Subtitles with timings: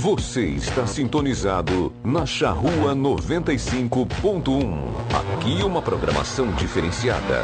[0.00, 4.06] Você está sintonizado na Charrua 95.1.
[5.34, 7.42] Aqui uma programação diferenciada.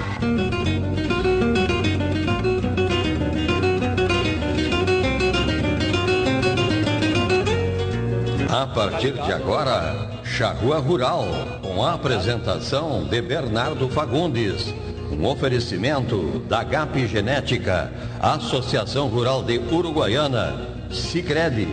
[8.49, 11.25] A partir de agora, Charrua Rural,
[11.61, 14.73] com a apresentação de Bernardo Fagundes.
[15.11, 17.93] Um oferecimento da GAP Genética,
[18.23, 21.69] Associação Rural de Uruguaiana Sicredi,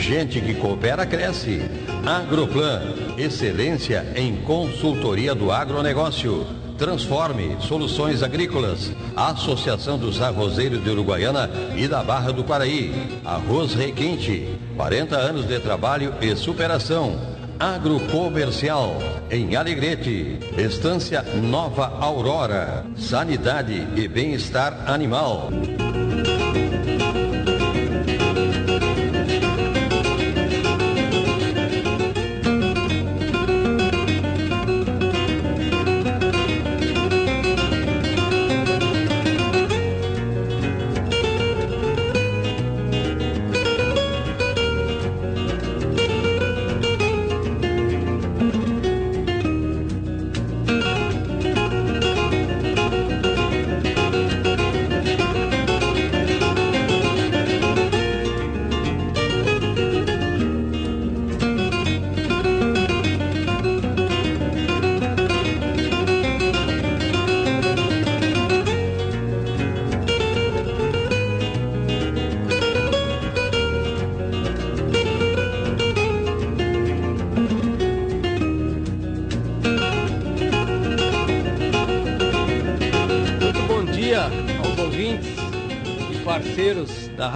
[0.00, 1.62] gente que coopera cresce.
[2.04, 2.82] Agroplan,
[3.16, 6.46] excelência em consultoria do agronegócio.
[6.76, 12.92] Transforme Soluções Agrícolas, Associação dos Arrozeiros de Uruguaiana e da Barra do Paraí.
[13.24, 17.16] Arroz Requinte, 40 anos de trabalho e superação.
[17.58, 18.98] Agrocomercial,
[19.30, 25.50] em Alegrete, Estância Nova Aurora, Sanidade e Bem-Estar Animal.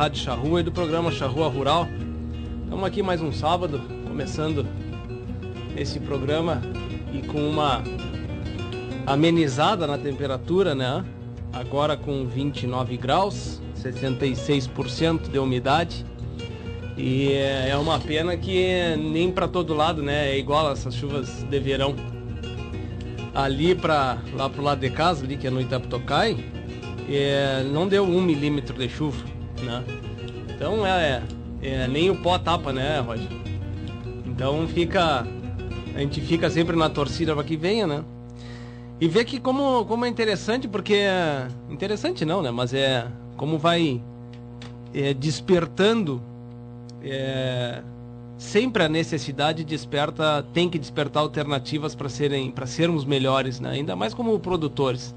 [0.09, 1.87] Rádio Charrua e do programa Charrua Rural.
[2.65, 4.67] Estamos aqui mais um sábado, começando
[5.77, 6.63] esse programa
[7.13, 7.85] e com uma
[9.07, 11.05] amenizada na temperatura, né?
[11.53, 16.07] Agora com 29 graus, 66% de umidade.
[16.97, 20.31] E é uma pena que nem para todo lado, né?
[20.31, 21.95] É igual essas chuvas de verão.
[23.35, 26.43] Ali para lá pro lado de casa, ali que é no Itapetocai,
[27.11, 29.28] é, não deu um milímetro de chuva
[29.63, 29.85] né?
[30.55, 31.23] Então é,
[31.63, 33.29] é, nem o pó tapa, né, Roger?
[34.27, 35.27] Então fica.
[35.95, 38.05] A gente fica sempre na torcida para que venha, né?
[39.01, 41.05] E ver que como, como é interessante, porque.
[41.69, 42.51] Interessante não, né?
[42.51, 43.07] Mas é.
[43.37, 44.01] Como vai
[44.95, 46.23] é, despertando.
[47.03, 47.83] É,
[48.37, 50.45] sempre a necessidade desperta.
[50.53, 53.71] Tem que despertar alternativas para serem para sermos melhores, né?
[53.71, 55.15] Ainda mais como produtores.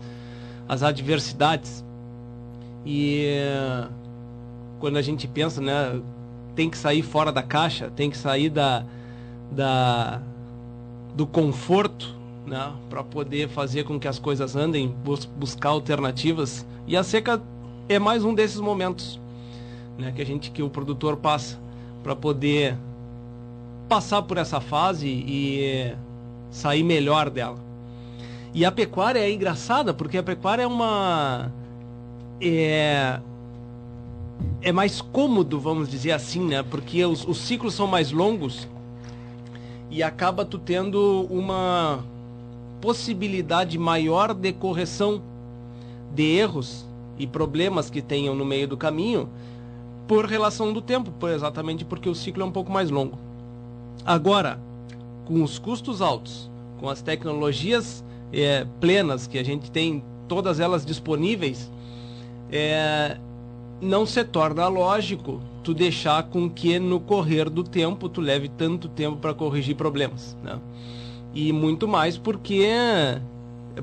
[0.68, 1.84] As adversidades.
[2.84, 3.26] E
[4.82, 6.02] quando a gente pensa, né,
[6.56, 8.84] tem que sair fora da caixa, tem que sair da,
[9.52, 10.20] da
[11.16, 12.16] do conforto,
[12.48, 16.66] né, para poder fazer com que as coisas andem, bus buscar alternativas.
[16.88, 17.40] E a seca
[17.88, 19.20] é mais um desses momentos,
[20.00, 21.60] né, que a gente que o produtor passa
[22.02, 22.76] para poder
[23.88, 25.94] passar por essa fase e
[26.50, 27.60] sair melhor dela.
[28.52, 31.52] E a pecuária é engraçada porque a pecuária é uma
[32.42, 33.20] é,
[34.62, 36.64] é mais cômodo, vamos dizer assim, né?
[36.64, 38.68] Porque os, os ciclos são mais longos
[39.90, 42.04] e acaba tu tendo uma
[42.80, 45.22] possibilidade maior de correção
[46.14, 46.86] de erros
[47.18, 49.30] e problemas que tenham no meio do caminho
[50.08, 53.18] por relação do tempo, por exatamente porque o ciclo é um pouco mais longo.
[54.06, 54.60] Agora,
[55.26, 56.50] com os custos altos,
[56.80, 58.04] com as tecnologias
[58.34, 61.72] é, plenas que a gente tem, todas elas disponíveis,
[62.52, 63.18] é,
[63.82, 68.88] não se torna lógico tu deixar com que no correr do tempo tu leve tanto
[68.88, 70.60] tempo para corrigir problemas, né?
[71.34, 72.66] E muito mais porque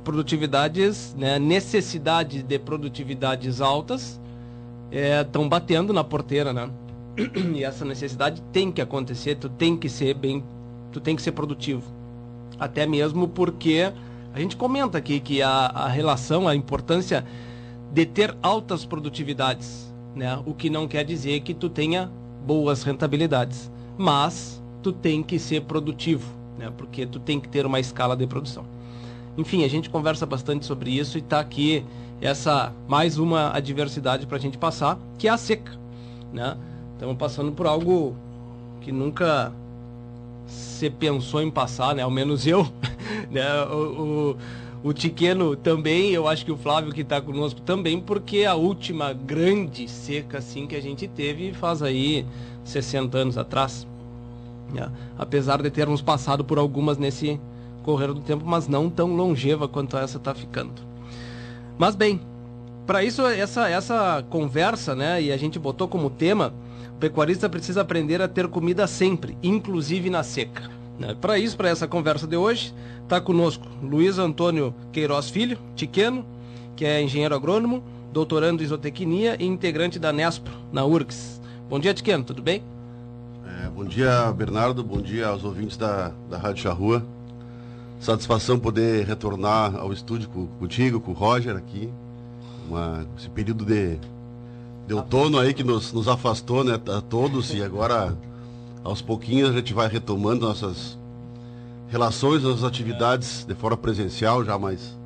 [0.05, 4.21] produtividades, né, necessidade de produtividades altas
[5.21, 6.71] estão é, batendo na porteira, né?
[7.55, 10.45] E essa necessidade tem que acontecer, tu tem que ser bem,
[10.93, 11.83] tu tem que ser produtivo.
[12.59, 13.93] Até mesmo porque
[14.35, 17.25] a gente comenta aqui que a, a relação, a importância
[17.93, 19.89] de ter altas produtividades
[20.19, 20.39] né?
[20.45, 22.11] O que não quer dizer que tu tenha
[22.45, 26.73] boas rentabilidades, mas tu tem que ser produtivo, né?
[26.77, 28.65] Porque tu tem que ter uma escala de produção.
[29.37, 31.85] Enfim, a gente conversa bastante sobre isso e está aqui
[32.21, 35.73] essa mais uma adversidade para a gente passar, que é a seca,
[36.33, 36.57] né?
[36.95, 38.17] Estamos passando por algo
[38.81, 39.53] que nunca
[40.49, 42.03] se pensou em passar, né?
[42.03, 42.67] Ao menos eu,
[43.31, 43.47] né?
[43.67, 44.37] O, o,
[44.83, 49.13] o Tiqueno também, eu acho que o Flávio que está conosco também, porque a última
[49.13, 52.25] grande seca assim que a gente teve faz aí
[52.65, 53.87] 60 anos atrás.
[54.77, 54.89] É,
[55.19, 57.41] apesar de termos passado por algumas nesse
[57.83, 60.75] correr do tempo, mas não tão longeva quanto essa está ficando.
[61.79, 62.21] Mas bem,
[62.87, 66.53] para isso essa essa conversa, né, e a gente botou como tema,
[66.95, 70.78] o pecuarista precisa aprender a ter comida sempre, inclusive na seca.
[70.99, 71.17] Né?
[71.21, 72.75] Para isso, para essa conversa de hoje,
[73.05, 76.27] está conosco Luiz Antônio Queiroz Filho, Tiqueno,
[76.75, 81.41] que é engenheiro agrônomo, doutorando em isotecnia e integrante da Nespro, na URGS.
[81.71, 82.63] Bom dia, Tiqueno, tudo bem?
[83.47, 87.05] É, bom dia, Bernardo, bom dia aos ouvintes da, da Rádio Charrua.
[88.01, 91.89] Satisfação poder retornar ao estúdio com, contigo, com o Roger aqui.
[92.69, 93.99] Uma, esse período de,
[94.87, 98.17] de outono aí que nos, nos afastou, né, a todos, e agora
[98.85, 100.99] aos pouquinhos a gente vai retomando nossas
[101.89, 104.99] relações, nossas atividades de forma presencial, já mais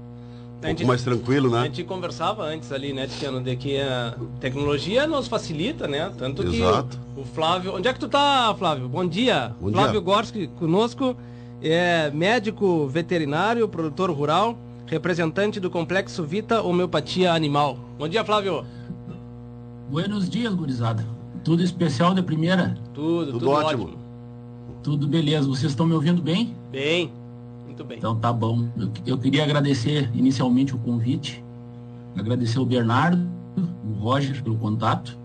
[0.71, 1.61] um pouco mais tranquilo, né?
[1.61, 6.13] A gente conversava antes ali, né, Tiano, de que a tecnologia nos facilita, né?
[6.17, 6.99] Tanto Exato.
[7.15, 7.75] que o, o, Flávio.
[7.75, 8.89] Onde é que tu tá, Flávio?
[8.89, 9.53] Bom dia.
[9.61, 10.01] Bom Flávio dia.
[10.01, 11.17] Gorski conosco,
[11.61, 17.77] é médico veterinário, produtor rural, representante do Complexo Vita Homeopatia Animal.
[17.99, 18.65] Bom dia, Flávio.
[19.91, 21.05] Buenos dias, gurizada.
[21.45, 22.77] Tudo especial de primeira?
[22.95, 23.85] Tudo, Tudo tudo, ótimo.
[23.85, 23.99] ótimo.
[24.83, 25.47] Tudo beleza.
[25.49, 26.55] Vocês estão me ouvindo bem?
[26.71, 27.13] Bem,
[27.67, 27.99] muito bem.
[27.99, 28.69] Então tá bom.
[28.77, 31.43] Eu, eu queria agradecer inicialmente o convite,
[32.17, 33.27] agradecer o Bernardo,
[33.85, 35.17] o Roger pelo contato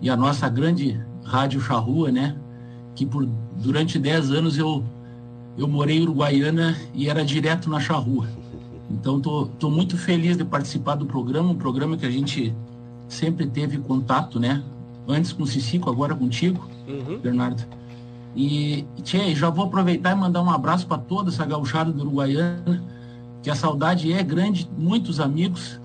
[0.00, 2.36] e a nossa grande Rádio Charrua, né?
[2.94, 3.26] Que por
[3.56, 4.82] durante 10 anos eu
[5.56, 8.26] eu morei em Uruguaiana e era direto na Charrua.
[8.90, 12.54] Então tô, tô muito feliz de participar do programa, um programa que a gente
[13.08, 14.62] sempre teve contato, né?
[15.12, 16.66] Antes com o Cicico, agora contigo.
[16.88, 17.18] Uhum.
[17.18, 17.62] Bernardo.
[18.34, 22.82] E, tchê, já vou aproveitar e mandar um abraço para toda essa gauchada do Uruguaiana,
[23.42, 25.80] que a saudade é grande, muitos amigos.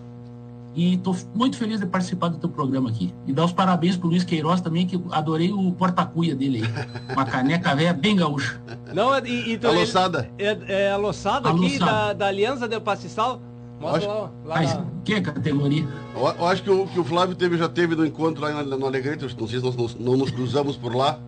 [0.75, 3.11] E estou muito feliz de participar do teu programa aqui.
[3.25, 7.13] E dar os parabéns pro Luiz Queiroz também, que adorei o porta-cuia dele aí.
[7.15, 8.61] Uma caneca velha bem gaúcha.
[8.93, 10.29] Não, é- e, e tu, Aloçada.
[10.37, 11.85] É, é a loçada aqui Aloçada.
[11.91, 13.41] da, da Aliança del Pastiçal.
[13.79, 15.87] Mostra Acho- lá, lá Mas que categoria?
[16.15, 18.85] Eu, eu acho que o, que o Flávio teve, já teve no encontro lá no
[18.85, 21.19] Alegrete, não sei se nós nos- não nos cruzamos por lá.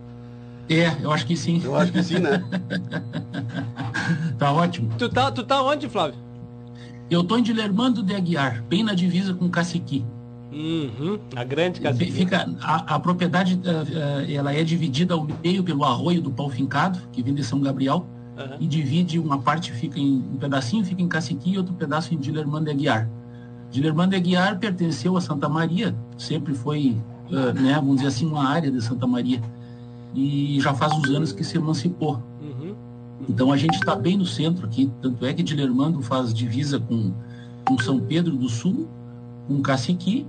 [0.68, 1.62] É, eu acho que sim.
[1.64, 2.44] Eu acho que sim, né?
[4.38, 4.90] Tá ótimo.
[4.98, 6.16] Tu tá, tu tá onde, Flávio?
[7.10, 10.06] Eu tô em Dilermando de Aguiar, bem na divisa com Caciqui.
[10.52, 12.12] Uhum, a grande cacique.
[12.12, 17.00] Fica, a, a propriedade eh, ela é dividida ao meio pelo arroio do pau fincado,
[17.12, 18.06] que vem de São Gabriel,
[18.40, 18.56] Aham.
[18.58, 22.18] e divide, uma parte fica em um pedacinho fica em Caciqui e outro pedaço em
[22.18, 23.10] Dilermando de Aguiar.
[23.70, 26.96] Dilermando de Aguiar pertenceu a Santa Maria, sempre foi,
[27.30, 29.42] eh, né, vamos dizer assim, uma área de Santa Maria.
[30.16, 32.24] E já faz uns anos que se emancipou.
[32.42, 32.74] Uhum.
[33.28, 37.12] Então a gente está bem no centro aqui, tanto é que Dilermando faz divisa com,
[37.66, 38.88] com São Pedro do Sul,
[39.48, 40.26] com Caciqui,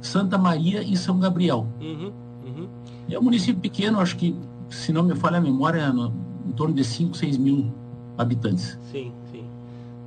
[0.00, 1.66] Santa Maria e São Gabriel.
[1.78, 2.10] Uhum.
[2.46, 2.68] Uhum.
[3.10, 4.34] É um município pequeno, acho que,
[4.70, 5.92] se não me falha a memória,
[6.50, 7.72] em torno de 5, 6 mil
[8.18, 8.76] habitantes.
[8.90, 9.44] Sim, sim.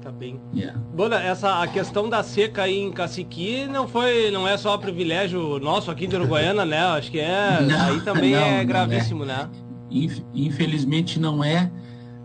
[0.01, 0.37] Tá bem.
[0.53, 0.77] Yeah.
[0.93, 5.59] Bona, essa a questão da seca aí em Caciqui não foi, não é só privilégio
[5.59, 6.79] nosso aqui de Uruguaiana, né?
[6.79, 9.47] Acho que é, Não, aí também não, é não gravíssimo, né?
[9.89, 11.71] Inf- Infelizmente não é.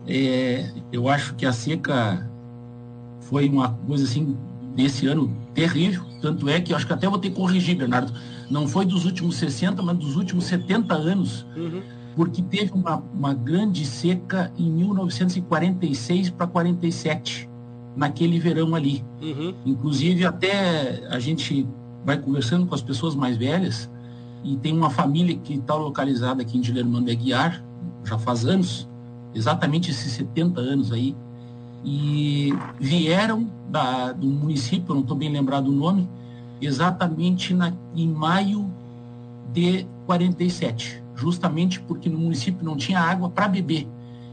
[0.06, 2.28] É, Eu acho que a seca
[3.20, 4.36] foi uma coisa assim,
[4.74, 6.02] desse ano, terrível.
[6.20, 8.12] Tanto é que eu acho que até vou ter que corrigir, Bernardo.
[8.50, 11.46] Não foi dos últimos 60, mas dos últimos 70 anos.
[11.56, 11.80] Uhum.
[12.18, 17.48] Porque teve uma, uma grande seca em 1946 para 47,
[17.94, 19.04] naquele verão ali.
[19.22, 19.54] Uhum.
[19.64, 21.64] Inclusive, até a gente
[22.04, 23.88] vai conversando com as pessoas mais velhas,
[24.42, 27.62] e tem uma família que está localizada aqui em Dilermando de Aguiar,
[28.04, 28.88] já faz anos,
[29.32, 31.14] exatamente esses 70 anos aí,
[31.84, 36.08] e vieram da, do município, não estou bem lembrado do nome,
[36.60, 38.68] exatamente na, em maio
[39.52, 43.86] de 47, justamente porque no município não tinha água para beber.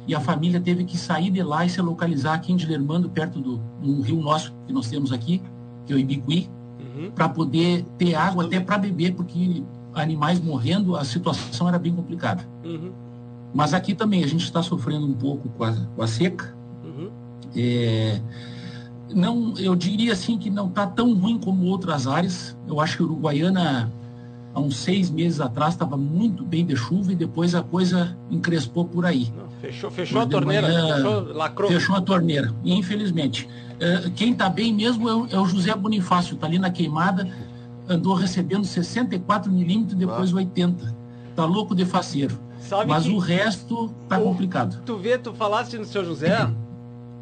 [0.07, 3.39] E a família teve que sair de lá e se localizar aqui em Dilermando, perto
[3.41, 5.41] do um rio nosso que nós temos aqui,
[5.85, 6.47] que é o Ibicuí,
[6.95, 7.11] Uhum.
[7.11, 9.63] para poder ter água até para beber, porque
[9.93, 12.47] animais morrendo, a situação era bem complicada.
[12.63, 12.91] Uhum.
[13.53, 16.55] Mas aqui também a gente está sofrendo um pouco com a, com a seca.
[16.83, 17.09] Uhum.
[17.55, 18.21] É,
[19.13, 22.55] não, eu diria assim que não está tão ruim como outras áreas.
[22.67, 23.91] Eu acho que Uruguaiana,
[24.55, 28.85] há uns seis meses atrás, estava muito bem de chuva e depois a coisa encrespou
[28.85, 29.31] por aí.
[29.37, 31.69] Não, fechou, fechou a torneira, manhã- fechou, lacrou.
[31.69, 33.47] Fechou a torneira, infelizmente.
[33.79, 37.29] Eh, quem está bem mesmo é o, é o José Bonifácio, está ali na queimada,
[37.89, 40.95] andou recebendo 64 milímetros, depois 80.
[41.35, 42.39] Tá louco de faceiro.
[42.61, 44.81] Sabe Mas o resto tá o- complicado.
[44.85, 46.49] tu vê, tu falaste no seu José,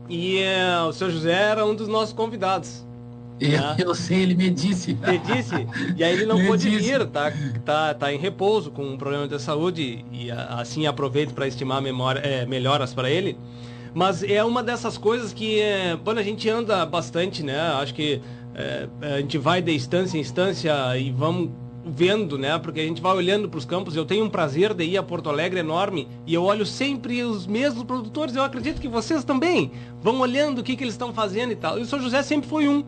[0.10, 2.86] E é, o seu José era um dos nossos convidados.
[3.44, 4.98] Eu, eu sei, ele me disse.
[5.06, 5.68] Ele disse?
[5.98, 7.32] E aí ele não pôde vir, tá,
[7.66, 12.20] tá, tá em repouso com um problema de saúde e assim aproveito para estimar memória,
[12.20, 13.38] é, melhoras para ele.
[13.94, 17.60] Mas é uma dessas coisas que, é, quando a gente anda bastante, né?
[17.60, 18.22] Acho que
[18.56, 21.52] é, a gente vai de instância em instância e vamos
[21.86, 22.58] vendo, né?
[22.58, 23.96] Porque a gente vai olhando para os campos.
[23.96, 27.46] Eu tenho um prazer de ir a Porto Alegre enorme e eu olho sempre os
[27.46, 28.36] mesmos produtores.
[28.36, 29.72] Eu acredito que vocês também
[30.02, 31.78] vão olhando o que, que eles estão fazendo e tal.
[31.78, 32.84] E o São José sempre foi um,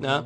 [0.00, 0.24] né?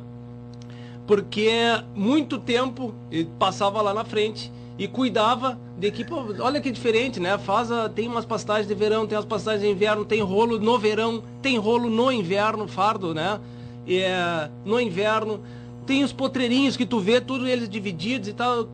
[1.05, 1.49] Porque
[1.93, 7.19] muito tempo ele passava lá na frente e cuidava de que, pô, olha que diferente,
[7.19, 7.37] né?
[7.37, 10.79] Faz a, tem umas pastagens de verão, tem as pastagens de inverno, tem rolo no
[10.79, 13.39] verão, tem rolo no inverno, fardo, né?
[13.87, 15.41] É, no inverno
[15.85, 18.67] tem os potreirinhos que tu vê, tudo eles divididos e tal.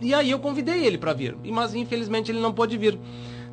[0.00, 2.98] E aí eu convidei ele para vir, mas infelizmente ele não pôde vir,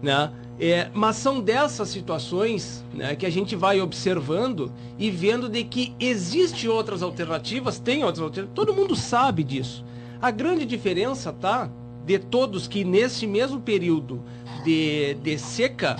[0.02, 0.32] né?
[0.60, 5.96] É, mas são dessas situações né, que a gente vai observando e vendo de que
[6.00, 9.84] existe outras alternativas, tem outras alternativas, todo mundo sabe disso.
[10.22, 11.70] A grande diferença tá
[12.06, 14.22] de todos que nesse mesmo período
[14.64, 15.96] de, de seca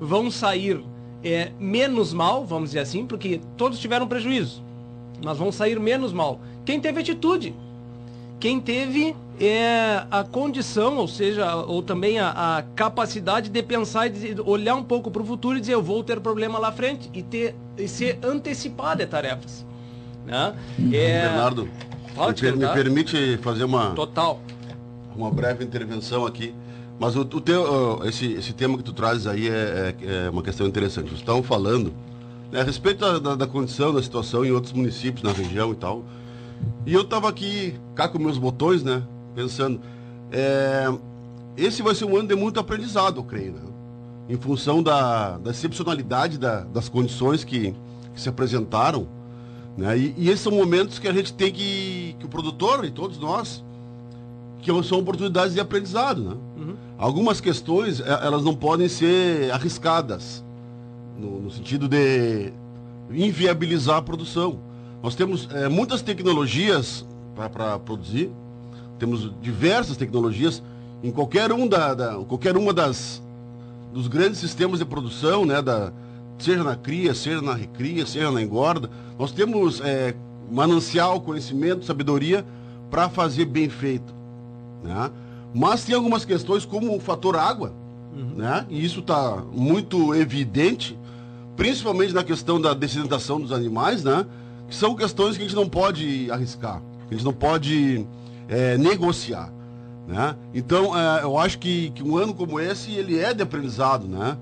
[0.00, 0.82] vão sair
[1.22, 4.62] é, menos mal, vamos dizer assim, porque todos tiveram prejuízo
[5.24, 6.40] mas vão sair menos mal.
[6.64, 7.54] Quem teve atitude,
[8.42, 14.10] quem teve é, a condição, ou seja, ou também a, a capacidade de pensar e
[14.34, 17.08] de olhar um pouco para o futuro e dizer eu vou ter problema lá frente
[17.14, 19.64] e ter e ser antecipado de tarefas.
[20.26, 20.56] Né?
[20.92, 21.28] É...
[21.28, 21.68] Bernardo,
[22.16, 24.40] Pode me, me permite fazer uma total
[25.14, 26.52] uma breve intervenção aqui.
[26.98, 30.42] Mas o, o teu, esse, esse tema que tu trazes aí é, é, é uma
[30.42, 31.10] questão interessante.
[31.10, 31.92] Vocês estão falando
[32.50, 35.76] né, a respeito da, da, da, condição, da situação em outros municípios, na região e
[35.76, 36.04] tal.
[36.84, 39.02] E eu estava aqui, cá com meus botões, né,
[39.34, 39.80] pensando,
[40.30, 40.92] é,
[41.56, 43.60] esse vai ser um ano de muito aprendizado, eu creio, né,
[44.28, 47.74] em função da, da excepcionalidade da, das condições que,
[48.14, 49.06] que, se apresentaram.
[49.76, 52.90] Né, e, e, esses são momentos que a gente tem que, que o produtor e
[52.90, 53.64] todos nós,
[54.60, 56.22] que são oportunidades de aprendizado.
[56.22, 56.36] Né?
[56.56, 56.74] Uhum.
[56.98, 60.44] Algumas questões, é, elas não podem ser arriscadas
[61.18, 62.52] no, no sentido de
[63.10, 64.58] inviabilizar a produção.
[65.02, 67.04] Nós temos é, muitas tecnologias
[67.34, 68.30] para produzir,
[68.98, 70.62] temos diversas tecnologias
[71.02, 73.20] em qualquer um da, da, qualquer uma das
[73.92, 75.92] dos grandes sistemas de produção, né, da,
[76.38, 80.14] seja na cria, seja na recria, seja na engorda, nós temos é,
[80.50, 82.44] manancial, conhecimento, sabedoria
[82.90, 84.14] para fazer bem feito,
[84.82, 85.10] né?
[85.54, 87.74] Mas tem algumas questões como o fator água,
[88.14, 88.36] uhum.
[88.36, 88.66] né?
[88.70, 90.98] E isso está muito evidente
[91.56, 94.26] principalmente na questão da desidentação dos animais, né?
[94.72, 98.06] São questões que a gente não pode arriscar, a gente não pode
[98.48, 99.52] é, negociar,
[100.06, 100.34] né?
[100.54, 104.36] Então, é, eu acho que, que, um ano como esse, ele é de aprendizado, né?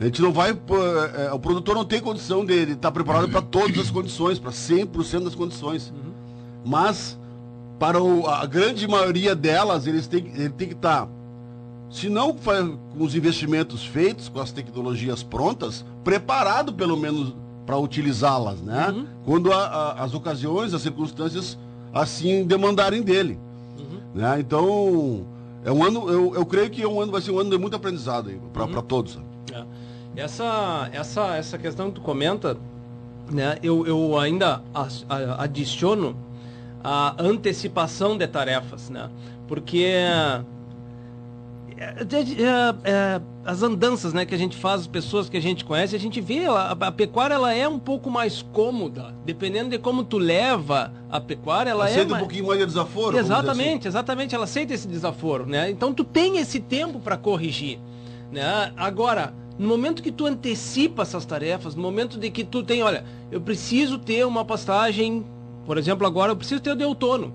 [0.00, 3.40] A gente não vai, é, o produtor não tem condição de estar tá preparado para
[3.40, 5.90] todas as condições, para 100% das condições.
[5.90, 6.12] Uhum.
[6.64, 7.16] Mas,
[7.78, 11.06] para o, a grande maioria delas, eles ele tem que estar...
[11.06, 11.24] Tá
[11.94, 17.32] se não com os investimentos feitos, com as tecnologias prontas, preparado pelo menos
[17.66, 18.88] para utilizá-las, né?
[18.90, 19.06] Uhum.
[19.24, 21.58] Quando a, a, as ocasiões, as circunstâncias
[21.92, 23.38] assim demandarem dele.
[23.78, 24.00] Uhum.
[24.14, 24.40] Né?
[24.40, 25.24] Então,
[25.64, 27.58] é um ano, eu, eu creio que é um ano, vai ser um ano de
[27.58, 28.82] muito aprendizado para uhum.
[28.82, 29.18] todos.
[29.52, 29.64] É.
[30.16, 32.56] Essa, essa, essa questão que tu comenta,
[33.30, 34.62] né, eu, eu ainda
[35.38, 36.16] adiciono
[36.82, 39.08] a antecipação de tarefas, né?
[39.48, 40.42] Porque é,
[43.44, 46.20] as andanças né, que a gente faz, as pessoas que a gente conhece, a gente
[46.20, 50.92] vê a, a, pecuária ela é um pouco mais cômoda, dependendo de como tu leva
[51.10, 52.22] a pecuária, ela aceita é mais...
[52.22, 53.18] um pouquinho mais de desaforo.
[53.18, 53.88] Exatamente, assim.
[53.88, 55.70] exatamente, ela aceita esse desaforo, né?
[55.70, 57.78] Então tu tem esse tempo para corrigir,
[58.32, 58.72] né?
[58.76, 63.04] Agora, no momento que tu antecipa essas tarefas, no momento de que tu tem, olha,
[63.30, 65.24] eu preciso ter uma pastagem,
[65.66, 67.32] por exemplo, agora eu preciso ter o de outono,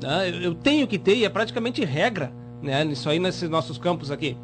[0.00, 0.30] né?
[0.30, 2.84] eu, eu tenho que ter, e é praticamente regra né?
[2.84, 4.36] Isso aí nesses nossos campos aqui.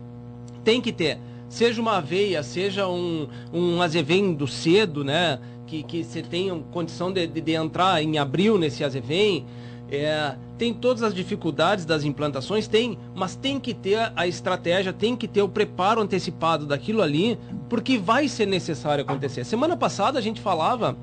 [0.64, 1.18] Tem que ter.
[1.48, 5.38] Seja uma aveia, seja um, um do cedo, né?
[5.66, 9.46] Que, que você tenha condição de, de, de entrar em abril nesse azevém.
[9.90, 15.14] É, tem todas as dificuldades das implantações, tem, mas tem que ter a estratégia, tem
[15.14, 19.44] que ter o preparo antecipado daquilo ali, porque vai ser necessário acontecer.
[19.44, 20.96] Semana passada a gente falava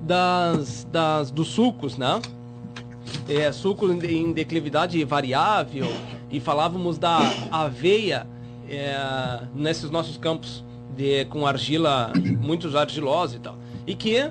[0.00, 2.20] das, das dos sucos, né?
[3.28, 5.86] É, suco em declividade variável,
[6.34, 8.26] e falávamos da aveia
[8.68, 8.96] é,
[9.54, 10.64] nesses nossos campos
[10.96, 13.56] de, com argila, muitos argilosos e tal.
[13.86, 14.28] E que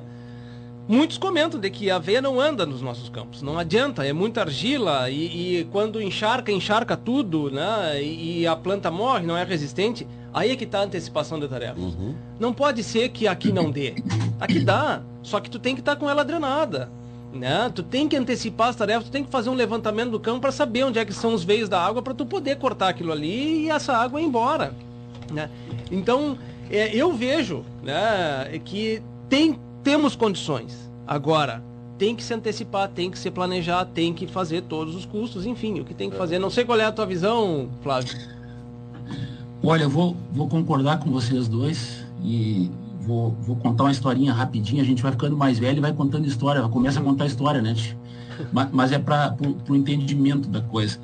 [0.86, 3.41] muitos comentam de que a aveia não anda nos nossos campos.
[3.41, 8.03] Não adianta, é muita argila e, e quando encharca, encharca tudo, né?
[8.03, 10.05] E, e, a planta morre, não é resistente.
[10.33, 11.81] Aí é que está a antecipação de tarefas.
[11.81, 12.15] Uhum.
[12.38, 13.95] Não pode ser que aqui não dê.
[14.41, 16.91] Aqui dá, só que tu tem que estar tá com ela drenada.
[17.33, 17.71] Né?
[17.73, 20.51] Tu tem que antecipar as tarefas, tu tem que fazer um levantamento do campo para
[20.51, 23.63] saber onde é que são os veios da água para tu poder cortar aquilo ali
[23.63, 24.73] e essa água ir embora.
[25.31, 25.49] Né?
[25.91, 26.37] Então,
[26.69, 30.89] é, eu vejo né, que tem temos condições.
[31.05, 31.61] Agora,
[31.97, 35.79] tem que se antecipar, tem que se planejar, tem que fazer todos os custos, enfim,
[35.79, 36.39] o que tem que fazer.
[36.39, 38.17] Não sei qual é a tua visão, Flávio.
[39.61, 42.69] Olha, eu vou, vou concordar com vocês dois e
[43.05, 44.81] vou, vou contar uma historinha rapidinho.
[44.81, 47.75] A gente vai ficando mais velho e vai contando história, começa a contar história, né?
[48.51, 49.38] Mas, mas é para
[49.69, 51.00] o entendimento da coisa.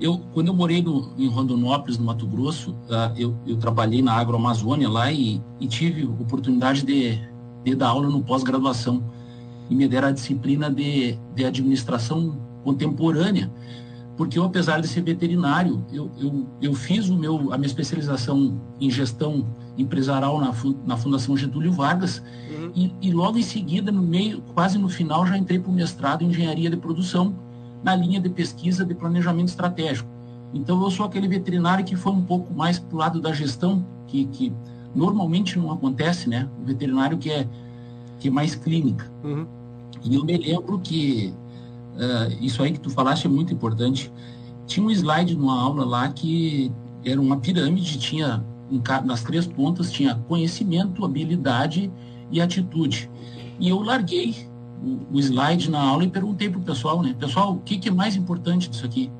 [0.00, 4.12] Eu, quando eu morei no, em Rondonópolis, no Mato Grosso, uh, eu, eu trabalhei na
[4.12, 7.20] agroamazônia lá e, e tive oportunidade de
[7.64, 9.02] de dar aula no pós-graduação
[9.68, 13.50] e me deram a disciplina de, de administração contemporânea,
[14.16, 18.60] porque eu, apesar de ser veterinário, eu, eu, eu fiz o meu, a minha especialização
[18.80, 19.46] em gestão
[19.78, 20.52] empresarial na,
[20.84, 22.72] na Fundação Getúlio Vargas uhum.
[22.74, 26.22] e, e, logo em seguida, no meio, quase no final, já entrei para o mestrado
[26.22, 27.34] em engenharia de produção
[27.82, 30.08] na linha de pesquisa de planejamento estratégico.
[30.52, 33.84] Então, eu sou aquele veterinário que foi um pouco mais para o lado da gestão,
[34.08, 34.52] que, que
[34.94, 36.48] normalmente não acontece, né?
[36.60, 37.46] O veterinário que é,
[38.18, 39.10] que é mais clínica.
[39.22, 39.46] Uhum.
[40.02, 41.32] E eu me lembro que
[41.94, 44.10] uh, isso aí que tu falaste é muito importante.
[44.66, 46.72] Tinha um slide numa aula lá que
[47.04, 48.44] era uma pirâmide, tinha
[49.04, 51.90] nas três pontas tinha conhecimento, habilidade
[52.30, 53.10] e atitude.
[53.58, 54.34] E eu larguei
[54.82, 57.14] o, o slide na aula e perguntei para o pessoal, né?
[57.18, 59.10] Pessoal, o que, que é mais importante disso aqui?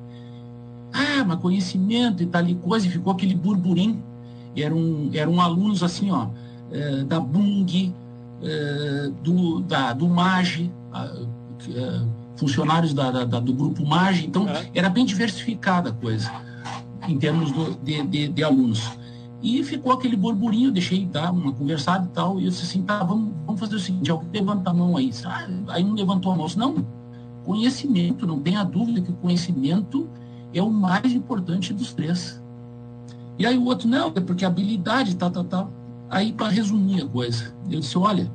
[0.93, 4.01] Ah, mas conhecimento e tal e coisa, e ficou aquele burburinho
[4.55, 6.27] eram, eram alunos assim, ó,
[6.71, 7.93] é, da Bung,
[8.41, 10.71] é, do, da, do MAGE,
[11.75, 12.01] é,
[12.35, 16.31] funcionários da, da, do grupo MAGE, então era bem diversificada a coisa,
[17.07, 18.91] em termos do, de, de, de, alunos.
[19.41, 23.03] E ficou aquele burburinho, deixei dar uma conversada e tal, e eu disse assim, tá,
[23.03, 25.11] vamos, vamos fazer o seguinte, alguém levanta a mão aí.
[25.25, 26.85] Ah, aí um levantou a mão, não,
[27.45, 30.09] conhecimento, não tenha dúvida que o conhecimento
[30.53, 32.41] é o mais importante dos três.
[33.37, 35.71] E aí o outro, não, é porque habilidade, tal, tal, tal.
[36.09, 38.29] Aí, para resumir a coisa, eu disse, olha,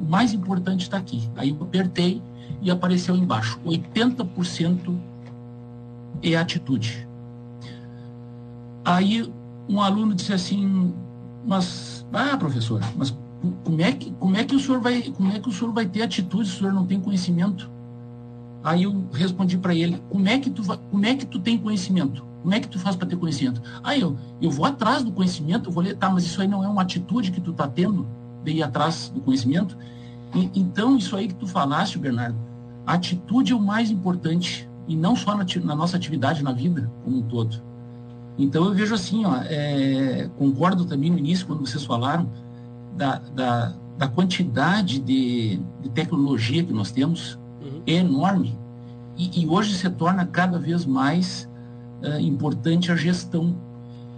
[0.00, 1.28] o mais importante está aqui.
[1.34, 2.22] Aí eu apertei
[2.62, 4.96] e apareceu embaixo, 80%
[6.22, 7.08] é atitude.
[8.84, 9.32] Aí
[9.68, 10.92] um aluno disse assim,
[11.46, 13.16] mas, ah, professor, mas
[13.62, 15.86] como é que, como é que o senhor vai, como é que o senhor vai
[15.86, 17.70] ter atitude se o senhor não tem conhecimento?
[18.62, 22.24] Aí eu respondi para ele, como é que tu, como é que tu tem conhecimento?
[22.42, 23.60] Como é que tu faz para ter conhecimento?
[23.82, 26.64] Aí eu, eu vou atrás do conhecimento, eu vou ler, tá, mas isso aí não
[26.64, 28.06] é uma atitude que tu está tendo
[28.42, 29.76] de ir atrás do conhecimento?
[30.34, 32.36] E, então, isso aí que tu falaste, Bernardo,
[32.86, 36.90] a atitude é o mais importante, e não só na, na nossa atividade na vida
[37.02, 37.62] como um todo.
[38.38, 42.28] Então, eu vejo assim, ó, é, concordo também no início, quando vocês falaram
[42.96, 47.82] da, da, da quantidade de, de, tecnologia que nós temos, uhum.
[47.86, 48.56] é enorme.
[49.16, 51.48] E, e hoje se torna cada vez mais
[52.02, 53.54] uh, importante a gestão,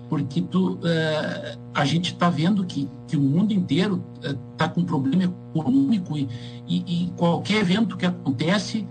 [0.09, 4.83] porque tu, uh, a gente está vendo que, que o mundo inteiro está uh, com
[4.83, 6.27] problema econômico e,
[6.67, 8.87] e, e, qualquer evento que acontece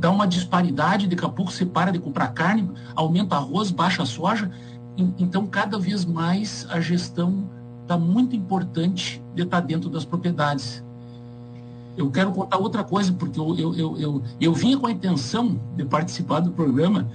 [0.00, 4.50] dá uma disparidade, daqui a pouco você para de comprar carne, aumenta arroz, baixa soja,
[5.18, 7.48] então cada vez mais a gestão
[7.82, 10.82] está muito importante de estar tá dentro das propriedades.
[11.96, 15.58] Eu quero contar outra coisa, porque eu, eu, eu, eu, eu vinha com a intenção
[15.76, 17.08] de participar do programa,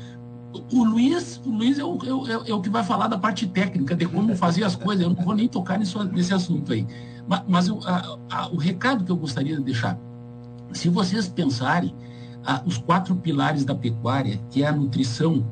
[0.72, 1.98] o Luiz, o Luiz é o,
[2.28, 5.04] é, é o, que vai falar da parte técnica, de como fazer as coisas.
[5.04, 6.86] Eu não vou nem tocar nesse, nesse assunto aí.
[7.28, 9.98] Mas, mas eu, a, a, o recado que eu gostaria de deixar,
[10.74, 11.94] se vocês pensarem,
[12.66, 15.46] os quatro pilares da pecuária, que é a nutrição,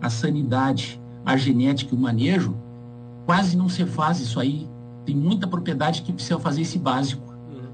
[0.00, 2.56] a sanidade, a genética e o manejo,
[3.24, 4.68] quase não se faz isso aí.
[5.04, 7.22] Tem muita propriedade que precisa fazer esse básico.
[7.52, 7.68] Uhum.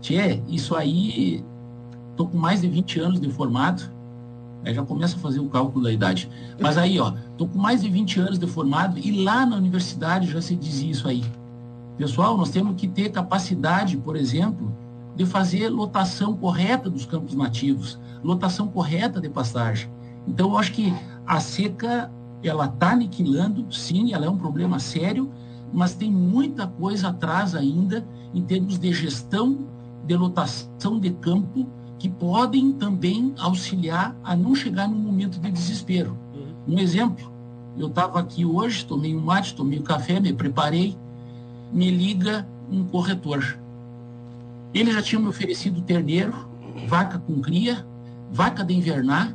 [0.00, 1.44] Tchê, isso aí,
[2.10, 3.96] estou com mais de 20 anos de formado,
[4.64, 6.28] Aí já começa a fazer o cálculo da idade.
[6.60, 10.30] Mas aí, ó, tô com mais de 20 anos de formado e lá na universidade
[10.30, 11.24] já se dizia isso aí.
[11.96, 14.72] Pessoal, nós temos que ter capacidade, por exemplo,
[15.18, 19.90] de fazer lotação correta dos campos nativos, lotação correta de pastagem.
[20.28, 20.94] Então, eu acho que
[21.26, 22.08] a seca,
[22.40, 25.28] ela está aniquilando, sim, ela é um problema sério,
[25.72, 29.66] mas tem muita coisa atrás ainda em termos de gestão
[30.06, 31.66] de lotação de campo
[31.98, 36.16] que podem também auxiliar a não chegar num momento de desespero.
[36.32, 36.76] Uhum.
[36.76, 37.32] Um exemplo,
[37.76, 40.96] eu estava aqui hoje, tomei um mate, tomei um café, me preparei,
[41.72, 43.58] me liga um corretor.
[44.72, 46.34] Ele já tinha me oferecido terneiro,
[46.86, 47.86] vaca com cria,
[48.30, 49.34] vaca de invernar,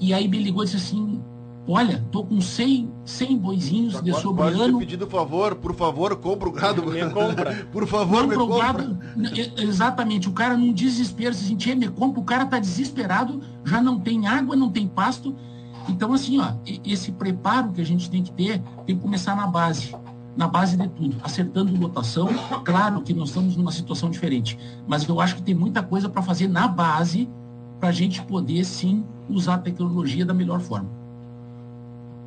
[0.00, 1.22] e aí me ligou e disse assim,
[1.66, 4.78] olha, tô com 100, 100 boizinhos de sobre ano.
[4.78, 6.86] pedido favor, por favor, compra o gado.
[6.86, 7.66] Me compra.
[7.72, 8.72] por favor, compra me o compra.
[8.72, 8.98] gado.
[9.62, 14.00] Exatamente, o cara num desespero, se sentia, me compra, o cara tá desesperado, já não
[14.00, 15.34] tem água, não tem pasto.
[15.88, 16.52] Então, assim, ó,
[16.84, 19.94] esse preparo que a gente tem que ter, tem que começar na base
[20.38, 22.28] na base de tudo, acertando lotação.
[22.64, 26.22] Claro que nós estamos numa situação diferente, mas eu acho que tem muita coisa para
[26.22, 27.28] fazer na base
[27.80, 30.88] para a gente poder sim usar a tecnologia da melhor forma.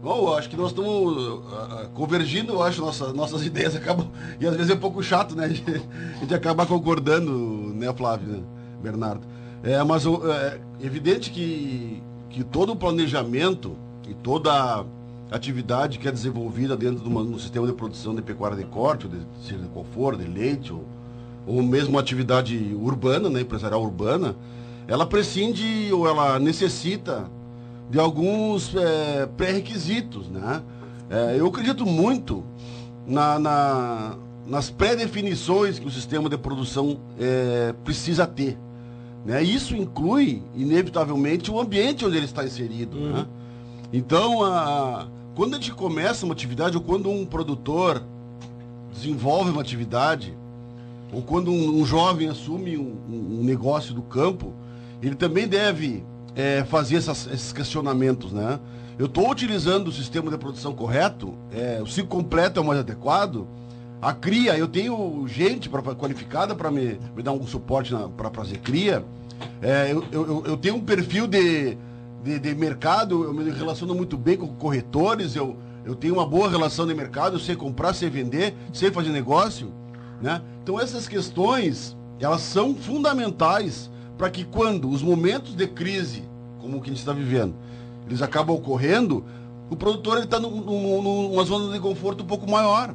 [0.04, 4.08] Bom, acho que nós estamos uh, convergindo, eu acho, nossas, nossas ideias acabam.
[4.42, 5.46] E às vezes é um pouco chato, né?
[5.46, 7.32] A gente, a gente acaba concordando,
[7.76, 8.44] né, Flávio,
[8.84, 9.22] Bernardo?
[9.64, 13.78] É, mas é evidente que, que todo o planejamento
[14.10, 14.84] e toda
[15.32, 19.08] atividade que é desenvolvida dentro de uma, um sistema de produção de pecuária de corte,
[19.08, 19.18] de,
[19.48, 20.84] seja qual for, de leite, ou,
[21.48, 24.36] ou mesmo atividade urbana, né, empresarial urbana,
[24.88, 27.30] ela prescinde ou ela necessita
[27.90, 30.28] de alguns é, pré-requisitos.
[30.28, 30.62] Né?
[31.10, 32.44] É, eu acredito muito
[33.08, 34.16] na, na,
[34.46, 38.58] nas pré-definições que o sistema de produção é, precisa ter.
[39.26, 39.42] Né?
[39.42, 42.98] Isso inclui, inevitavelmente, o ambiente onde ele está inserido.
[42.98, 43.06] Né?
[43.06, 43.14] Uhum.
[43.14, 43.28] Né?
[43.94, 48.04] Então, a, quando a gente começa uma atividade, ou quando um produtor
[48.94, 50.34] desenvolve uma atividade,
[51.12, 54.54] ou quando um, um jovem assume um, um, negócio do campo,
[55.02, 56.04] ele também deve
[56.36, 58.60] é, fazer essas, esses questionamentos, né?
[59.00, 62.80] Eu estou utilizando o sistema de produção correto, é, o ciclo completo é o mais
[62.80, 63.48] adequado,
[64.02, 68.58] a cria, eu tenho gente pra, qualificada para me, me dar um suporte para fazer
[68.60, 69.04] cria,
[69.62, 71.78] é, eu, eu, eu tenho um perfil de
[72.24, 76.50] de, de mercado, eu me relaciono muito bem com corretores, eu, eu tenho uma boa
[76.50, 79.72] relação de mercado, eu sei comprar, sei vender, sei fazer negócio.
[80.22, 80.42] Né?
[80.62, 86.24] Então essas questões, elas são fundamentais para que quando os momentos de crise,
[86.60, 87.56] como o que a gente está vivendo,
[88.06, 89.26] eles acabam ocorrendo,
[89.70, 92.94] o produtor está numa zona de conforto um pouco maior.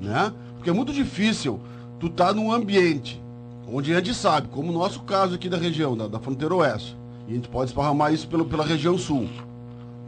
[0.00, 0.32] Né?
[0.56, 1.60] Porque é muito difícil
[2.00, 3.22] tu estar tá num ambiente
[3.70, 6.96] onde a gente sabe, como o nosso caso aqui da região, da, da fronteira oeste,
[7.28, 9.28] e a gente pode esparramar isso pelo, pela região sul.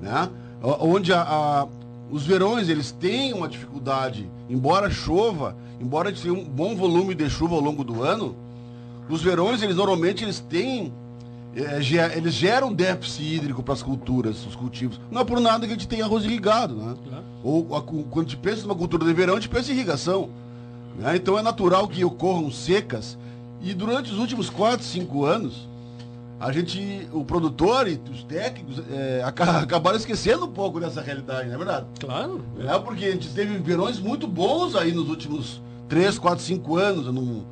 [0.00, 0.28] Né?
[0.62, 1.68] Onde a, a,
[2.11, 7.14] os verões eles têm uma dificuldade, embora chova, embora a gente tenha um bom volume
[7.14, 8.35] de chuva ao longo do ano,
[9.09, 10.92] os verões eles normalmente eles têm
[11.54, 15.00] é, eles geram déficit hídrico para as culturas, os cultivos.
[15.11, 16.94] Não é por nada que a gente tem arroz irrigado, né?
[17.09, 17.24] Claro.
[17.42, 20.30] Ou a, quando a gente pensa numa cultura de verão, a gente pensa em irrigação.
[20.96, 21.16] Né?
[21.16, 23.18] Então é natural que ocorram secas.
[23.61, 25.68] E durante os últimos 4, 5 anos,
[26.40, 29.22] a gente, o produtor e os técnicos é,
[29.62, 31.87] acabaram esquecendo um pouco dessa realidade, não é verdade?
[32.00, 32.42] Claro.
[32.66, 37.07] É porque a gente teve verões muito bons aí nos últimos 3, 4, 5 anos.
[37.12, 37.44] No,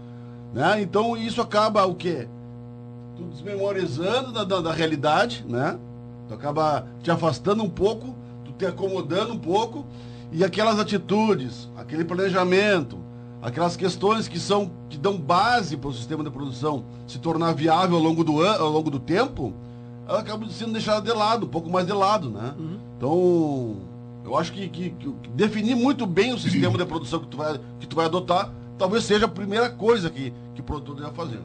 [0.54, 0.80] né?
[0.80, 2.26] Então isso acaba o quê?
[3.14, 5.78] Tu desmemorizando da, da, da realidade, né?
[6.26, 8.14] Tu acaba te afastando um pouco,
[8.46, 9.84] tu te acomodando um pouco,
[10.32, 12.98] e aquelas atitudes, aquele planejamento,
[13.42, 17.96] aquelas questões que são que dão base para o sistema de produção se tornar viável
[17.96, 19.52] ao longo do ano, ao longo do tempo,
[20.06, 22.54] ela acaba sendo deixada de lado, um pouco mais de lado, né?
[22.58, 22.78] Uhum.
[22.96, 23.76] Então,
[24.24, 27.60] eu acho que, que, que, definir muito bem o sistema de produção que tu vai,
[27.78, 31.40] que tu vai adotar, talvez seja a primeira coisa que, que o produtor deve fazer.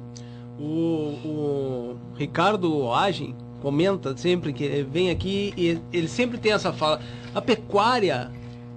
[0.59, 6.99] O, o Ricardo Agem comenta sempre que vem aqui e ele sempre tem essa fala.
[7.33, 8.31] A pecuária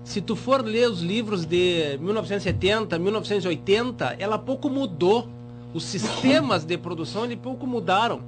[0.07, 5.29] se tu for ler os livros de 1970, 1980, ela pouco mudou.
[5.75, 8.23] Os sistemas de produção ele pouco mudaram.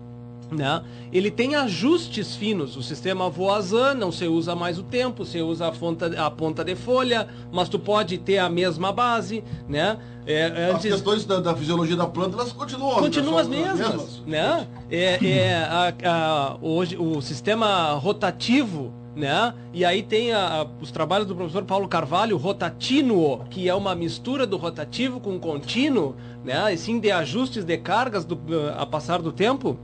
[0.51, 0.83] Né?
[1.13, 2.77] Ele tem ajustes finos.
[2.77, 6.65] O sistema Voisin não se usa mais o tempo, você usa a ponta, a ponta
[6.65, 9.99] de folha, mas tu pode ter a mesma base, né?
[10.27, 10.87] É, antes...
[10.87, 12.97] As questões da, da, fisiologia da planta elas continuam.
[12.97, 14.23] Continuam as mesmas, mesmas.
[14.27, 14.67] né?
[14.91, 19.53] É, é a, a, hoje o sistema rotativo né?
[19.75, 23.95] E aí tem a, a, os trabalhos do professor Paulo Carvalho, rotatinuo, que é uma
[23.95, 26.73] mistura do rotativo com contínuo, né?
[26.73, 28.39] E sim de ajustes de cargas do,
[28.77, 29.77] a passar do tempo,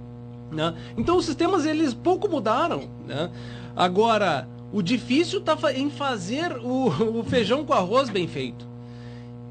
[0.53, 0.75] né?
[0.97, 3.29] Então os sistemas eles pouco mudaram, né?
[3.75, 6.87] Agora, o difícil está em fazer o,
[7.19, 8.67] o feijão com arroz bem feito.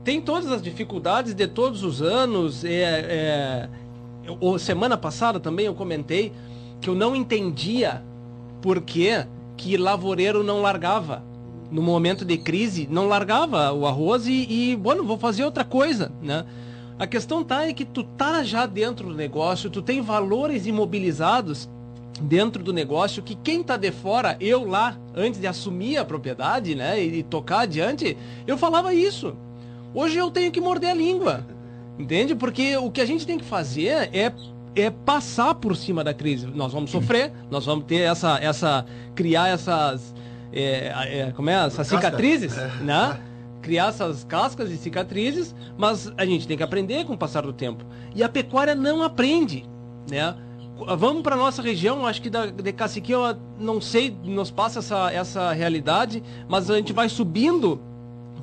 [0.06, 2.64] Tem todas as dificuldades de todos os anos.
[2.64, 3.70] É,
[4.30, 6.32] é, semana passada também eu comentei
[6.80, 8.02] que eu não entendia
[8.62, 9.26] por que
[9.58, 11.24] que lavoureiro não largava.
[11.72, 16.12] No momento de crise, não largava o arroz e, e bueno, vou fazer outra coisa,
[16.22, 16.46] né?
[17.00, 21.68] A questão tá é que tu tá já dentro do negócio, tu tem valores imobilizados
[22.22, 26.76] dentro do negócio que quem tá de fora, eu lá, antes de assumir a propriedade,
[26.76, 29.36] né, e, e tocar adiante, eu falava isso.
[29.94, 31.46] Hoje eu tenho que morder a língua.
[31.98, 32.34] Entende?
[32.34, 34.34] Porque o que a gente tem que fazer é
[34.76, 36.48] é passar por cima da crise.
[36.48, 40.14] Nós vamos sofrer, nós vamos ter essa, essa criar essas,
[40.52, 43.20] é, é, como é, essas cicatrizes, né?
[43.62, 47.54] Criar essas cascas e cicatrizes, mas a gente tem que aprender com o passar do
[47.54, 47.86] tempo.
[48.14, 49.66] E a pecuária não aprende,
[50.10, 50.36] né?
[50.98, 55.12] Vamos para nossa região, acho que da, de Cacique, eu não sei, nos passa essa,
[55.12, 57.80] essa realidade, mas a gente vai subindo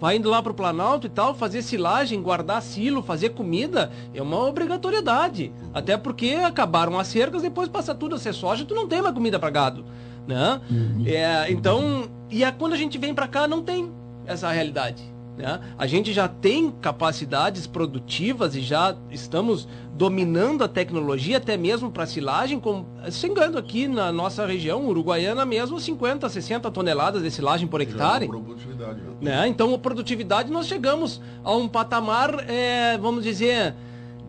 [0.00, 4.22] vai indo lá para o Planalto e tal, fazer silagem, guardar silo, fazer comida, é
[4.22, 5.52] uma obrigatoriedade.
[5.74, 9.14] Até porque acabaram as cercas, depois passa tudo a ser soja, tu não tem mais
[9.14, 9.84] comida para gado.
[10.26, 10.60] Né?
[10.70, 11.04] Uhum.
[11.06, 13.92] É, então, e é, quando a gente vem para cá, não tem
[14.26, 15.02] essa realidade.
[15.40, 15.60] Né?
[15.78, 22.06] A gente já tem capacidades produtivas e já estamos dominando a tecnologia, até mesmo para
[22.06, 27.80] silagem, com, chegando aqui na nossa região uruguaiana mesmo 50, 60 toneladas de silagem por
[27.80, 28.26] hectare.
[28.26, 29.48] Produtividade, né?
[29.48, 33.74] Então, a produtividade nós chegamos a um patamar, é, vamos dizer,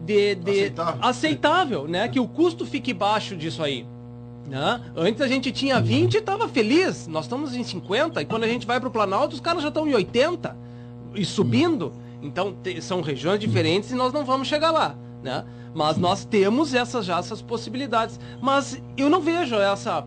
[0.05, 0.99] de, de aceitável.
[1.01, 2.07] aceitável, né?
[2.07, 3.85] Que o custo fique baixo disso aí.
[4.47, 4.81] Né?
[4.95, 7.07] Antes a gente tinha 20 e estava feliz.
[7.07, 9.69] Nós estamos em 50 e quando a gente vai para o Planalto, os caras já
[9.69, 10.60] estão em 80
[11.13, 11.93] e subindo.
[12.21, 15.43] Então são regiões diferentes e nós não vamos chegar lá, né?
[15.73, 18.19] Mas nós temos essas já essas possibilidades.
[18.41, 20.05] Mas eu não vejo essa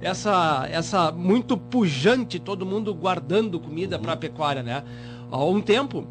[0.00, 4.82] essa essa muito pujante todo mundo guardando comida para a pecuária, né?
[5.30, 6.06] Há um tempo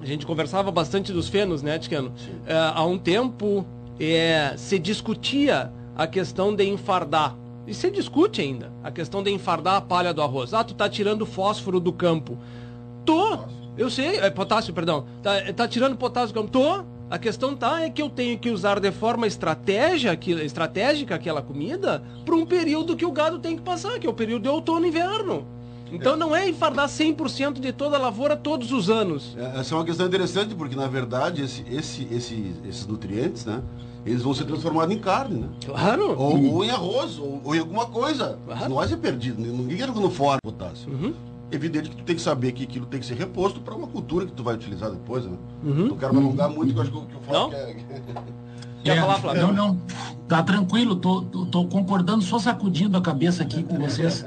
[0.00, 2.12] a gente conversava bastante dos fenos, né, Ticano?
[2.46, 3.66] É, há um tempo
[3.98, 7.34] é, se discutia a questão de enfardar.
[7.66, 10.54] E se discute ainda a questão de enfardar a palha do arroz.
[10.54, 12.38] Ah, tu tá tirando fósforo do campo.
[13.08, 13.38] Tô,
[13.78, 15.06] eu sei, é potássio, perdão.
[15.22, 16.50] Tá, tá tirando potássio do campo.
[16.50, 16.84] Tô.
[17.08, 20.12] A questão tá é que eu tenho que usar de forma estratégia,
[20.44, 24.12] estratégica aquela comida para um período que o gado tem que passar, que é o
[24.12, 25.46] período de outono e inverno.
[25.90, 26.16] Então é.
[26.18, 29.34] não é enfardar 100% de toda a lavoura todos os anos.
[29.38, 33.62] É, essa é uma questão interessante, porque na verdade esse, esse, esse, esses nutrientes, né?
[34.04, 35.48] Eles vão ser transformados em carne, né?
[35.64, 36.14] Claro.
[36.14, 38.38] Ou, ou em arroz, ou, ou, em alguma coisa.
[38.44, 38.74] Claro.
[38.74, 39.40] Vai ser perdido.
[39.40, 40.92] Ninguém quer no fora potássio.
[40.92, 41.14] Uhum.
[41.50, 44.26] Evidente que tu tem que saber que aquilo tem que ser reposto para uma cultura
[44.26, 45.36] que tu vai utilizar depois, né?
[45.64, 45.86] Uhum.
[45.88, 47.76] Não quero me alongar muito, que eu acho que, o Flávio quer...
[48.84, 49.46] Quer é, falar, Flávio?
[49.48, 49.80] Não, não.
[50.28, 54.24] Tá tranquilo, tô, tô, tô concordando, só sacudindo a cabeça aqui com vocês.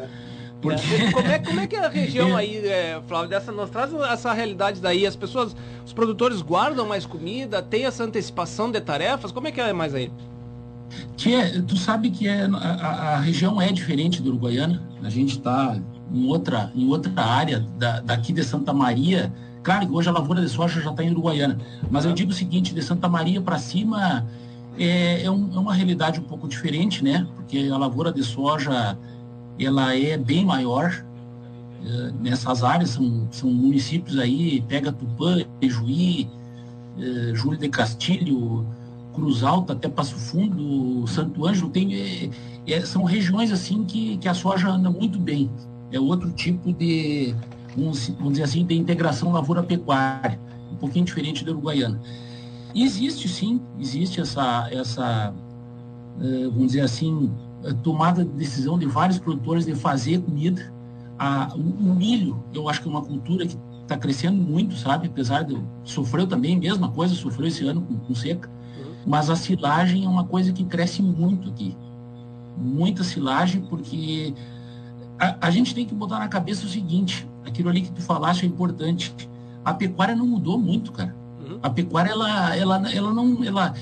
[0.61, 1.11] Porque...
[1.11, 4.31] Como, é, como é que é a região aí, é, Flávio, dessa, nós traz essa
[4.31, 5.55] realidade daí, as pessoas,
[5.85, 9.95] os produtores guardam mais comida, tem essa antecipação de tarefas, como é que é mais
[9.95, 10.11] aí?
[11.17, 15.37] Que é, tu sabe que é, a, a região é diferente do Uruguaiana, a gente
[15.37, 15.79] está
[16.13, 19.31] em outra, em outra área da, daqui de Santa Maria,
[19.63, 21.57] claro que hoje a lavoura de soja já está em Uruguaiana,
[21.89, 24.25] mas eu digo o seguinte, de Santa Maria para cima
[24.77, 27.27] é, é, um, é uma realidade um pouco diferente, né?
[27.35, 28.97] Porque a lavoura de soja
[29.59, 31.05] ela é bem maior
[31.81, 36.27] uh, nessas áreas, são, são municípios aí, pega Tupã, Juí,
[36.97, 38.65] uh, Júlio de Castilho,
[39.13, 42.29] Cruz Alta até Passo Fundo, Santo Ângelo, tem, é,
[42.67, 45.49] é, são regiões assim que, que a soja anda muito bem.
[45.91, 47.35] É outro tipo de,
[47.75, 50.39] vamos, vamos dizer assim, de integração lavoura-pecuária,
[50.71, 51.99] um pouquinho diferente da uruguaiana.
[52.73, 55.33] E existe sim, existe essa, essa
[56.17, 57.29] uh, vamos dizer assim,
[57.83, 60.73] tomada de decisão de vários produtores de fazer comida.
[61.19, 65.07] A, o, milho, eu acho que é uma cultura que está crescendo muito, sabe?
[65.07, 68.49] Apesar de sofreu também, mesma coisa, sofreu esse ano com, com seca.
[68.49, 68.93] Uhum.
[69.05, 71.75] Mas a silagem é uma coisa que cresce muito aqui.
[72.57, 74.33] Muita silagem, porque
[75.21, 78.43] a, a gente tem que botar na cabeça o seguinte: aquilo ali que tu falaste
[78.43, 79.13] é importante.
[79.63, 81.15] A pecuária não mudou muito, cara.
[81.39, 81.59] Uhum.
[81.61, 83.43] A pecuária, ela, ela, ela não.
[83.43, 83.75] Ela,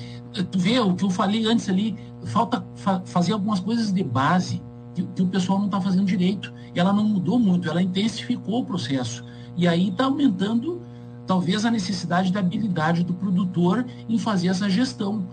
[0.50, 4.60] tu vê o que eu falei antes ali, falta fa fazer algumas coisas de base
[4.94, 6.52] que, que o pessoal não está fazendo direito.
[6.74, 9.24] E ela não mudou muito, ela intensificou o processo.
[9.56, 10.82] E aí está aumentando,
[11.26, 15.26] talvez, a necessidade da habilidade do produtor em fazer essa gestão.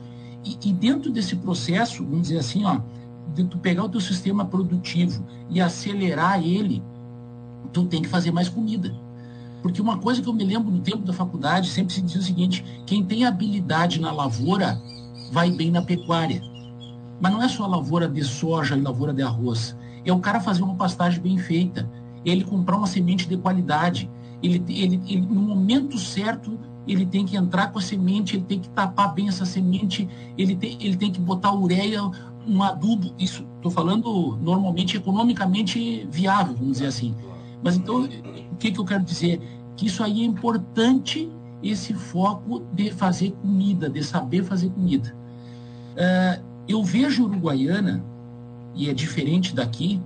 [0.43, 2.79] E, e dentro desse processo, vamos dizer assim, ó,
[3.33, 6.81] de tu pegar o teu sistema produtivo e acelerar ele,
[7.71, 8.93] tu tem que fazer mais comida.
[9.61, 12.23] Porque uma coisa que eu me lembro no tempo da faculdade sempre se dizia o
[12.23, 14.81] seguinte: quem tem habilidade na lavoura
[15.31, 16.41] vai bem na pecuária.
[17.19, 19.75] Mas não é só lavoura de soja e lavoura de arroz.
[20.05, 21.89] É o cara fazer uma pastagem bem feita,
[22.23, 24.09] ele comprar uma semente de qualidade.
[24.41, 28.59] Ele, ele, ele, no momento certo, ele tem que entrar com a semente, ele tem
[28.59, 32.01] que tapar bem essa semente, ele tem, ele tem que botar ureia,
[32.47, 33.13] um adubo.
[33.19, 37.15] Isso estou falando normalmente economicamente viável, vamos dizer assim.
[37.61, 39.41] Mas então, o que, que eu quero dizer?
[39.75, 41.29] Que isso aí é importante,
[41.61, 45.13] esse foco de fazer comida, de saber fazer comida.
[45.93, 48.03] Uh, eu vejo Uruguaiana,
[48.75, 49.99] e é diferente daqui,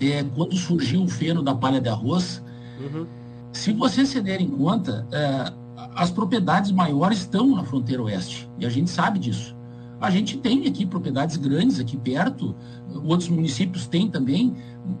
[0.00, 2.42] é, quando surgiu o feno da palha de arroz,
[2.80, 3.06] uhum.
[3.52, 5.52] se vocês se derem conta, é,
[5.94, 9.56] as propriedades maiores estão na fronteira oeste, e a gente sabe disso.
[10.00, 12.54] A gente tem aqui propriedades grandes aqui perto,
[13.04, 14.56] outros municípios têm também,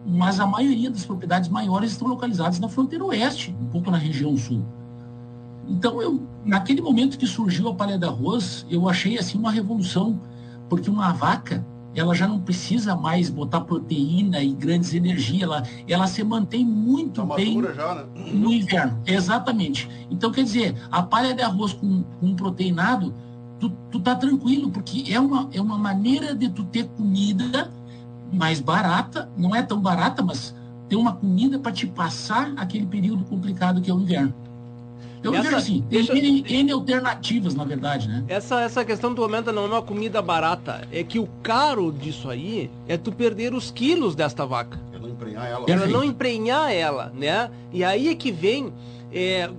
[0.06, 4.36] mas a maioria das propriedades maiores estão localizadas na fronteira oeste, um pouco na região
[4.36, 4.62] sul.
[5.66, 10.20] Então, eu, naquele momento que surgiu a palha de arroz, eu achei assim uma revolução,
[10.68, 16.06] porque uma vaca, ela já não precisa mais botar proteína e grandes energias, ela, ela
[16.06, 18.04] se mantém muito tá bem já, né?
[18.32, 19.00] no inverno.
[19.06, 19.88] Exatamente.
[20.10, 23.14] Então, quer dizer, a palha de arroz com, com proteinado,
[23.60, 27.70] tu, tu tá tranquilo, porque é uma, é uma maneira de tu ter comida
[28.32, 30.54] mais barata, não é tão barata, mas
[30.88, 34.34] ter uma comida para te passar aquele período complicado que é o inverno.
[35.22, 38.24] Eu essa, vejo assim, tem deixa, N, N, alternativas, na verdade, né?
[38.26, 42.30] Essa, essa questão do aumento não é uma comida barata, é que o caro disso
[42.30, 44.80] aí é tu perder os quilos desta vaca.
[44.94, 45.66] É não emprenhar ela.
[45.68, 47.50] É não emprenhar ela, né?
[47.70, 48.72] E aí é que vem...
[49.12, 49.50] É,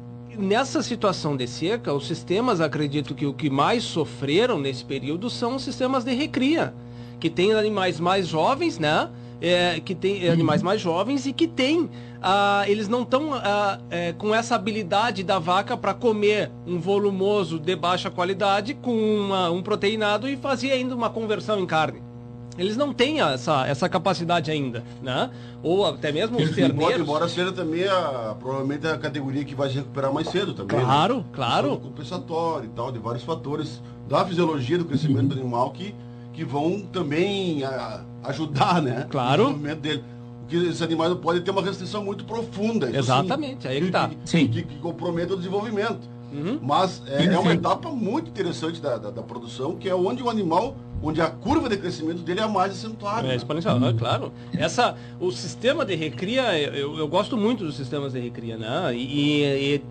[0.42, 5.56] nessa situação de seca, os sistemas, acredito que o que mais sofreram nesse período são
[5.56, 6.74] os sistemas de recria,
[7.20, 9.10] que tem animais mais jovens, né?
[9.44, 10.34] É, que tem uhum.
[10.34, 11.90] animais mais jovens e que tem,
[12.22, 17.58] ah, eles não estão ah, é, com essa habilidade da vaca para comer um volumoso
[17.58, 22.11] de baixa qualidade com uma, um proteinado e fazer ainda uma conversão em carne
[22.62, 25.30] eles não têm essa, essa capacidade ainda, né?
[25.64, 27.02] Ou até mesmo os terneiros.
[27.02, 30.80] Embora seja também a, provavelmente a categoria que vai se recuperar mais cedo também.
[30.80, 31.24] Claro, né?
[31.34, 31.78] claro.
[31.78, 35.96] Compensatório e tal, de vários fatores da fisiologia do crescimento do animal que,
[36.34, 39.08] que vão também a, ajudar, né?
[39.12, 39.44] Claro.
[39.44, 40.04] No desenvolvimento dele.
[40.42, 42.90] Porque esses animais podem ter uma restrição muito profunda.
[42.96, 44.10] Exatamente, sim, aí que tá.
[44.10, 44.48] Que, sim.
[44.48, 46.10] Que, que compromete o desenvolvimento.
[46.32, 46.60] Uhum.
[46.62, 50.30] Mas é, é, uma etapa muito interessante da, da, da produção, que é onde o
[50.30, 53.28] animal onde a curva de crescimento dele é mais acentuada.
[53.28, 53.94] É exponencial, né?
[53.98, 54.32] claro.
[54.56, 58.94] Essa, o sistema de recria, eu, eu gosto muito dos sistemas de recria, né?
[58.94, 59.82] E, e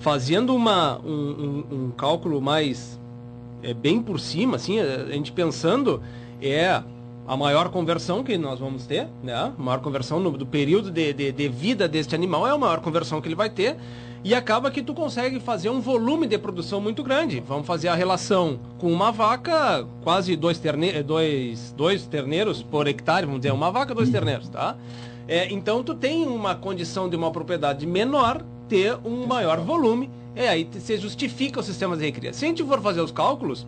[0.00, 2.98] fazendo uma, um, um, um, cálculo mais
[3.62, 6.02] é, bem por cima, assim, a gente pensando,
[6.40, 6.82] é
[7.26, 9.34] a maior conversão que nós vamos ter, né?
[9.34, 12.80] A maior conversão no, do período de, de, de vida deste animal é a maior
[12.80, 13.76] conversão que ele vai ter
[14.24, 17.40] e acaba que tu consegue fazer um volume de produção muito grande.
[17.40, 23.26] Vamos fazer a relação com uma vaca, quase dois, terne dois, dois terneiros por hectare,
[23.26, 24.76] vamos dizer, uma vaca, dois terneiros, tá?
[25.28, 30.48] É, então tu tem uma condição de uma propriedade menor ter um maior volume, é
[30.48, 32.32] aí você justifica os sistemas de recria.
[32.32, 33.66] Se a gente for fazer os cálculos,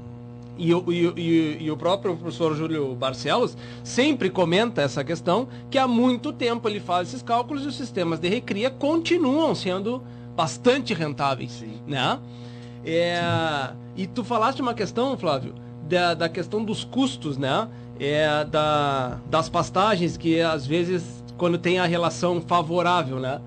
[0.58, 5.86] e, e, e, e, o próprio professor Júlio Barcelos sempre comenta essa questão, que há
[5.86, 10.02] muito tempo ele faz esses cálculos e os sistemas de recria continuam sendo
[10.38, 11.80] bastante rentáveis, Sim.
[11.84, 12.16] né?
[12.86, 13.20] É,
[13.96, 15.52] e tu falaste uma questão, Flávio,
[15.88, 17.66] da, da questão dos custos, né?
[17.98, 21.02] É, da, das pastagens que às vezes
[21.36, 23.40] quando tem a relação favorável, né?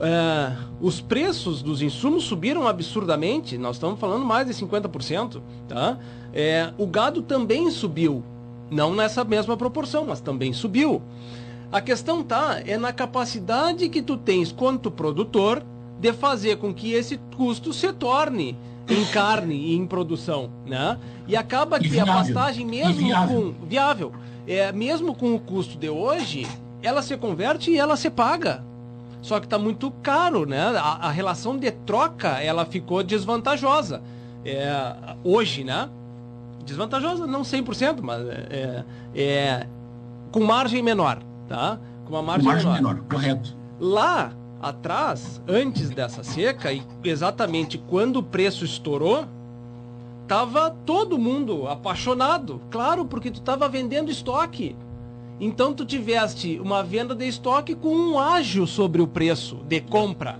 [0.00, 5.98] É, os preços dos insumos subiram absurdamente, nós estamos falando mais de 50%, tá?
[6.32, 8.22] É, o gado também subiu,
[8.70, 11.02] não nessa mesma proporção, mas também subiu.
[11.72, 15.64] A questão tá é na capacidade que tu tens quanto produtor
[15.98, 18.56] de fazer com que esse custo se torne
[18.88, 20.98] em carne e em produção, né?
[21.26, 22.12] E acaba que viável.
[22.12, 24.12] a pastagem mesmo com viável,
[24.46, 26.46] é, mesmo com o custo de hoje,
[26.82, 28.62] ela se converte e ela se paga.
[29.22, 30.76] Só que está muito caro, né?
[30.76, 34.02] A, a, relação de troca ela ficou desvantajosa.
[34.44, 35.88] É, hoje, né?
[36.66, 39.66] Desvantajosa, não 100%, mas é, é,
[40.30, 41.78] com margem menor, tá?
[42.04, 42.94] Com uma margem, margem menor.
[42.96, 43.08] menor.
[43.08, 43.56] Correto.
[43.80, 44.30] Lá,
[44.64, 49.26] atrás, antes dessa seca, e exatamente quando o preço estourou,
[50.26, 52.60] tava todo mundo apaixonado.
[52.70, 54.74] Claro, porque tu tava vendendo estoque.
[55.38, 60.38] Então tu tiveste uma venda de estoque com um ágio sobre o preço de compra.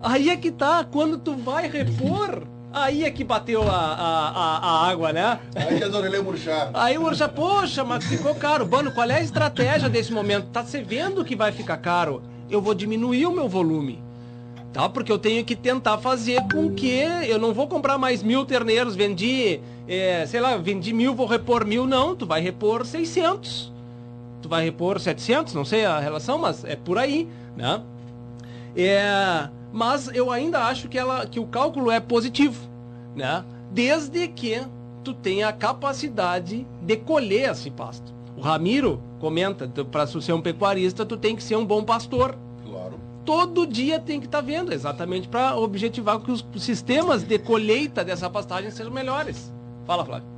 [0.00, 4.58] Aí é que tá, quando tu vai repor, aí é que bateu a, a, a,
[4.58, 5.40] a água, né?
[5.56, 6.70] Aí as orelhas murcharam.
[6.74, 8.68] Aí o murcha, poxa, mas ficou caro.
[8.68, 10.50] Mano, qual é a estratégia desse momento?
[10.52, 14.00] Tá se vendo que vai ficar caro eu vou diminuir o meu volume.
[14.72, 14.88] Tá?
[14.88, 18.94] Porque eu tenho que tentar fazer com que eu não vou comprar mais mil terneiros,
[18.94, 23.72] vendi, é, sei lá, vendi mil, vou repor mil, não, tu vai repor 600.
[24.42, 27.82] Tu vai repor 700, não sei a relação, mas é por aí, né?
[28.76, 32.68] É, mas eu ainda acho que, ela, que o cálculo é positivo,
[33.16, 33.44] né?
[33.72, 34.62] Desde que
[35.02, 38.17] tu tenha a capacidade de colher esse pasto.
[38.38, 42.38] O Ramiro comenta, para ser um pecuarista, tu tem que ser um bom pastor.
[42.64, 43.00] Claro.
[43.24, 48.04] Todo dia tem que estar tá vendo, exatamente para objetivar que os sistemas de colheita
[48.04, 49.52] dessa pastagem sejam melhores.
[49.84, 50.28] Fala, Flávio.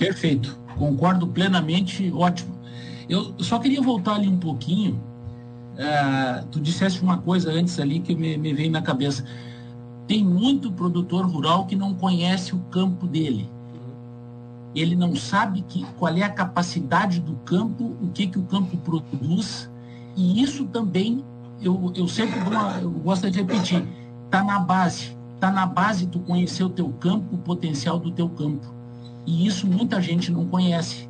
[0.00, 0.58] Perfeito.
[0.76, 2.58] Concordo plenamente, ótimo.
[3.08, 5.00] Eu só queria voltar ali um pouquinho
[5.76, 9.24] uh, tu disseste uma coisa antes ali que me, me veio na cabeça.
[10.08, 13.48] Tem muito produtor rural que não conhece o campo dele.
[14.76, 18.76] Ele não sabe que, qual é a capacidade do campo, o que, que o campo
[18.76, 19.70] produz.
[20.14, 21.24] E isso também,
[21.62, 22.38] eu, eu sempre
[22.82, 23.82] eu gosto de repetir,
[24.26, 25.16] está na base.
[25.34, 28.66] Está na base tu conhecer o teu campo, o potencial do teu campo.
[29.26, 31.08] E isso muita gente não conhece.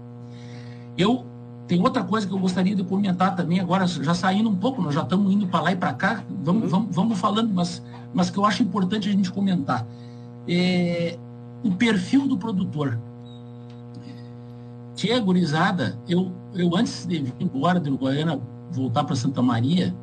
[0.97, 1.27] Eu
[1.67, 4.95] tem outra coisa que eu gostaria de comentar também, agora já saindo um pouco, nós
[4.95, 6.69] já estamos indo para lá e para cá, vamos, uhum.
[6.69, 7.83] vamos, vamos falando, mas,
[8.14, 9.85] mas que eu acho importante a gente comentar.
[10.47, 11.19] É,
[11.64, 12.99] o perfil do produtor.
[14.97, 18.41] Tia gurizada, eu, eu antes de vir embora de Uruguaiana,
[18.73, 19.95] voltar para Santa Maria,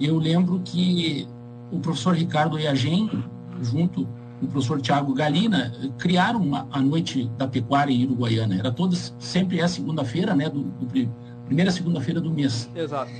[0.00, 1.26] eu lembro que
[1.70, 3.08] o professor Ricardo Iagem,
[3.62, 4.08] junto
[4.42, 8.56] o professor Tiago Galina, criaram uma, a noite da pecuária em Uruguaiana.
[8.56, 10.50] Era todas, sempre é segunda-feira, né?
[10.50, 10.86] Do, do
[11.46, 12.68] primeira segunda-feira do mês.
[12.74, 13.12] Exato.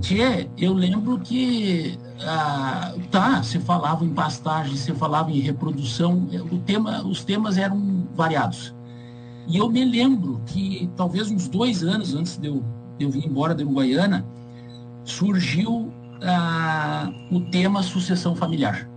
[0.00, 1.96] Que eu lembro que
[2.26, 8.08] ah, tá, você falava em pastagem, você falava em reprodução, o tema, os temas eram
[8.16, 8.74] variados.
[9.52, 12.64] E eu me lembro que talvez uns dois anos antes de eu,
[12.98, 14.24] de eu vir embora da Uruguaiana,
[15.04, 15.92] surgiu
[16.22, 18.88] ah, o tema sucessão familiar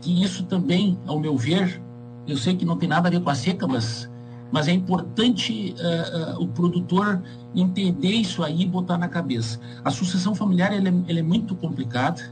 [0.00, 1.80] que isso também, ao meu ver,
[2.26, 4.10] eu sei que não tem nada a ver com a seca, mas,
[4.50, 7.22] mas é importante uh, uh, o produtor
[7.54, 9.60] entender isso aí e botar na cabeça.
[9.84, 12.22] A sucessão familiar ela é, ela é muito complicada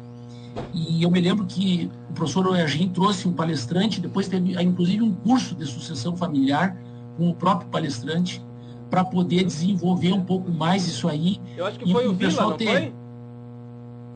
[0.72, 5.12] e eu me lembro que o professor Oiagin trouxe um palestrante, depois teve inclusive um
[5.12, 6.76] curso de sucessão familiar
[7.16, 8.42] com o próprio palestrante
[8.90, 11.40] para poder desenvolver um pouco mais isso aí.
[11.56, 12.66] Eu acho que foi o, o Vila, não ter...
[12.66, 12.92] foi?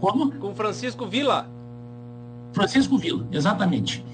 [0.01, 0.33] Como?
[0.33, 1.49] Com Francisco Vila.
[2.53, 4.05] Francisco Vila, exatamente.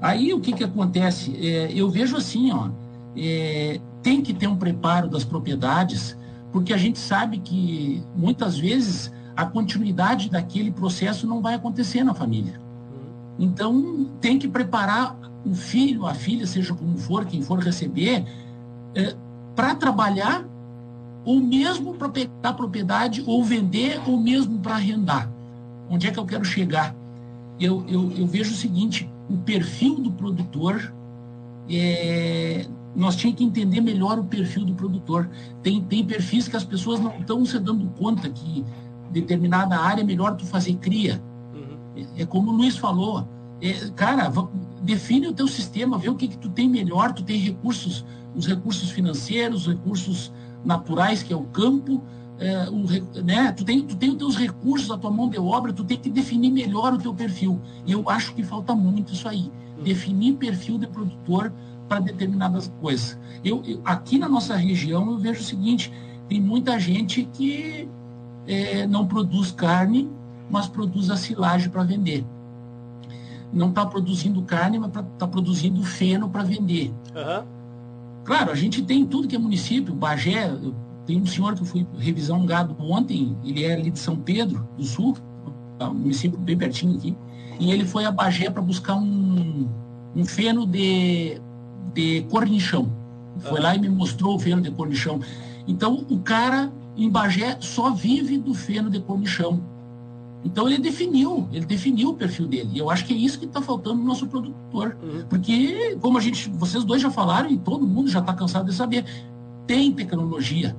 [0.00, 1.34] Aí o que, que acontece?
[1.36, 2.68] É, eu vejo assim, ó,
[3.16, 6.16] é, tem que ter um preparo das propriedades,
[6.52, 12.14] porque a gente sabe que muitas vezes a continuidade daquele processo não vai acontecer na
[12.14, 12.60] família.
[13.38, 18.24] Então tem que preparar o filho, a filha, seja como for, quem for receber,
[18.94, 19.14] é,
[19.54, 20.44] para trabalhar
[21.24, 25.30] ou mesmo para pegar propriedade ou vender ou mesmo para arrendar.
[25.90, 26.94] Onde é que eu quero chegar?
[27.58, 30.92] eu, eu, eu vejo o seguinte, o perfil do produtor,
[31.70, 35.28] é, nós tínhamos que entender melhor o perfil do produtor.
[35.62, 38.64] Tem, tem perfis que as pessoas não estão se dando conta que
[39.10, 41.22] determinada área é melhor tu fazer cria.
[41.54, 41.76] Uhum.
[41.96, 43.26] É, é, como o Luiz falou,
[43.60, 44.32] é, cara,
[44.82, 48.46] define o teu sistema, vê o que, que tu tem melhor, tu tem recursos, os
[48.46, 50.32] recursos financeiros, os recursos
[50.64, 52.02] naturais, que é o campo,
[52.38, 55.72] é, o, né, tu, tem, tu tem os teus recursos, a tua mão de obra,
[55.72, 57.60] tu tem que definir melhor o teu perfil.
[57.86, 59.50] E eu acho que falta muito isso aí.
[59.82, 61.52] Definir perfil de produtor
[61.88, 63.18] para determinadas coisas.
[63.44, 65.92] Eu, eu, aqui na nossa região eu vejo o seguinte,
[66.28, 67.88] tem muita gente que
[68.46, 70.10] é, não produz carne,
[70.50, 72.24] mas produz a silagem para vender.
[73.52, 76.92] Não está produzindo carne, mas está produzindo feno para vender.
[77.14, 77.44] Uhum.
[78.24, 80.50] Claro, a gente tem tudo que é município, Bagé,
[81.06, 84.16] tem um senhor que eu fui revisar um gado ontem, ele é ali de São
[84.16, 85.16] Pedro do Sul,
[85.78, 87.14] tá, um município bem pertinho aqui,
[87.60, 89.68] e ele foi a Bagé para buscar um,
[90.16, 91.40] um feno de,
[91.92, 92.90] de cornichão.
[93.40, 95.20] Foi lá e me mostrou o feno de cornichão.
[95.66, 99.60] Então, o cara em Bagé só vive do feno de cornichão.
[100.44, 102.70] Então ele definiu, ele definiu o perfil dele.
[102.74, 104.96] E eu acho que é isso que está faltando no nosso produtor.
[105.02, 105.24] Uhum.
[105.28, 108.74] Porque, como a gente, vocês dois já falaram e todo mundo já está cansado de
[108.74, 109.06] saber,
[109.66, 110.76] tem tecnologia,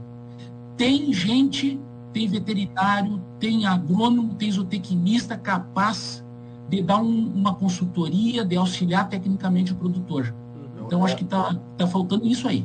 [0.78, 1.80] tem gente,
[2.14, 6.24] tem veterinário, tem agrônomo, tem zootecnista capaz
[6.70, 10.34] de dar um, uma consultoria, de auxiliar tecnicamente o produtor.
[10.56, 10.86] Uhum.
[10.86, 12.64] Então, acho que está tá faltando isso aí.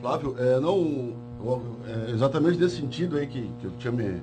[0.00, 1.12] Flávio, é, não,
[1.86, 4.20] é exatamente nesse sentido aí que, que eu tinha me,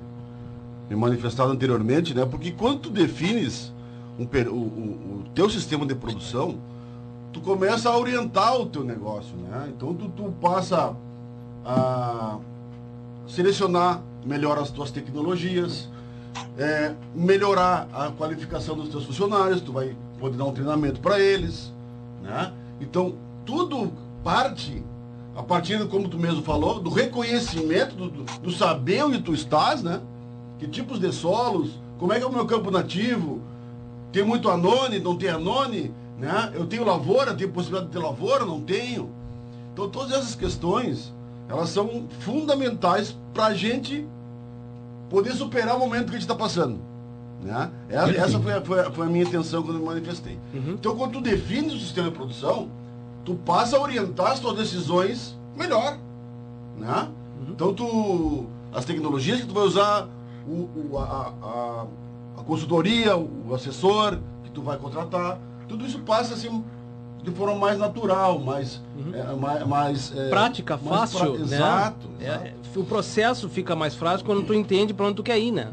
[0.88, 2.24] me, manifestado anteriormente, né?
[2.24, 3.72] Porque quando tu defines
[4.18, 6.58] um, o, o, o, teu sistema de produção,
[7.32, 9.70] tu começa a orientar o teu negócio, né?
[9.74, 10.94] Então, tu, tu passa
[11.64, 12.38] a
[13.26, 15.88] selecionar melhor as tuas tecnologias,
[16.56, 21.72] é, melhorar a qualificação dos teus funcionários, tu vai poder dar um treinamento para eles,
[22.22, 22.52] né?
[22.80, 23.14] Então,
[23.44, 23.92] tudo
[24.22, 24.82] parte,
[25.38, 30.00] a partir, como tu mesmo falou, do reconhecimento, do, do saber onde tu estás, né?
[30.58, 33.40] Que tipos de solos, como é que é o meu campo nativo,
[34.10, 36.50] tem muito anone, não tem anone, né?
[36.54, 39.10] Eu tenho lavoura, tenho possibilidade de ter lavoura, não tenho.
[39.72, 41.14] Então, todas essas questões
[41.48, 44.04] elas são fundamentais para a gente
[45.08, 46.80] poder superar o momento que a gente está passando.
[47.40, 47.70] Né?
[47.88, 48.60] Essa foi a,
[48.90, 50.36] foi, a, minha intenção quando eu me manifestei.
[50.52, 50.72] Uhum.
[50.72, 52.68] Então, quando tu defines o sistema de produção,
[53.24, 55.98] tu passa a orientar as tuas decisões melhor.
[56.78, 57.08] Né?
[57.40, 57.52] Uhum.
[57.52, 60.08] Então, tu, as tecnologias que tu vai usar,
[60.46, 61.86] o, o a, a,
[62.40, 65.38] a, consultoria, o assessor que tu vai contratar,
[65.68, 66.64] tudo isso passa assim
[67.22, 69.14] de forma mais natural, mais, uhum.
[69.14, 71.44] é, mais, mais é, prática, mais fácil, pra...
[71.44, 71.56] né?
[71.56, 75.50] Exato, é, o processo fica mais fácil quando tu entende para onde tu quer ir,
[75.50, 75.68] né?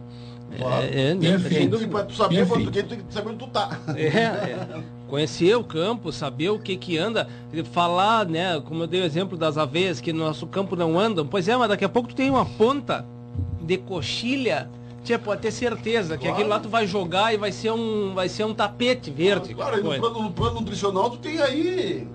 [0.58, 0.86] Claro.
[0.86, 1.39] É, é, né?
[1.39, 2.04] Sem dúvida.
[2.06, 3.78] Tu saber tu quer, tu que saber onde tu tá.
[3.96, 4.84] É, é.
[5.08, 7.28] Conhecer o campo, saber o que que anda,
[7.72, 8.60] falar, né?
[8.62, 11.26] Como eu dei o exemplo das aveias, que no nosso campo não andam.
[11.26, 13.06] Pois é, mas daqui a pouco tu tem uma ponta
[13.62, 14.70] de coxilha
[15.06, 16.34] Tia, pode ter certeza que claro.
[16.34, 19.53] aquilo lá tu vai jogar e vai ser um, vai ser um tapete verde.
[19.53, 22.08] Claro, claro no, plano, no plano nutricional tu tem aí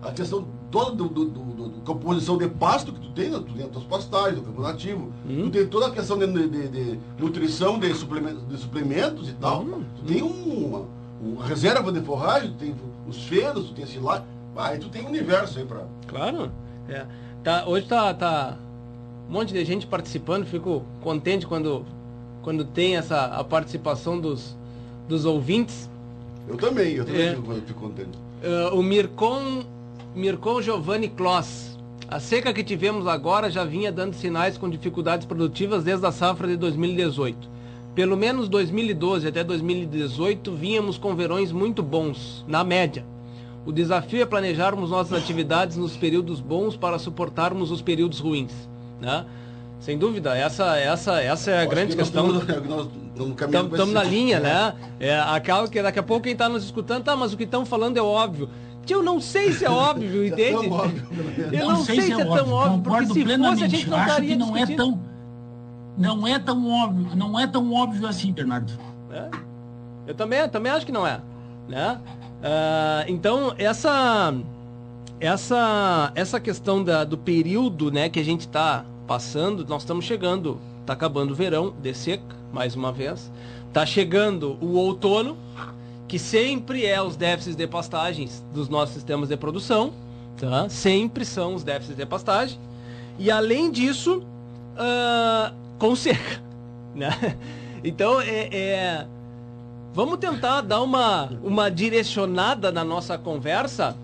[0.00, 3.38] a questão toda do, do, do, do composição de pasto que tu tem, né?
[3.44, 5.42] tu tem as tuas pastagens, o campo nativo, hum.
[5.44, 9.62] tu tem toda a questão de, de, de nutrição, de suplementos, de suplementos e tal.
[9.62, 9.82] Hum.
[9.96, 10.84] Tu tem uma,
[11.20, 12.74] uma reserva de forragem, tem
[13.08, 14.24] os tu tem esse lá.
[14.56, 15.84] Aí tu tem um universo aí pra.
[16.06, 16.50] Claro.
[16.88, 17.04] É.
[17.42, 18.56] Tá, hoje tá, tá
[19.28, 21.84] um monte de gente participando, fico contente quando
[22.42, 24.56] quando tem essa a participação dos,
[25.08, 25.90] dos ouvintes.
[26.46, 28.16] Eu também, eu também é, fico, fico, contente.
[28.40, 29.64] Uh, o Mircon,
[30.14, 31.76] Mircon Giovanni Kloss.
[32.08, 36.46] A seca que tivemos agora já vinha dando sinais com dificuldades produtivas desde a safra
[36.46, 37.55] de 2018.
[37.96, 43.06] Pelo menos 2012 até 2018 vínhamos com verões muito bons, na média.
[43.64, 48.52] O desafio é planejarmos nossas atividades nos períodos bons para suportarmos os períodos ruins.
[49.00, 49.24] Né?
[49.80, 52.38] Sem dúvida, essa, essa, essa é a grande que questão.
[52.38, 54.74] Estamos na linha, né?
[55.00, 57.64] É aquela que daqui a pouco quem está nos escutando, tá, mas o que estão
[57.64, 58.50] falando é óbvio.
[58.86, 60.68] Eu não sei se é óbvio, é entende?
[61.50, 63.98] É eu não, sei, se é, tão óbvio, óbvio porque se fosse a gente não
[63.98, 65.15] Acho que não é tão
[65.96, 68.72] não é tão óbvio, não é tão óbvio assim, Bernardo.
[69.10, 69.30] É?
[70.06, 71.20] Eu também, também acho que não é,
[71.68, 72.00] né?
[72.36, 74.34] Uh, então essa
[75.18, 80.60] essa essa questão da, do período, né, que a gente está passando, nós estamos chegando,
[80.80, 83.30] está acabando o verão, de seca, mais uma vez.
[83.68, 85.36] Está chegando o outono,
[86.08, 89.92] que sempre é os déficits de pastagens dos nossos sistemas de produção,
[90.38, 90.68] tá?
[90.68, 92.58] Sempre são os déficits de pastagem.
[93.18, 94.22] E além disso,
[94.76, 96.42] uh, com seca,
[96.94, 97.36] né?
[97.84, 99.06] Então, é, é,
[99.92, 103.96] vamos tentar dar uma, uma direcionada na nossa conversa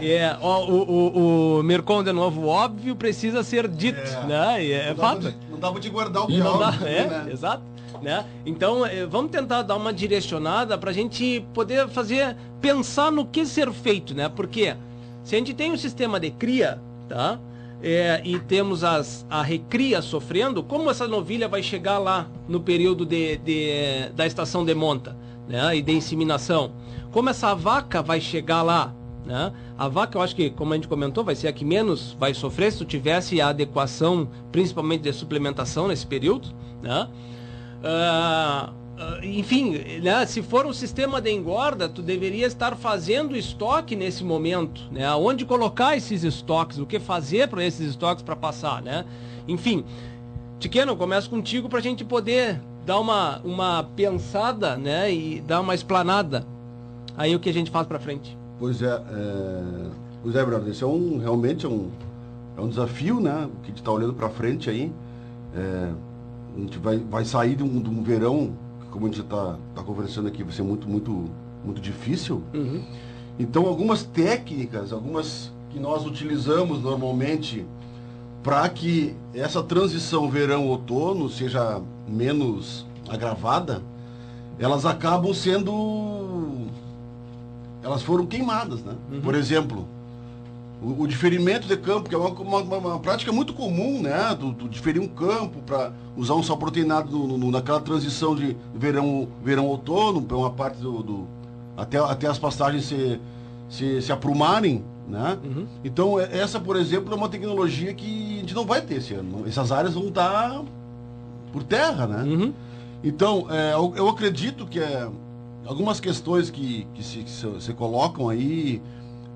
[0.00, 4.26] é, o, o, o Mercon, de novo, óbvio, precisa ser dito, é.
[4.26, 4.70] né?
[4.70, 5.34] É, não fato.
[5.50, 6.58] Não pra te guardar o pior.
[6.58, 7.26] Dá, é, né?
[7.32, 7.62] exato.
[8.02, 8.24] Né?
[8.44, 13.46] Então, é, vamos tentar dar uma direcionada para a gente poder fazer, pensar no que
[13.46, 14.28] ser feito, né?
[14.28, 14.76] Porque
[15.24, 17.38] se a gente tem um sistema de cria, tá?
[17.82, 23.04] É, e temos as, a recria sofrendo, como essa novilha vai chegar lá no período
[23.04, 25.16] de, de, da estação de monta
[25.46, 25.76] né?
[25.76, 26.72] e de inseminação?
[27.12, 28.94] Como essa vaca vai chegar lá?
[29.26, 29.52] Né?
[29.76, 32.32] A vaca, eu acho que, como a gente comentou, vai ser a que menos vai
[32.32, 36.48] sofrer se tu tivesse a adequação, principalmente de suplementação nesse período.
[36.82, 37.08] Né?
[37.82, 38.72] Uh,
[39.22, 44.82] enfim, né, se for um sistema de engorda, tu deveria estar fazendo estoque nesse momento,
[44.90, 45.12] né?
[45.14, 49.04] Onde colocar esses estoques, o que fazer para esses estoques para passar, né?
[49.46, 49.84] Enfim,
[50.58, 55.12] Tiqueno, começo contigo para a gente poder dar uma, uma pensada, né?
[55.12, 56.46] E dar uma explanada
[57.16, 58.36] aí o que a gente faz para frente.
[58.58, 59.62] Pois é, é,
[60.22, 61.90] pois é, brother, esse é um, realmente é um,
[62.56, 63.46] é um desafio, né?
[63.46, 64.90] O que a gente está olhando para frente aí.
[65.54, 65.90] É,
[66.56, 68.52] a gente vai, vai sair de um, de um verão,
[68.96, 71.26] como a gente está tá conversando aqui, vai ser muito, muito,
[71.62, 72.42] muito difícil.
[72.54, 72.82] Uhum.
[73.38, 77.66] Então, algumas técnicas, algumas que nós utilizamos normalmente
[78.42, 83.82] para que essa transição verão-outono seja menos agravada,
[84.58, 86.64] elas acabam sendo
[87.82, 88.94] elas foram queimadas, né?
[89.12, 89.20] Uhum.
[89.20, 89.86] Por exemplo,
[90.82, 94.34] o, o, diferimento de campo, que é uma, uma, uma prática muito comum, né?
[94.38, 98.56] Do, do diferir um campo para usar um sal proteinado no, no, naquela transição de
[98.74, 101.26] verão, verão outono, para uma parte do, do,
[101.76, 103.20] até, até as pastagens se,
[103.68, 105.38] se, se aprumarem, né?
[105.42, 105.66] Uhum.
[105.84, 109.14] Então, é, essa, por exemplo, é uma tecnologia que a gente não vai ter esse
[109.14, 109.44] ano.
[109.46, 110.62] Essas áreas vão estar
[111.52, 112.22] por terra, né?
[112.22, 112.52] Uhum.
[113.02, 115.08] Então, é, eu, eu acredito que é
[115.66, 118.80] algumas questões que, que se, se, se, colocam aí,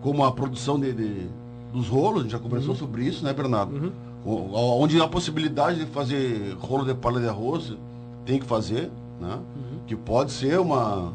[0.03, 1.27] como a produção de, de,
[1.73, 2.77] dos rolos, a gente já conversou uhum.
[2.77, 3.75] sobre isso, né, Bernardo?
[3.75, 3.93] Uhum.
[4.53, 7.75] Onde há a possibilidade de fazer rolo de palha de arroz,
[8.25, 8.91] tem que fazer,
[9.21, 9.35] né?
[9.35, 9.79] Uhum.
[9.87, 11.13] Que pode ser uma,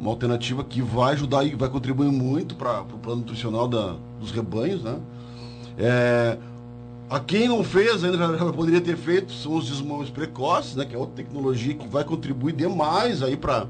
[0.00, 4.30] uma alternativa que vai ajudar e vai contribuir muito para o plano nutricional da, dos
[4.30, 4.98] rebanhos, né?
[5.78, 6.38] É,
[7.08, 10.84] a quem não fez ainda já poderia ter feito são os desmãos precoces, né?
[10.84, 13.66] Que é outra tecnologia que vai contribuir demais aí para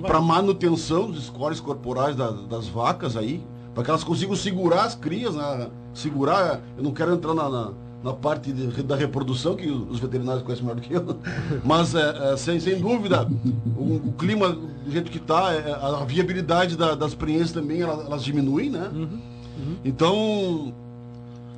[0.00, 3.42] para manutenção dos scores corporais da, das vacas aí,
[3.74, 5.68] para que elas consigam segurar as crias, né?
[5.94, 10.42] segurar, eu não quero entrar na, na, na parte de, da reprodução, que os veterinários
[10.42, 11.18] conhecem melhor do que eu.
[11.64, 13.28] Mas, é, é, sem, sem dúvida,
[13.76, 18.06] o, o, clima do jeito que está, é, a viabilidade da, das prenhes também, elas,
[18.06, 18.90] elas diminuem, né?
[18.92, 19.76] Uhum, uhum.
[19.84, 20.74] Então,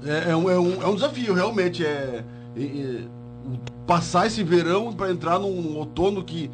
[0.04, 1.84] é, é, um, é, um, é um desafio, realmente.
[1.84, 2.24] É,
[3.86, 6.50] passar esse verão para entrar num outono que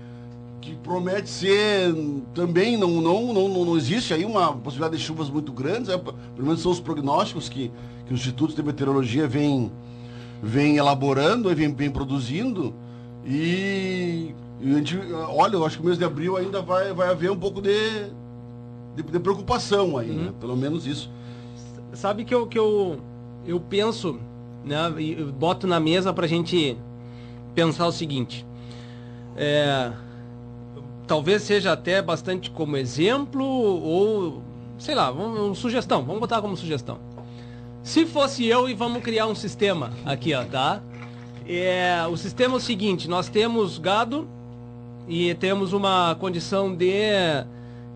[0.61, 1.95] que promete ser
[2.35, 6.15] também não, não, não, não existe aí uma possibilidade de chuvas muito grandes, é, pelo
[6.39, 7.71] menos são os prognósticos que,
[8.07, 9.71] que os institutos de meteorologia vêm
[10.43, 12.75] vem elaborando, vem, vem produzindo
[13.25, 14.99] e, e, a gente,
[15.29, 18.11] olha, eu acho que o mês de abril ainda vai, vai haver um pouco de,
[18.95, 20.15] de, de preocupação aí, né?
[20.15, 20.25] uhum.
[20.25, 20.33] né?
[20.39, 21.11] pelo menos isso.
[21.93, 23.01] Sabe que eu, que eu,
[23.47, 24.21] eu penso,
[24.65, 26.77] né, e boto na mesa para a gente
[27.55, 28.47] pensar o seguinte,
[29.35, 29.91] é,
[31.07, 34.43] talvez seja até bastante como exemplo ou
[34.79, 36.99] sei lá, vamos, sugestão, vamos botar como sugestão.
[37.83, 40.81] Se fosse eu e vamos criar um sistema aqui, ó, tá?
[41.49, 44.27] É, o sistema é o seguinte, nós temos gado
[45.09, 46.91] e temos uma condição de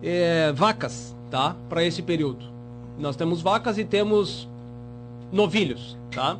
[0.01, 1.55] é, vacas, tá?
[1.69, 2.45] Para esse período.
[2.97, 4.47] Nós temos vacas e temos
[5.31, 6.37] novilhos, tá?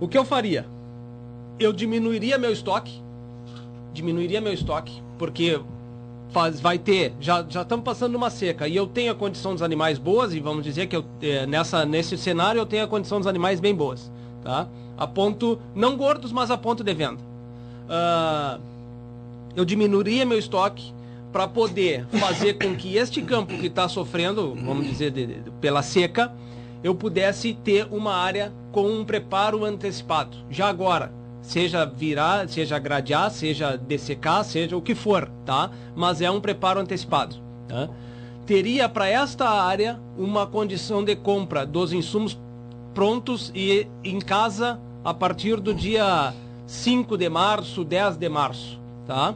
[0.00, 0.66] O que eu faria?
[1.58, 3.00] Eu diminuiria meu estoque,
[3.92, 5.60] diminuiria meu estoque, porque
[6.32, 9.96] faz, vai ter, já, estamos passando uma seca e eu tenho a condição dos animais
[9.96, 13.28] boas, e vamos dizer que eu, é, nessa, nesse cenário eu tenho a condição dos
[13.28, 14.10] animais bem boas,
[14.42, 14.66] tá?
[14.98, 17.20] A ponto, não gordos, mas a ponto de venda.
[17.84, 18.60] Uh,
[19.54, 20.92] eu diminuiria meu estoque
[21.32, 25.82] para poder fazer com que este campo que está sofrendo, vamos dizer, de, de, pela
[25.84, 26.32] seca,
[26.82, 31.12] eu pudesse ter uma área com um preparo antecipado, já agora,
[31.42, 35.70] seja virar, seja gradear, seja dessecar, seja o que for, tá?
[35.94, 37.36] Mas é um preparo antecipado,
[37.68, 37.88] tá?
[38.46, 42.38] Teria para esta área uma condição de compra dos insumos
[42.94, 46.32] prontos e em casa a partir do dia
[46.66, 49.34] 5 de março, 10 de março, tá?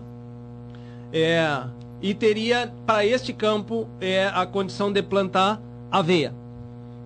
[1.12, 1.62] É,
[2.00, 6.34] e teria para este campo é, a condição de plantar aveia,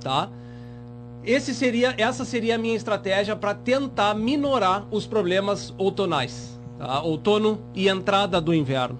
[0.00, 0.28] tá?
[1.24, 7.02] Esse seria, essa seria a minha estratégia para tentar minorar os problemas outonais, tá?
[7.02, 8.98] outono e entrada do inverno.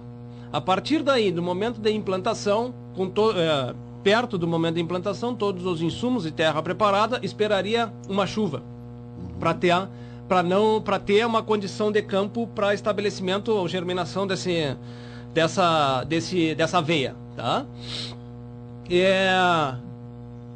[0.53, 2.75] A partir daí, do momento da implantação,
[3.15, 8.27] to, é, perto do momento da implantação, todos os insumos e terra preparada, esperaria uma
[8.27, 8.63] chuva
[9.39, 9.89] para ter
[10.29, 14.77] para não para ter uma condição de campo para estabelecimento ou germinação desse
[15.35, 17.67] dessa desse dessa veia, tá?
[18.89, 19.75] É,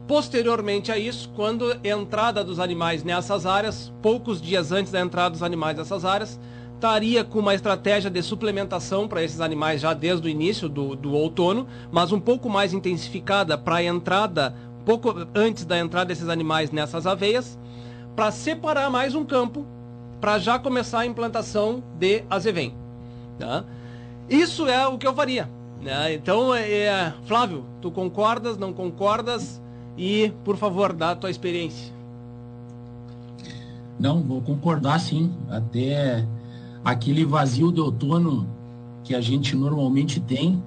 [0.06, 5.30] Posteriormente a isso, quando a entrada dos animais nessas áreas, poucos dias antes da entrada
[5.30, 6.38] dos animais nessas áreas,
[6.74, 11.14] estaria com uma estratégia de suplementação para esses animais já desde o início do, do
[11.14, 16.70] outono, mas um pouco mais intensificada para a entrada, pouco antes da entrada desses animais
[16.70, 17.58] nessas aveias,
[18.14, 19.66] para separar mais um campo
[20.20, 22.74] para já começar a implantação de azevém.
[23.38, 23.64] Tá?
[24.28, 25.48] Isso é o que eu faria.
[25.80, 26.12] Né?
[26.12, 29.63] Então, é, é Flávio, tu concordas, não concordas?
[29.96, 31.92] E, por favor, dá a tua experiência.
[33.98, 35.32] Não, vou concordar sim.
[35.48, 36.26] Até
[36.84, 38.46] aquele vazio de outono
[39.02, 40.62] que a gente normalmente tem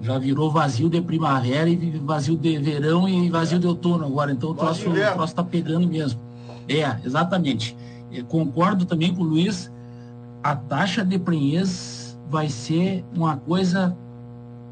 [0.00, 4.32] já virou vazio de primavera e vazio de verão e vazio de outono agora.
[4.32, 4.84] Então o troço,
[5.24, 6.20] está pegando mesmo.
[6.68, 7.76] É, exatamente.
[8.12, 9.72] Eu concordo também com o Luiz.
[10.42, 13.96] A taxa de prenhez vai ser uma coisa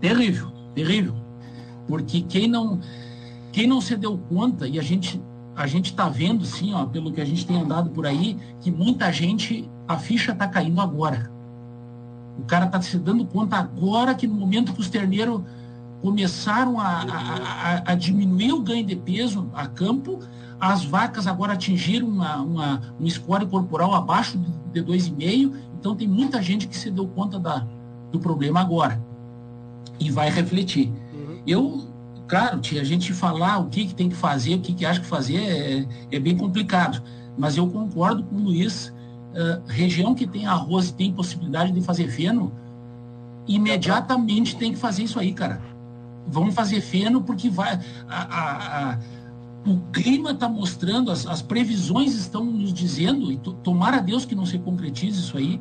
[0.01, 1.15] terrível, terrível.
[1.89, 2.79] Porque quem não
[3.53, 5.21] quem não se deu conta, e a gente
[5.55, 8.71] a gente está vendo, sim, ó, pelo que a gente tem andado por aí, que
[8.71, 11.31] muita gente, a ficha está caindo agora.
[12.39, 15.43] O cara está se dando conta agora que no momento que os terneiros
[16.01, 20.19] começaram a, a, a, a, diminuir o ganho de peso a campo,
[20.59, 24.39] as vacas agora atingiram uma, uma, um score corporal abaixo
[24.73, 27.67] de 2,5, então tem muita gente que se deu conta da,
[28.11, 29.01] do problema agora
[30.01, 30.91] e vai refletir.
[31.13, 31.43] Uhum.
[31.47, 31.92] Eu
[32.33, 35.07] Claro, a gente falar o que, que tem que fazer, o que, que acha que
[35.07, 37.03] fazer é, é bem complicado.
[37.37, 41.83] Mas eu concordo com o Luiz, uh, região que tem arroz e tem possibilidade de
[41.83, 42.51] fazer feno,
[43.47, 45.61] imediatamente tem que fazer isso aí, cara.
[46.27, 47.79] Vamos fazer feno porque vai.
[48.09, 48.99] A, a, a,
[49.67, 54.35] o clima está mostrando, as, as, previsões estão nos dizendo, e tomara a Deus que
[54.35, 55.61] não se concretize isso aí,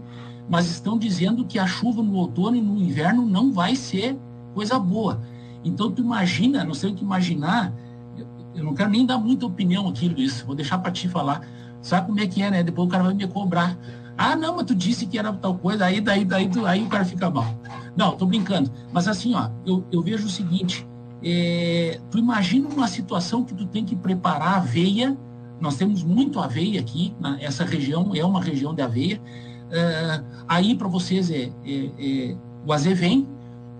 [0.49, 4.17] mas estão dizendo que a chuva no outono e no inverno não vai ser
[4.53, 5.19] coisa boa.
[5.63, 7.73] Então, tu imagina, não sei o que imaginar,
[8.17, 11.47] eu, eu não quero nem dar muita opinião aqui, Luiz, vou deixar para ti falar.
[11.81, 12.63] Sabe como é que é, né?
[12.63, 13.77] Depois o cara vai me cobrar.
[14.17, 16.87] Ah, não, mas tu disse que era tal coisa, aí daí, daí, tu, aí o
[16.87, 17.55] cara fica mal.
[17.95, 18.71] Não, tô brincando.
[18.91, 20.87] Mas assim, ó, eu, eu vejo o seguinte,
[21.23, 25.17] é, tu imagina uma situação que tu tem que preparar aveia
[25.61, 29.21] nós temos muito aveia aqui, essa região é uma região de aveia.
[29.67, 32.35] Uh, aí para vocês é, é, é,
[32.65, 33.29] o azevém,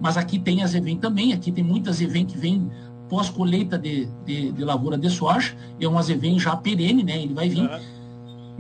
[0.02, 2.70] mas aqui tem azevém também, aqui tem muito azevém que vem
[3.08, 7.22] pós-colheita de, de, de, lavoura de soja, é um azevém já perene, né?
[7.22, 7.70] Ele vai vir.
[7.70, 7.80] Uhum.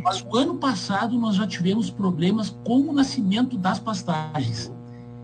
[0.03, 4.71] Mas o ano passado nós já tivemos problemas com o nascimento das pastagens.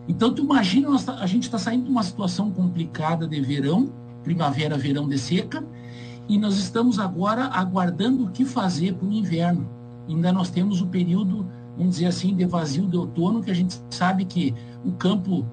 [0.08, 3.92] Então tu imagina, nós, tá, a gente está saindo de uma situação complicada de verão,
[4.24, 5.64] primavera, verão de seca,
[6.28, 9.70] e nós estamos agora aguardando o que fazer para o inverno.
[10.08, 11.46] Ainda nós temos o período,
[11.78, 14.54] vamos dizer assim, de vazio de outono, que a gente sabe que
[14.84, 15.46] o campo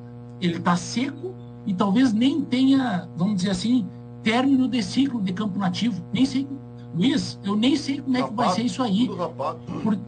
[0.47, 1.35] ele está seco
[1.67, 3.87] e talvez nem tenha, vamos dizer assim,
[4.23, 6.03] término de ciclo de campo nativo.
[6.13, 6.47] Nem sei,
[6.95, 9.09] Luiz, eu nem sei como é que vai ser isso aí.
[9.83, 9.99] Por,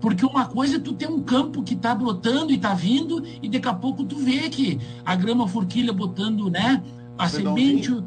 [0.00, 3.48] porque uma coisa é tu ter um campo que está brotando e está vindo, e
[3.48, 6.82] daqui a pouco tu vê que a grama forquilha botando, né?
[7.16, 8.04] A semente, o,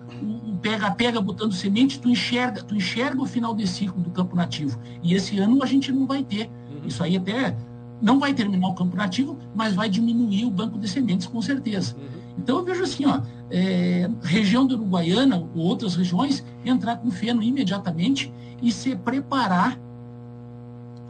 [0.61, 4.80] pega-pega botando semente, tu enxerga, tu enxerga o final de ciclo do campo nativo.
[5.03, 6.45] E esse ano a gente não vai ter.
[6.45, 6.88] Uhum.
[6.88, 7.55] Isso aí até
[8.02, 11.95] não vai terminar o campo nativo, mas vai diminuir o banco de sementes com certeza.
[11.95, 12.22] Uhum.
[12.39, 17.43] Então eu vejo assim, ó, é, região do Uruguaiana ou outras regiões entrar com feno
[17.43, 19.78] imediatamente e se preparar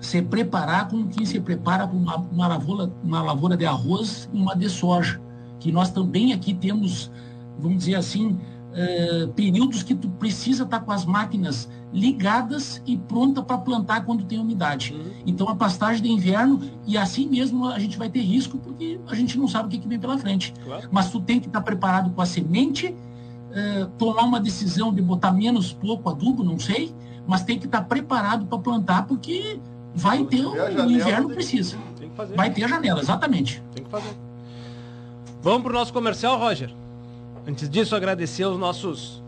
[0.02, 4.38] se preparar como quem se prepara para uma, uma, lavoura, uma lavoura de arroz e
[4.38, 5.22] uma de soja.
[5.60, 7.12] Que nós também aqui temos,
[7.60, 8.36] vamos dizer assim,
[8.72, 14.06] uh, períodos que tu precisa estar tá com as máquinas ligadas e pronta para plantar
[14.06, 14.94] quando tem umidade.
[14.94, 15.12] Uhum.
[15.26, 19.16] Então a pastagem de inverno e assim mesmo a gente vai ter risco porque a
[19.16, 20.54] gente não sabe o que, que vem pela frente.
[20.64, 20.88] Claro.
[20.92, 25.02] Mas tu tem que estar tá preparado com a semente, uh, tomar uma decisão de
[25.02, 26.94] botar menos pouco adubo, não sei,
[27.28, 29.60] mas tem que estar tá preparado para plantar porque
[29.94, 31.78] vai ter o, o inverno precisa.
[32.36, 33.62] Vai ter a janela, exatamente.
[33.74, 34.16] Tem que fazer.
[35.42, 36.81] Vamos para o nosso comercial, Roger.
[37.48, 39.22] Antes disso, agradecer aos nossos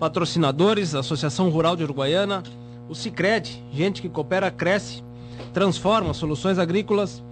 [0.00, 2.42] patrocinadores, a Associação Rural de Uruguaiana,
[2.88, 5.02] o Cicred, gente que coopera, cresce,
[5.52, 7.22] transforma soluções agrícolas,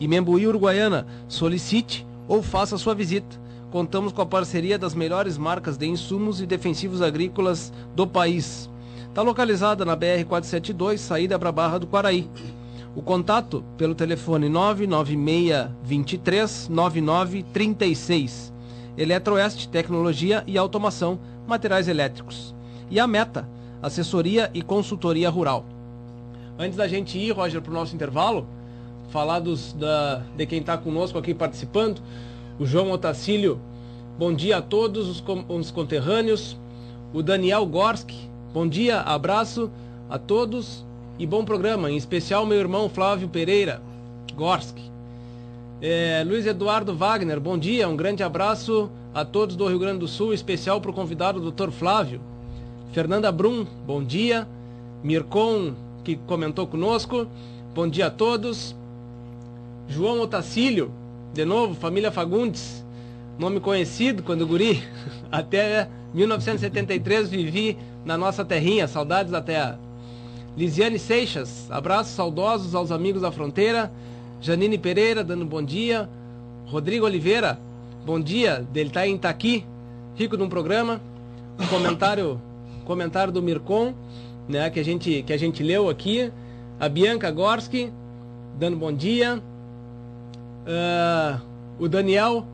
[0.00, 3.44] E Membuí Uruguaiana, solicite ou faça sua visita.
[3.70, 8.70] Contamos com a parceria das melhores marcas de insumos e defensivos agrícolas do país.
[9.08, 12.28] Está localizada na BR-472, saída para a Barra do Quaraí.
[12.96, 18.52] O contato pelo telefone 99623 9936.
[18.96, 22.54] Eletroeste, tecnologia e automação, materiais elétricos.
[22.88, 23.46] E a Meta,
[23.82, 25.66] assessoria e consultoria rural.
[26.56, 28.46] Antes da gente ir, Roger, para o nosso intervalo,
[29.14, 32.02] falar dos, da, de quem está conosco aqui participando,
[32.58, 33.60] o João Otacílio,
[34.18, 36.58] bom dia a todos os, os conterrâneos,
[37.12, 39.68] o Daniel Gorski, Bom dia, abraço
[40.08, 40.84] a todos
[41.18, 43.82] e bom programa, em especial meu irmão Flávio Pereira
[44.32, 44.92] Gorski.
[45.82, 50.06] É, Luiz Eduardo Wagner, bom dia, um grande abraço a todos do Rio Grande do
[50.06, 51.72] Sul, especial para o convidado Dr.
[51.72, 52.20] Flávio.
[52.92, 54.46] Fernanda Brum, bom dia.
[55.02, 57.26] Mircon, que comentou conosco,
[57.74, 58.76] bom dia a todos.
[59.88, 60.90] João Otacílio,
[61.32, 62.84] de novo, família Fagundes,
[63.38, 64.82] nome conhecido quando guri,
[65.30, 69.78] até 1973 vivi na nossa terrinha, saudades da terra.
[70.56, 73.90] Lisiane Seixas, abraços saudosos aos amigos da fronteira.
[74.40, 76.08] Janine Pereira, dando bom dia.
[76.66, 77.58] Rodrigo Oliveira,
[78.06, 78.64] bom dia.
[78.74, 79.64] Ele está em Itaqui,
[80.14, 81.00] rico de um programa.
[81.68, 82.40] Comentário,
[82.86, 83.94] comentário do Mircon,
[84.48, 86.30] né, que a gente que a gente leu aqui.
[86.78, 87.92] A Bianca Gorski,
[88.56, 89.42] dando bom dia.
[90.66, 91.40] Uh,
[91.78, 92.46] o Daniel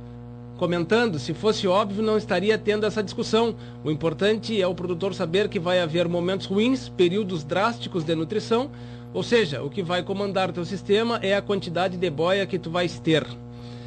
[0.60, 3.54] comentando, se fosse óbvio, não estaria tendo essa discussão.
[3.82, 8.70] O importante é o produtor saber que vai haver momentos ruins, períodos drásticos de nutrição,
[9.14, 12.58] ou seja, o que vai comandar o teu sistema é a quantidade de boia que
[12.58, 13.26] tu vais ter.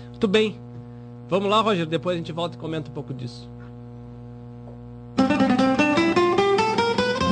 [0.10, 0.60] Muito bem.
[1.30, 3.48] Vamos lá, Roger, depois a gente volta e comenta um pouco disso.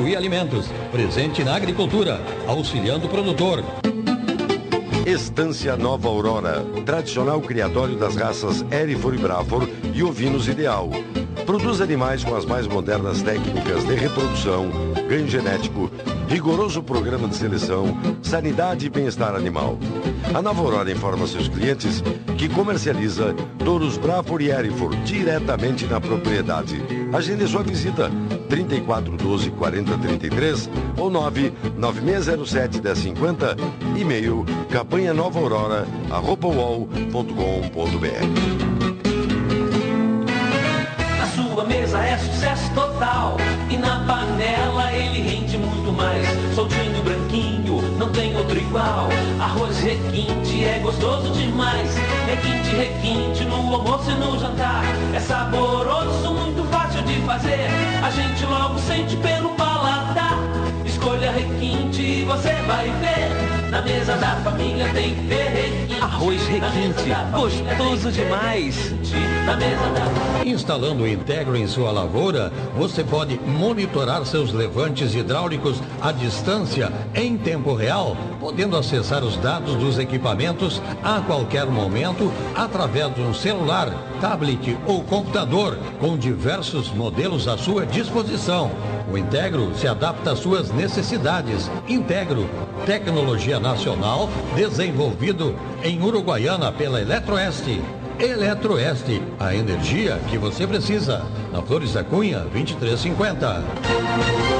[0.00, 3.62] Imbuí Alimentos, presente na agricultura, auxiliando o produtor.
[5.04, 10.88] Estância Nova Aurora, tradicional criatório das raças Erifor e Brafor e ovinos ideal.
[11.44, 14.70] Produz animais com as mais modernas técnicas de reprodução,
[15.06, 15.90] ganho genético,
[16.28, 19.78] rigoroso programa de seleção, sanidade e bem-estar animal.
[20.32, 22.02] A Nova Aurora informa seus clientes
[22.38, 26.80] que comercializa touros Brafor e Erifor diretamente na propriedade.
[27.12, 28.10] Agende sua visita
[28.50, 33.56] 3412 4033 ou 99607 1050,
[33.96, 36.48] e-mail campanha nova aurora arroba
[41.18, 43.36] Na sua mesa é sucesso total
[43.70, 46.26] e na panela ele rende muito mais.
[46.54, 49.08] Soltinho, branquinho, não tem outro igual.
[49.38, 51.94] Arroz requinte é gostoso demais.
[52.26, 54.82] Requinte, requinte no almoço e no jantar.
[55.14, 56.89] É saboroso, muito fácil
[57.20, 57.68] fazer.
[58.02, 60.38] A gente logo sente pelo paladar.
[60.84, 63.59] Escolha requinte e você vai ver.
[63.70, 66.02] Na mesa da família tem que ter requinte.
[66.02, 68.92] Arroz requinte, gostoso demais.
[69.46, 75.80] Na mesa da Instalando o Integro em sua lavoura, você pode monitorar seus levantes hidráulicos
[76.00, 83.14] à distância em tempo real, podendo acessar os dados dos equipamentos a qualquer momento através
[83.14, 83.88] de um celular,
[84.20, 88.72] tablet ou computador, com diversos modelos à sua disposição.
[89.12, 91.68] O Integro se adapta às suas necessidades.
[91.88, 92.48] Integro,
[92.86, 97.82] tecnologia nacional desenvolvido em Uruguaiana pela Eletroeste.
[98.20, 101.24] Eletroeste, a energia que você precisa.
[101.52, 104.59] Na Flores da Cunha, 2350.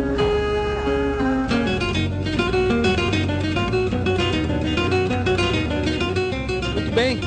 [7.01, 7.19] Bem.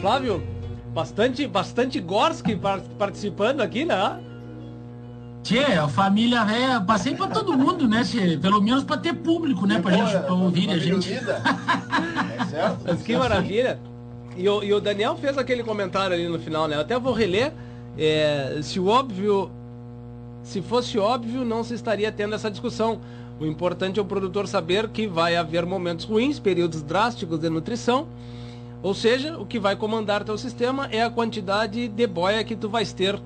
[0.00, 0.42] Flávio,
[0.94, 4.18] bastante, bastante Gorski par- participando aqui, né?
[5.42, 8.36] Tchê, a família véia, passei pra todo mundo, né, Tchê?
[8.38, 9.78] Pelo menos pra ter público, né?
[9.80, 11.10] Pra gente pra ouvir a gente.
[12.84, 13.78] Mas que maravilha.
[14.36, 16.76] E o, e o Daniel fez aquele comentário ali no final, né?
[16.76, 17.52] Eu até vou reler.
[17.98, 19.50] É, se o óbvio.
[20.42, 23.00] Se fosse óbvio, não se estaria tendo essa discussão.
[23.40, 28.06] O importante é o produtor saber que vai haver momentos ruins, períodos drásticos de nutrição.
[28.82, 32.68] Ou seja, o que vai comandar teu sistema é a quantidade de boia que tu
[32.68, 33.20] vais ter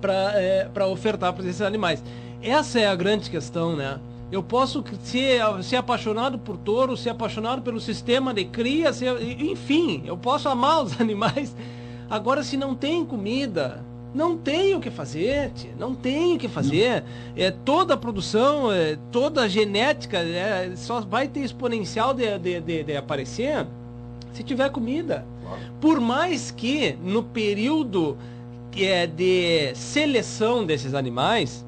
[0.00, 2.02] para é, ofertar para esses animais.
[2.42, 3.98] Essa é a grande questão, né?
[4.30, 10.02] Eu posso ser, ser apaixonado por touro, ser apaixonado pelo sistema de cria, ser, enfim,
[10.06, 11.54] eu posso amar os animais.
[12.08, 13.84] Agora, se não tem comida,
[14.14, 15.72] não tem o que fazer, tia.
[15.78, 17.04] não tem o que fazer.
[17.36, 22.60] É, toda a produção, é, toda a genética é, só vai ter exponencial de, de,
[22.60, 23.66] de, de aparecer
[24.32, 25.24] se tiver comida.
[25.80, 28.16] Por mais que no período
[28.76, 31.64] é, de seleção desses animais,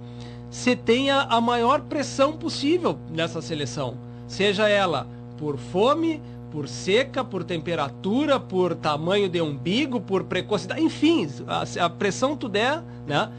[0.50, 3.96] você tenha a maior pressão possível nessa seleção.
[4.26, 5.06] Seja ela
[5.36, 11.90] por fome, por seca, por temperatura, por tamanho de umbigo, por precocidade, enfim, a, a
[11.90, 13.30] pressão tu der, né?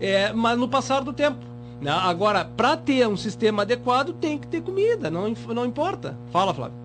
[0.00, 1.38] É, mas no passar do tempo.
[1.80, 1.90] Né?
[1.90, 6.16] Agora, para ter um sistema adequado, tem que ter comida, não, não importa.
[6.32, 6.83] Fala, Flávio.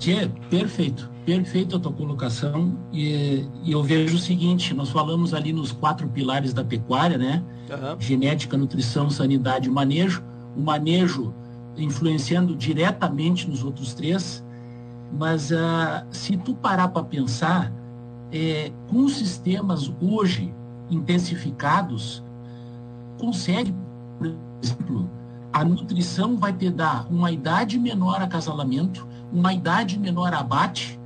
[0.00, 1.10] Tchê, perfeito.
[1.26, 2.74] Perfeita a tua colocação.
[2.90, 7.44] E, e, eu vejo o seguinte, nós falamos ali nos quatro pilares da pecuária, né?
[7.68, 8.00] Uhum.
[8.00, 10.24] Genética, nutrição, sanidade e manejo.
[10.56, 11.34] O manejo
[11.76, 14.42] influenciando diretamente nos outros três,
[15.12, 17.70] mas uh, se tu parar para pensar,
[18.32, 20.52] é, com sistemas hoje
[20.90, 22.22] intensificados,
[23.18, 23.74] consegue,
[24.18, 25.10] por exemplo,
[25.52, 30.98] a nutrição vai te dar uma idade menor acasalamento, uma idade menor abate,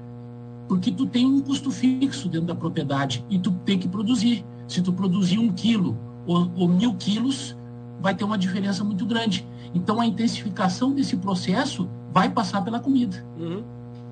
[0.68, 4.44] porque tu tem um custo fixo dentro da propriedade e tu tem que produzir.
[4.66, 5.96] Se tu produzir um quilo
[6.26, 7.56] ou, ou mil quilos,
[8.00, 9.46] vai ter uma diferença muito grande.
[9.74, 13.24] Então a intensificação desse processo vai passar pela comida.
[13.38, 13.62] Uhum.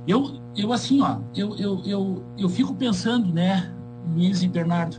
[0.07, 3.73] Eu, eu assim, ó, eu, eu, eu, eu fico pensando, né,
[4.15, 4.97] Luiz e Bernardo,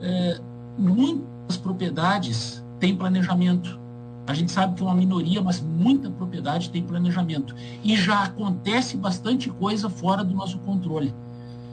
[0.00, 0.40] é,
[0.78, 3.79] muitas propriedades têm planejamento.
[4.30, 7.54] A gente sabe que uma minoria, mas muita propriedade tem planejamento.
[7.82, 11.12] E já acontece bastante coisa fora do nosso controle.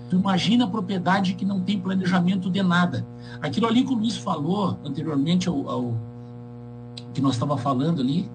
[0.10, 3.06] Tu imagina a propriedade que não tem planejamento de nada.
[3.42, 5.98] Aquilo ali que o Luiz falou anteriormente ao, ao
[7.14, 8.28] que nós estava falando ali,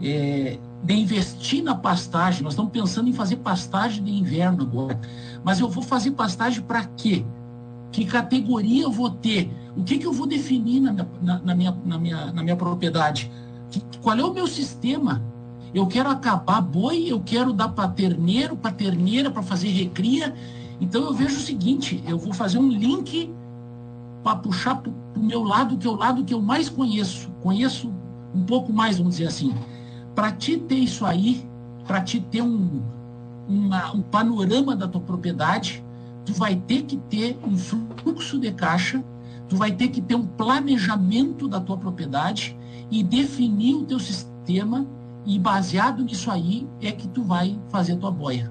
[0.00, 2.42] é, de investir na pastagem.
[2.42, 5.00] Nós estamos pensando em fazer pastagem de inverno agora.
[5.42, 7.24] Mas eu vou fazer pastagem para quê?
[7.90, 9.50] Que categoria eu vou ter?
[9.76, 12.56] O que, que eu vou definir na minha, na, na minha, na, minha, na minha
[12.56, 13.30] propriedade?
[14.02, 15.22] Qual é o meu sistema?
[15.74, 20.34] Eu quero acabar boi, eu quero dar para terneiro, para terneira, para fazer recria.
[20.80, 23.30] Então eu vejo o seguinte, eu vou fazer um link
[24.22, 27.30] para puxar para o meu lado, que é o lado que eu mais conheço.
[27.42, 27.92] Conheço
[28.34, 29.54] um pouco mais, vamos dizer assim.
[30.14, 31.46] Para te ter isso aí,
[31.86, 32.82] para te ter um,
[33.48, 35.84] uma, um panorama da tua propriedade,
[36.24, 39.02] tu vai ter que ter um fluxo de caixa,
[39.48, 42.56] tu vai ter que ter um planejamento da tua propriedade
[42.90, 44.86] e definir o teu sistema
[45.26, 48.50] e baseado nisso aí é que tu vai fazer a tua boia.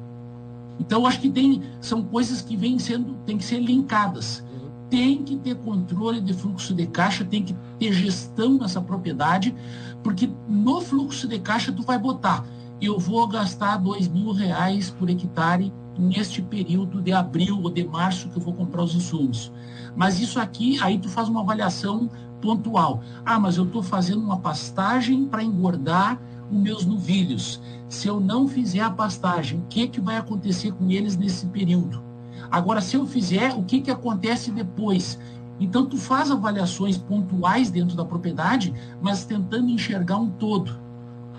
[0.79, 4.43] Então acho que tem são coisas que vêm sendo tem que ser linkadas.
[4.89, 9.53] Tem que ter controle de fluxo de caixa, tem que ter gestão nessa propriedade,
[10.01, 12.45] porque no fluxo de caixa tu vai botar,
[12.81, 18.29] eu vou gastar dois mil reais por hectare neste período de abril ou de março
[18.29, 19.51] que eu vou comprar os insumos.
[19.95, 22.09] Mas isso aqui, aí tu faz uma avaliação
[22.41, 23.01] pontual.
[23.25, 26.19] Ah, mas eu estou fazendo uma pastagem para engordar
[26.51, 27.61] os meus novilhos.
[27.89, 32.03] Se eu não fizer a pastagem, o que, que vai acontecer com eles nesse período?
[32.49, 35.19] Agora, se eu fizer, o que, que acontece depois?
[35.59, 40.79] Então, tu faz avaliações pontuais dentro da propriedade, mas tentando enxergar um todo.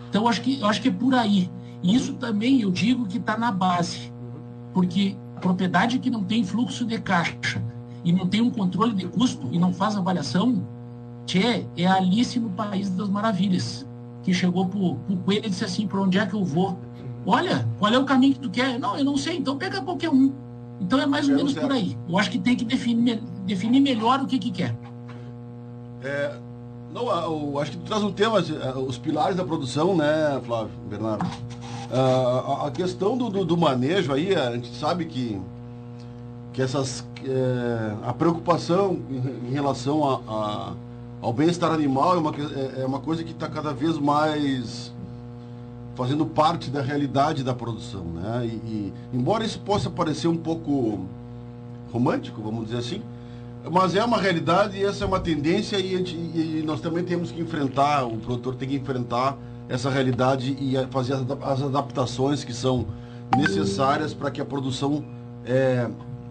[0.09, 1.51] Então, acho que, acho que é por aí.
[1.83, 4.13] Isso também eu digo que está na base.
[4.73, 7.63] Porque a propriedade que não tem fluxo de caixa
[8.05, 10.67] e não tem um controle de custo e não faz avaliação,
[11.29, 13.87] Tchê, é Alice no País das Maravilhas,
[14.23, 16.79] que chegou pro, pro coelho e disse assim, para onde é que eu vou?
[17.27, 18.79] Olha, qual é o caminho que tu quer?
[18.79, 20.33] Não, eu não sei, então pega qualquer um.
[20.81, 21.99] Então é mais ou menos por aí.
[22.09, 24.75] Eu acho que tem que definir, definir melhor o que que quer.
[26.03, 26.35] É,
[26.95, 30.73] não, eu acho que tu traz um tema, é, os pilares da produção, né, Flávio,
[30.89, 31.27] Bernardo?
[31.27, 35.39] Uh, a questão do, do, do, manejo aí, a gente sabe que,
[36.55, 40.88] que essas, é, a preocupação em, em relação a, a
[41.21, 44.93] ao bem-estar animal é uma, é, é uma coisa que está cada vez mais
[45.97, 48.05] fazendo parte da realidade da produção.
[48.05, 48.47] Né?
[48.47, 51.07] E, e, embora isso possa parecer um pouco
[51.93, 53.03] romântico, vamos dizer assim,
[53.69, 57.41] mas é uma realidade e essa é uma tendência e, e, nós também temos que
[57.41, 59.37] enfrentar, o produtor tem que enfrentar
[59.69, 62.87] essa realidade e fazer as adaptações que são
[63.37, 65.05] necessárias para que a produção
[65.45, 65.89] é,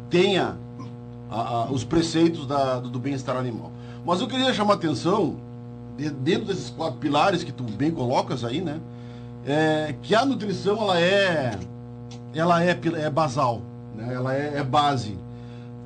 [0.10, 0.56] tenha
[1.30, 3.72] a, a, os preceitos da, do bem-estar animal.
[4.08, 5.36] Mas eu queria chamar a atenção,
[6.24, 8.80] dentro desses quatro pilares que tu bem colocas aí, né?
[9.46, 11.60] É, que a nutrição, ela é,
[12.34, 13.62] ela é, é basal,
[13.94, 14.14] né?
[14.14, 15.18] ela é, é base.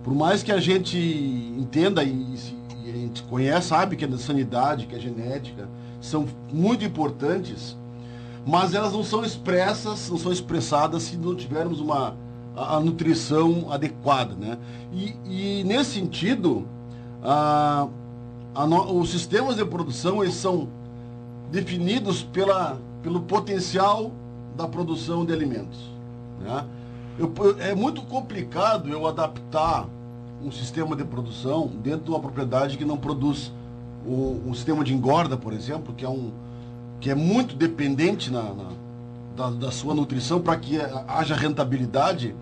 [0.04, 1.00] Por mais que a gente
[1.58, 2.36] entenda e,
[2.86, 5.68] e, a gente conhece, sabe que é sanidade, que é genética,
[6.00, 7.76] são muito importantes,
[8.46, 12.16] mas elas não são expressas, não são expressadas se não tivermos uma
[12.56, 14.60] a, a nutrição adequada, né?
[14.94, 16.68] E, e nesse sentido,
[17.24, 18.01] a, a
[18.54, 20.68] no, os sistemas de produção eles são
[21.52, 24.12] definidos pela, pelo potencial
[24.56, 25.80] da produção de alimentos,
[26.42, 26.66] né?
[27.20, 29.88] Eu, é muito complicado eu adaptar
[30.44, 33.52] um sistema de produção dentro de uma propriedade que não produz
[34.06, 36.32] o, um sistema de engorda, por exemplo, que é um
[37.00, 38.72] que é muito dependente na, na
[39.36, 40.78] da, da, sua nutrição para que
[41.08, 42.36] haja rentabilidade.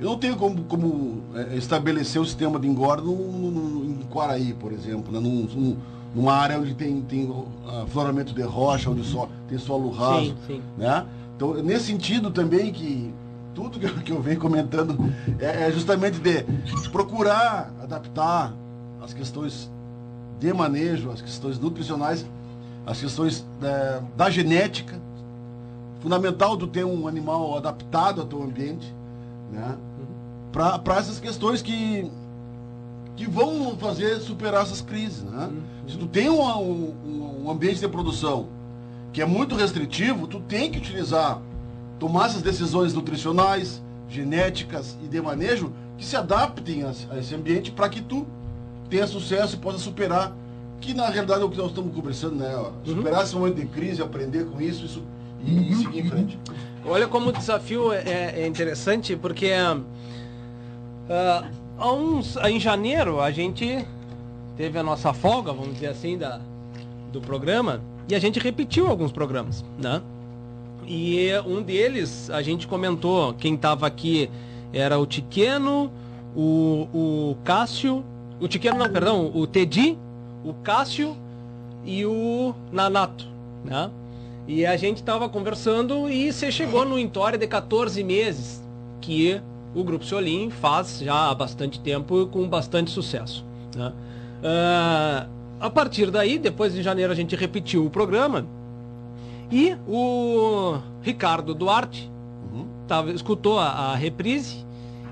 [0.00, 5.12] Eu não tenho como, como é, estabelecer o sistema de engorda em Quaraí, por exemplo,
[5.12, 5.18] né?
[5.18, 5.76] Num, num,
[6.14, 7.46] numa área onde tem, tem uh,
[7.88, 10.26] floramento de rocha, onde só, tem solo raso.
[10.26, 10.62] Sim, sim.
[10.76, 11.04] Né?
[11.36, 13.12] Então, nesse sentido também que
[13.54, 14.96] tudo que eu, que eu venho comentando
[15.40, 16.44] é, é justamente de
[16.90, 18.54] procurar adaptar
[19.02, 19.70] as questões
[20.38, 22.24] de manejo, as questões nutricionais,
[22.86, 24.98] as questões é, da genética.
[26.00, 28.94] Fundamental tu ter um animal adaptado ao teu ambiente,
[29.52, 29.76] né?
[30.52, 32.10] Para essas questões que,
[33.16, 35.46] que vão fazer superar essas crises, né?
[35.46, 35.90] Uhum.
[35.90, 38.48] Se tu tem um, um, um ambiente de produção
[39.12, 41.40] que é muito restritivo, tu tem que utilizar
[41.98, 47.70] tomar essas decisões nutricionais, genéticas e de manejo que se adaptem a, a esse ambiente
[47.70, 48.26] para que tu
[48.88, 50.32] tenha sucesso e possa superar,
[50.80, 52.56] que na realidade é o que nós estamos conversando, né?
[52.56, 52.96] Ó, uhum.
[52.96, 53.24] superar uhum.
[53.24, 55.02] esse momento de crise, aprender com isso, isso
[55.44, 55.82] e, e uhum.
[55.82, 56.38] seguir em frente.
[56.86, 59.50] Olha como o desafio é, é, é interessante, porque
[61.08, 63.86] uh, uns, em janeiro a gente
[64.56, 66.40] teve a nossa folga, vamos dizer assim, da,
[67.12, 70.02] do programa, e a gente repetiu alguns programas, né?
[70.86, 74.30] E um deles, a gente comentou, quem estava aqui
[74.72, 75.92] era o Tiqueno,
[76.34, 78.04] o, o Cássio,
[78.40, 79.98] o Tiqueno não, perdão, o Tedi,
[80.44, 81.14] o Cássio
[81.84, 83.26] e o Nanato,
[83.64, 83.90] né?
[84.46, 88.62] E a gente estava conversando e você chegou no Intória de 14 meses,
[89.00, 89.40] que
[89.74, 93.44] o Grupo Solim faz já há bastante tempo com bastante sucesso.
[93.76, 93.92] Né?
[94.42, 95.28] Uh,
[95.60, 98.46] a partir daí, depois de janeiro, a gente repetiu o programa
[99.50, 102.10] e o Ricardo Duarte
[102.52, 102.66] uhum.
[102.86, 104.64] tava, escutou a, a, reprise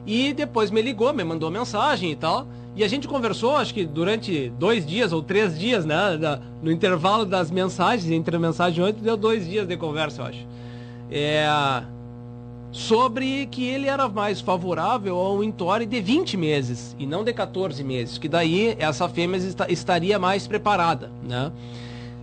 [0.06, 2.46] e depois me ligou, me mandou mensagem e tal.
[2.76, 6.18] E a gente conversou, acho que durante dois dias ou três dias, né?
[6.18, 10.20] Da, no intervalo das mensagens, entre a mensagem e outra, deu dois dias de conversa,
[10.20, 10.46] eu acho.
[11.10, 11.46] É,
[12.76, 17.32] sobre que ele era mais favorável a um entore de 20 meses e não de
[17.32, 21.50] 14 meses, que daí essa fêmea está, estaria mais preparada, né?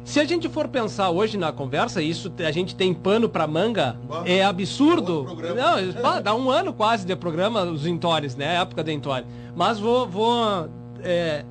[0.06, 3.98] Se a gente for pensar hoje na conversa, isso a gente tem pano para manga,
[4.26, 5.26] é absurdo.
[5.56, 8.58] Não, dá um ano quase de programa, os Entores, né?
[8.58, 9.26] A época de Entore.
[9.56, 10.70] Mas vou, vou
[11.02, 11.46] é,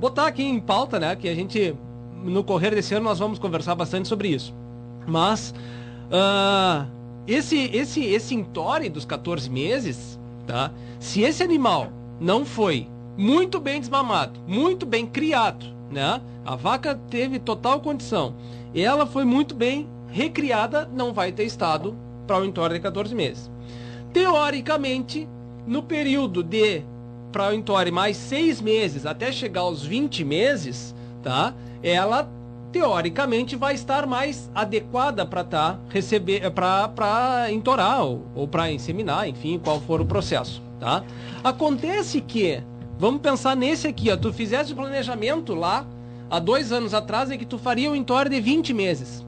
[0.00, 1.14] botar aqui em pauta, né?
[1.14, 1.74] Que a gente,
[2.24, 4.52] no correr desse ano, nós vamos conversar bastante sobre isso.
[5.06, 5.54] Mas,
[6.08, 6.84] uh,
[7.26, 10.70] esse, esse, esse Entore dos 14 meses, tá?
[10.98, 16.20] Se esse animal não foi muito bem desmamado, muito bem criado, né?
[16.44, 18.34] A vaca teve total condição.
[18.74, 21.96] Ela foi muito bem recriada, não vai ter estado
[22.26, 23.50] para o entorno de 14 meses.
[24.12, 25.28] Teoricamente,
[25.66, 26.82] no período de
[27.30, 31.54] para o entorno mais seis meses até chegar aos 20 meses, tá?
[31.82, 32.28] Ela
[32.72, 39.60] teoricamente vai estar mais adequada para tá receber para entorar ou, ou para inseminar, enfim,
[39.62, 41.04] qual for o processo, tá?
[41.44, 42.62] Acontece que
[43.02, 44.16] Vamos pensar nesse aqui, ó.
[44.16, 45.84] Tu fizesse o planejamento lá
[46.30, 49.26] há dois anos atrás é que tu faria um entore de 20 meses.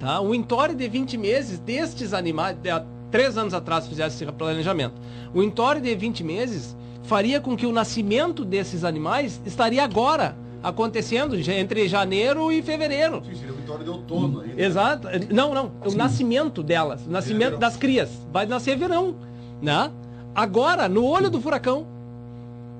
[0.00, 0.18] Tá?
[0.22, 4.94] Um entore de 20 meses destes animais, há três anos atrás fizesse esse planejamento.
[5.34, 11.36] O entore de 20 meses faria com que o nascimento desses animais estaria agora acontecendo
[11.50, 13.22] entre janeiro e fevereiro.
[13.24, 14.62] Sim, seria vitória de outono ainda.
[14.62, 15.08] Exato.
[15.32, 15.72] Não, não.
[15.84, 15.96] O Sim.
[15.96, 18.10] nascimento delas, o nascimento das crias.
[18.32, 19.16] Vai nascer verão,
[19.60, 19.90] né?
[20.34, 21.86] Agora, no olho do furacão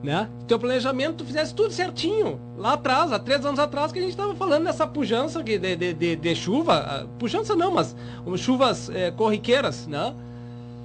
[0.02, 0.28] né?
[0.48, 2.40] Teu planejamento, tu fizesse tudo certinho.
[2.58, 5.94] Lá atrás, há três anos atrás, que a gente estava falando nessa pujança de, de,
[5.94, 6.74] de, de, chuva.
[6.74, 7.94] Ah, pujança não, mas
[8.36, 10.12] chuvas é, corriqueiras, né?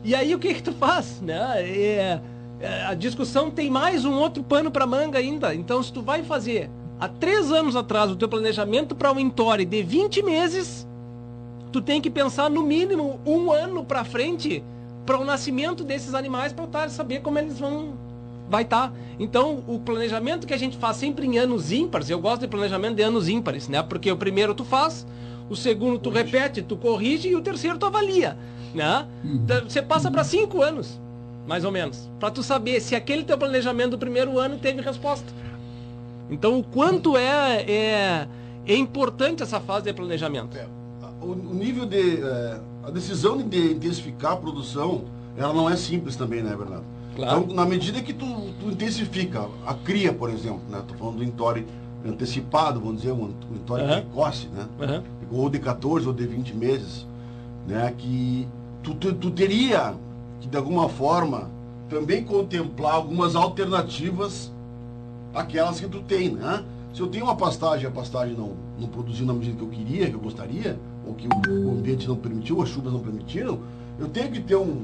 [0.04, 1.62] E aí o que que tu faz, né?
[1.62, 2.20] É,
[2.60, 5.54] é, a discussão tem mais um outro pano para manga ainda.
[5.54, 6.70] Então, se tu vai fazer
[7.00, 10.88] há três anos atrás o teu planejamento para um entore de 20 meses,
[11.72, 14.64] tu tem que pensar no mínimo um ano para frente
[15.06, 17.94] para o nascimento desses animais para saber como eles vão
[18.50, 18.90] vai estar.
[18.90, 18.94] Tá.
[19.20, 22.96] Então, o planejamento que a gente faz sempre em anos ímpares, eu gosto de planejamento
[22.96, 23.82] de anos ímpares, né?
[23.84, 25.06] Porque o primeiro tu faz,
[25.50, 26.32] o segundo tu corrige.
[26.32, 28.38] repete, tu corrige e o terceiro tu avalia,
[28.74, 29.06] né?
[29.24, 29.42] Uhum.
[29.44, 31.00] Então, você passa para cinco anos,
[31.48, 35.28] mais ou menos, para tu saber se aquele teu planejamento do primeiro ano teve resposta.
[36.30, 38.28] Então, o quanto é, é
[38.66, 40.58] É importante essa fase de planejamento.
[40.58, 40.68] É,
[41.22, 42.22] o, o nível de.
[42.22, 45.04] É, a decisão de intensificar a produção,
[45.38, 46.86] ela não é simples também, né, Bernardo?
[47.16, 47.42] Claro.
[47.42, 48.26] Então, na medida que tu,
[48.60, 50.82] tu intensifica a cria, por exemplo, né?
[50.88, 51.66] Tô falando do entore
[52.06, 53.90] antecipado, vamos dizer, um, entore Uhum.
[53.90, 54.66] precoce, né?
[54.82, 55.04] Aham.
[55.32, 57.06] ou de 14 ou de 20 meses,
[57.68, 58.48] né, que
[58.82, 59.94] tu, tu, tu teria
[60.40, 61.50] que de alguma forma
[61.90, 64.52] também contemplar algumas alternativas
[65.38, 66.64] àquelas que tu tem, né?
[66.94, 70.10] Se eu tenho uma pastagem, a pastagem não, não produziu na medida que eu queria,
[70.10, 73.60] que eu gostaria, ou que o, o ambiente não permitiu, as chuvas não permitiram,
[74.00, 74.84] eu tenho que ter um,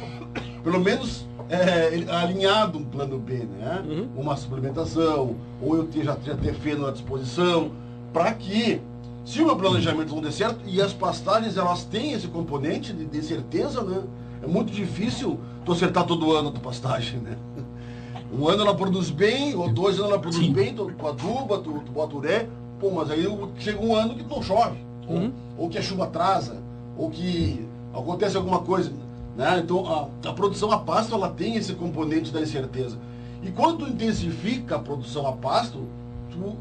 [0.62, 3.82] pelo menos é, alinhado um plano B, né?
[3.88, 4.08] Uhum.
[4.16, 7.70] Uma suplementação, ou eu ter, já, já ter feno à disposição,
[8.12, 8.80] para que,
[9.24, 13.06] se o meu planejamento não der certo, e as pastagens elas têm esse componente de,
[13.06, 14.02] de certeza, né?
[14.42, 17.36] É muito difícil tu acertar todo ano a tua pastagem, né?
[18.32, 20.52] Um ano ela produz bem, ou dois anos ela produz Sim.
[20.52, 22.46] bem, tu, tu aduba, tu, tu bota uré,
[22.78, 23.24] pô, mas aí
[23.58, 24.76] chega um ano que não chove,
[25.08, 25.32] Uhum.
[25.56, 26.56] ou, ou que a chuva atrasa,
[26.96, 28.92] ou que acontece alguma coisa,
[29.36, 29.60] né?
[29.64, 32.98] Então a, a produção a pasto ela tem esse componente da incerteza.
[33.42, 35.78] E quando tu intensifica a produção a pasto,
[36.30, 36.54] tu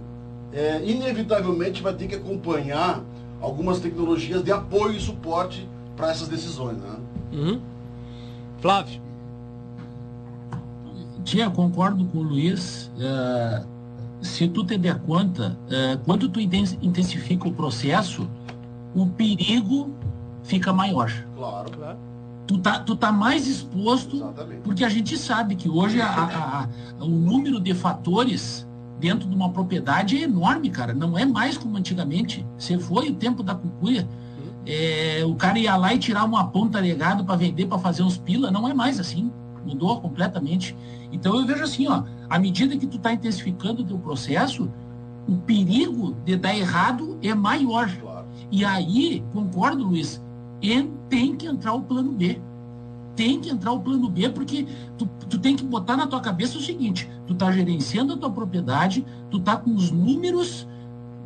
[0.53, 3.02] é, inevitavelmente vai ter que acompanhar
[3.41, 5.68] algumas tecnologias de apoio e suporte
[5.98, 6.95] para essas decisões, né?
[7.34, 7.60] Uhum.
[8.60, 9.02] Flávio.
[11.27, 12.89] Tia, concordo com o Luiz.
[12.97, 13.61] eh,
[14.21, 18.29] se tu te der conta, eh, quando tu inten- intensifica o processo,
[18.95, 19.89] o perigo
[20.43, 21.11] fica maior.
[21.35, 21.97] Claro, Claro.
[22.47, 24.61] Tu tá, tu tá mais exposto, exatamente.
[24.61, 26.63] porque a gente sabe que hoje a- a-
[26.97, 28.65] a- o número de fatores
[29.01, 30.93] dentro de uma propriedade é enorme, cara.
[30.93, 32.45] Não é mais como antigamente.
[32.57, 34.07] Você foi o tempo da cucuia.
[34.69, 38.17] é, o cara ia lá e tirar uma ponta legado para vender, para fazer uns
[38.17, 38.51] pila.
[38.51, 39.31] Não é mais assim.
[39.68, 40.76] Mudou completamente.
[41.11, 44.72] Então eu vejo assim, ó, à medida que tu tá intensificando o teu processo,
[45.27, 47.89] o perigo de dar errado é maior.
[48.49, 50.22] E aí, concordo, Luiz,
[51.10, 52.39] tem que entrar o plano B.
[53.15, 54.68] Tem que entrar o plano B, porque
[54.98, 58.30] tu, tu tem que botar na tua cabeça o seguinte, tu tá gerenciando a tua
[58.30, 60.68] propriedade, tu tá com os números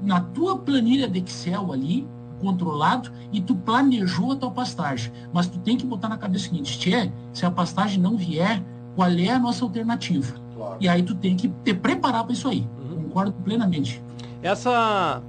[0.02, 2.08] na tua planilha de Excel ali,
[2.42, 5.12] controlado, e tu planejou a tua pastagem.
[5.32, 8.62] Mas tu tem que botar na cabeça o seguinte, tchê, se a pastagem não vier,
[8.96, 10.34] qual é a nossa alternativa?
[10.56, 10.78] Claro.
[10.80, 12.68] E aí tu tem que te preparar para isso aí.
[12.80, 13.04] Uhum.
[13.04, 14.02] Concordo plenamente.
[14.42, 15.22] Essa.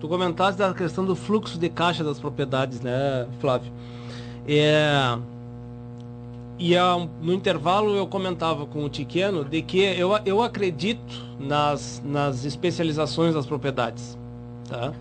[0.00, 3.70] Tu comentaste da questão do fluxo de caixa das propriedades, né, Flávio?
[4.48, 5.16] É.
[6.58, 12.02] E ah, no intervalo eu comentava com o Tiqueno de que eu, eu acredito nas,
[12.04, 14.16] nas especializações das propriedades.
[14.68, 14.92] Tá?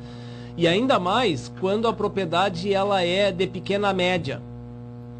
[0.57, 4.41] E ainda mais quando a propriedade ela é de pequena média.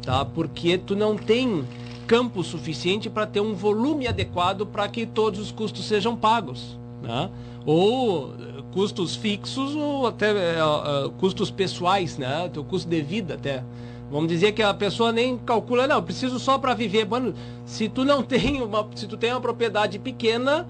[0.02, 0.24] Tá?
[0.24, 1.64] Porque tu não tem
[2.06, 6.78] campo suficiente para ter um volume adequado para que todos os custos sejam pagos.
[7.02, 7.30] Né?
[7.64, 12.50] Ou eh, custos fixos ou até eh, eh, custos pessoais, né?
[12.52, 13.62] Teu custo de vida até.
[14.10, 17.06] Vamos dizer que a pessoa nem calcula, não, preciso só para viver.
[17.06, 17.34] Mano,
[17.64, 20.66] se tu não tem uma, se tu tem uma propriedade pequena,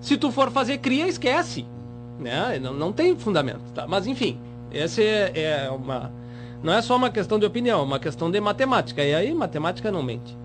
[0.00, 1.66] se tu for fazer cria, esquece,
[2.20, 2.58] né?
[2.60, 3.86] Não, não tem fundamento, tá?
[3.88, 4.38] Mas enfim,
[4.72, 6.12] essa é, é uma,
[6.62, 9.02] não é só uma questão de opinião, é uma questão de matemática.
[9.02, 10.36] E aí matemática não mente.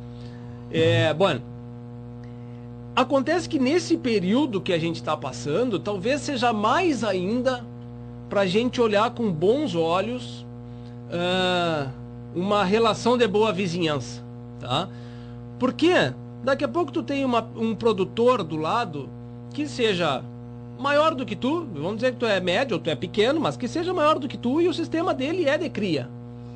[0.71, 1.39] É, bom,
[2.95, 7.63] acontece que nesse período que a gente está passando, talvez seja mais ainda
[8.29, 10.45] para a gente olhar com bons olhos
[11.11, 11.89] ah,
[12.35, 14.23] uma relação de boa vizinhança,
[14.59, 14.89] tá?
[15.59, 15.91] Porque
[16.43, 19.09] daqui a pouco tu tem uma- um produtor do lado
[19.53, 20.21] que seja
[20.79, 23.57] maior do que tu, vamos dizer que tu é médio ou tu é pequeno, mas
[23.57, 26.09] que seja maior do que tu e o sistema dele é de cria,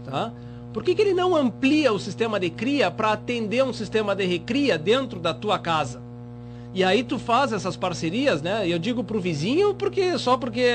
[0.05, 0.31] tá?
[0.73, 4.25] Por que, que ele não amplia o sistema de cria para atender um sistema de
[4.25, 5.99] recria dentro da tua casa?
[6.73, 8.67] E aí tu faz essas parcerias, né?
[8.67, 10.71] Eu digo pro vizinho porque só porque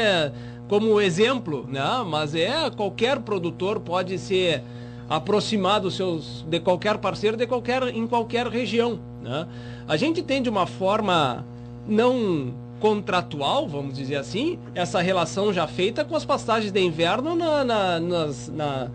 [0.68, 2.04] como exemplo, né?
[2.04, 4.60] Mas é qualquer produtor pode se
[5.08, 9.46] aproximar dos seus de qualquer parceiro de qualquer em qualquer região, né?
[9.86, 11.44] A gente tem de uma forma
[11.86, 17.64] não contratual, vamos dizer assim, essa relação já feita com as pastagens de inverno na,
[17.64, 18.88] na- nas, na-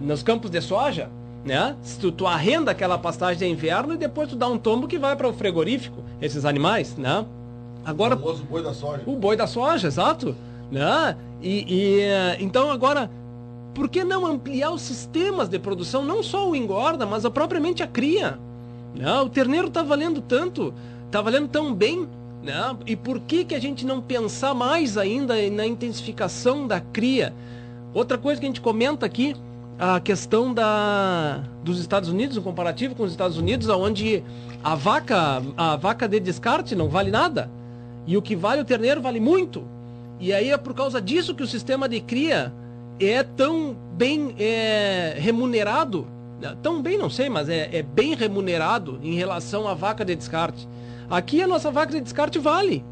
[0.00, 1.08] nos campos de soja,
[1.44, 1.76] né?
[1.82, 4.98] Se tu, tu arrenda aquela pastagem de inverno e depois tu dá um tombo que
[4.98, 7.24] vai para o frigorífico, esses animais, né?
[7.84, 9.02] Agora, O famoso boi da soja.
[9.06, 10.34] o boi da soja, exato.
[10.72, 11.16] Né?
[11.42, 13.10] E, e, então agora,
[13.74, 17.82] por que não ampliar os sistemas de produção, não só o engorda, mas a, propriamente
[17.82, 18.38] a cria?
[18.94, 19.12] Né?
[19.20, 20.72] O terneiro está valendo tanto,
[21.06, 22.08] está valendo tão bem.
[22.86, 27.32] E por que, que a gente não pensar mais ainda na intensificação da cria?
[27.92, 29.34] Outra coisa que a gente comenta aqui,
[29.78, 34.22] a questão da, dos Estados Unidos, o comparativo com os Estados Unidos, onde
[34.62, 37.50] a vaca, a vaca de descarte não vale nada.
[38.06, 39.64] E o que vale o terneiro vale muito.
[40.20, 42.52] E aí é por causa disso que o sistema de cria
[43.00, 46.06] é tão bem é, remunerado.
[46.62, 50.68] Tão bem, não sei, mas é, é bem remunerado em relação à vaca de descarte.
[51.08, 52.84] Aqui a nossa vaca de descarte vale.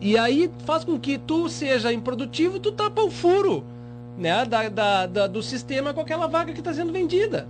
[0.00, 3.64] E aí faz com que tu seja improdutivo, tu tapa o furo
[4.18, 7.46] né, da, da, da do sistema com aquela vaga que está sendo vendida.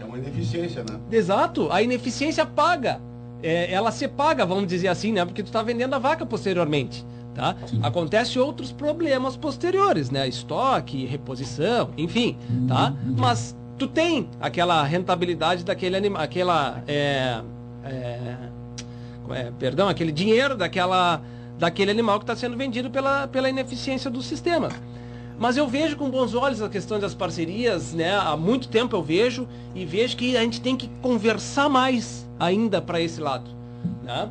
[0.00, 0.98] É uma ineficiência, né?
[1.10, 3.00] Exato, a ineficiência paga.
[3.42, 5.24] É, ela se paga, vamos dizer assim, né?
[5.24, 7.04] Porque tu está vendendo a vaca posteriormente.
[7.34, 7.56] Tá?
[7.82, 10.28] Acontece outros problemas posteriores, né?
[10.28, 12.36] Estoque, reposição, enfim,
[12.68, 12.94] tá?
[13.16, 17.40] Mas tu tem aquela rentabilidade daquele animal, aquela, é,
[17.84, 18.36] é,
[19.32, 21.20] é, perdão, aquele dinheiro daquela,
[21.58, 24.68] daquele animal que está sendo vendido pela, pela ineficiência do sistema.
[25.38, 28.16] Mas eu vejo com bons olhos a questão das parcerias, né?
[28.16, 32.80] Há muito tempo eu vejo e vejo que a gente tem que conversar mais ainda
[32.80, 33.50] para esse lado,
[34.04, 34.28] né?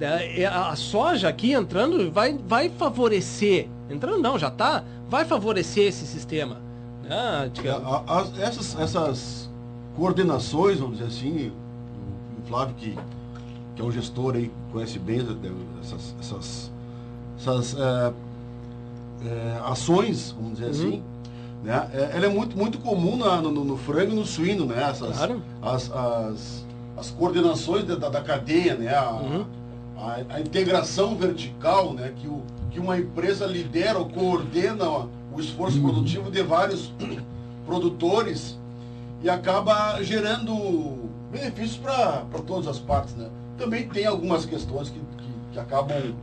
[0.00, 3.68] É, é, a soja aqui entrando vai, vai favorecer.
[3.88, 4.84] Entrando não, já está.
[5.08, 6.58] Vai favorecer esse sistema.
[7.02, 7.50] Né?
[8.06, 9.50] As, essas, essas
[9.96, 11.52] coordenações, vamos dizer assim,
[12.42, 12.98] o Flávio que,
[13.74, 15.20] que é um gestor aí, conhece bem
[15.80, 16.72] essas, essas,
[17.38, 18.12] essas é,
[19.26, 20.70] é, ações, vamos dizer uhum.
[20.70, 21.02] assim,
[21.62, 21.90] né?
[21.92, 24.82] É, ela é muito, muito comum na, no, no, frango e no suíno, né?
[24.90, 25.42] Essas, claro.
[25.62, 28.94] as, as, as coordenações da, da cadeia, né?
[28.94, 29.44] A, uhum
[29.96, 35.78] a, a, integração vertical, né, que, o, que uma empresa lidera ou coordena o esforço
[35.78, 35.84] uhum.
[35.84, 36.92] produtivo de vários
[37.66, 38.58] produtores
[39.22, 43.14] e acaba gerando benefícios para todas as partes.
[43.14, 43.28] Né?
[43.58, 46.14] Também tem algumas questões que, que, que acabam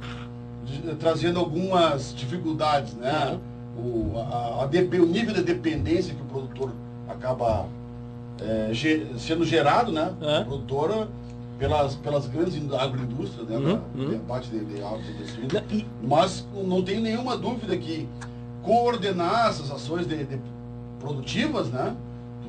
[0.65, 3.39] de, trazendo algumas dificuldades, né?
[3.77, 6.71] O, a, a, o nível de dependência que o produtor
[7.07, 7.67] acaba
[8.41, 8.71] é,
[9.17, 10.13] sendo gerado, né?
[10.21, 10.45] Uhum.
[10.45, 11.07] produtora
[11.61, 14.19] pelas, pelas grandes agroindústrias, né, uhum, uhum.
[14.27, 14.81] parte de, de
[15.69, 15.85] e...
[16.01, 18.09] mas não tenho nenhuma dúvida que
[18.63, 20.39] coordenar essas ações de, de
[20.99, 21.95] produtivas, né,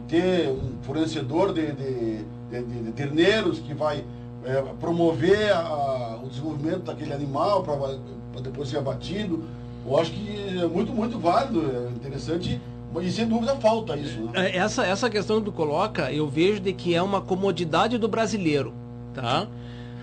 [0.09, 4.03] ter um fornecedor de, de, de terneiros que vai
[4.45, 9.45] é, promover a, o desenvolvimento daquele animal para depois ser abatido,
[9.87, 12.61] eu acho que é muito, muito válido, é interessante
[13.01, 14.21] e sem dúvida falta isso.
[14.21, 14.31] Né?
[14.35, 18.07] É, essa, essa questão que tu coloca, eu vejo de que é uma comodidade do
[18.07, 18.73] brasileiro
[19.13, 19.47] tá?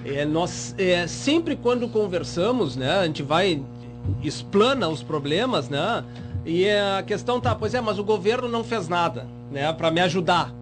[0.05, 3.61] É, nós é, sempre quando conversamos, né, a gente vai
[4.23, 6.03] explana os problemas, né?
[6.45, 9.99] E a questão tá, pois é, mas o governo não fez nada, né, para me
[10.01, 10.53] ajudar.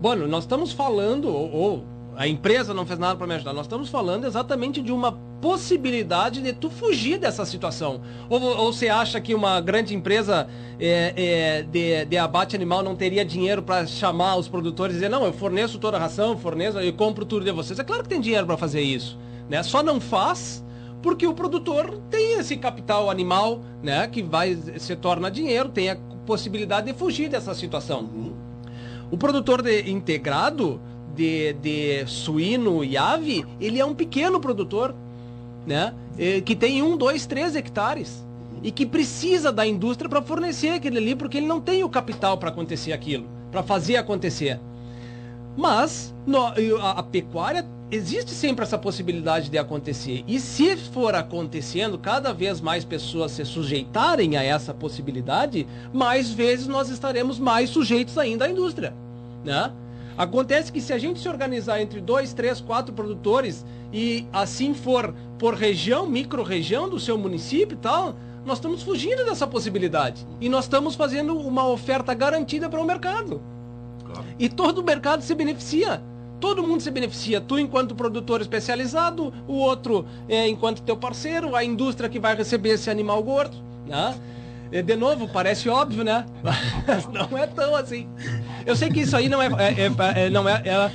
[0.00, 1.84] Bom, nós estamos falando ou, ou
[2.16, 3.52] a empresa não fez nada para me ajudar.
[3.52, 8.00] Nós estamos falando exatamente de uma possibilidade de tu fugir dessa situação.
[8.28, 12.96] Ou, ou você acha que uma grande empresa é, é, de, de, abate animal não
[12.96, 16.78] teria dinheiro para chamar os produtores e dizer, não, eu forneço toda a ração, forneço,
[16.78, 17.78] eu compro tudo de vocês.
[17.78, 19.18] É claro que tem dinheiro para fazer isso.
[19.48, 19.62] Né?
[19.62, 20.64] Só não faz
[21.02, 25.96] porque o produtor tem esse capital animal, né, que vai se torna dinheiro, tem a
[26.24, 28.08] possibilidade de fugir dessa situação.
[29.10, 30.80] O produtor de, integrado,
[31.14, 34.94] de, de suíno e ave, ele é um pequeno produtor,
[35.66, 35.94] né?
[36.44, 38.24] Que tem um, dois, três hectares
[38.64, 42.38] e que precisa da indústria para fornecer aquele ali, porque ele não tem o capital
[42.38, 44.58] para acontecer aquilo, para fazer acontecer.
[45.54, 46.46] Mas no,
[46.80, 50.24] a, a, pecuária existe sempre essa possibilidade de acontecer.
[50.26, 56.66] E se for acontecendo, cada vez mais pessoas se sujeitarem a essa possibilidade, mais vezes
[56.66, 58.94] nós estaremos mais sujeitos ainda à indústria,
[59.44, 59.70] né?
[60.16, 65.14] Acontece que se a gente se organizar entre dois, três, quatro produtores e assim for
[65.38, 68.14] por região, micro-região do seu município e tal,
[68.44, 70.26] nós estamos fugindo dessa possibilidade.
[70.40, 73.40] E nós estamos fazendo uma oferta garantida para o mercado.
[74.04, 74.24] Claro.
[74.38, 76.02] E todo o mercado se beneficia.
[76.40, 77.40] Todo mundo se beneficia.
[77.40, 82.70] Tu enquanto produtor especializado, o outro é, enquanto teu parceiro, a indústria que vai receber
[82.70, 83.56] esse animal gordo.
[83.86, 84.14] Né?
[84.82, 86.26] De novo, parece óbvio, né?
[86.86, 88.08] Mas não é tão assim.
[88.66, 90.90] Eu sei que isso aí não é, é, é, é não é, é,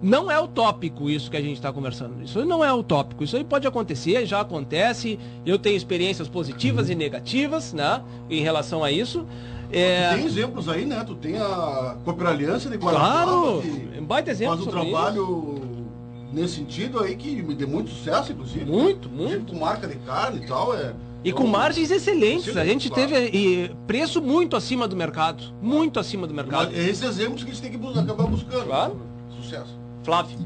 [0.00, 2.22] não é utópico isso que a gente está conversando.
[2.22, 3.24] Isso não é utópico.
[3.24, 5.18] Isso aí pode acontecer, já acontece.
[5.44, 9.26] Eu tenho experiências positivas e negativas, né, em relação a isso.
[9.70, 10.14] É...
[10.14, 11.04] Tem exemplos aí, né?
[11.04, 13.24] Tu tem a Cooperaliança de Guarapuava.
[13.24, 16.32] Claro, que baita exemplo faz um trabalho isso.
[16.32, 18.64] nesse sentido aí que me deu muito sucesso, inclusive.
[18.64, 19.40] Muito, muito.
[19.40, 20.94] Tipo, com marca de carne e tal, é.
[21.24, 22.56] E com margens excelentes.
[22.56, 23.08] a gente claro.
[23.08, 25.42] teve e, preço muito acima do mercado.
[25.60, 26.70] Muito acima do mercado.
[26.70, 28.64] Mas esses exemplos que a gente tem que buscar, acabar buscando.
[28.64, 29.00] Claro.
[29.40, 29.76] Sucesso.
[30.04, 30.38] Flávio.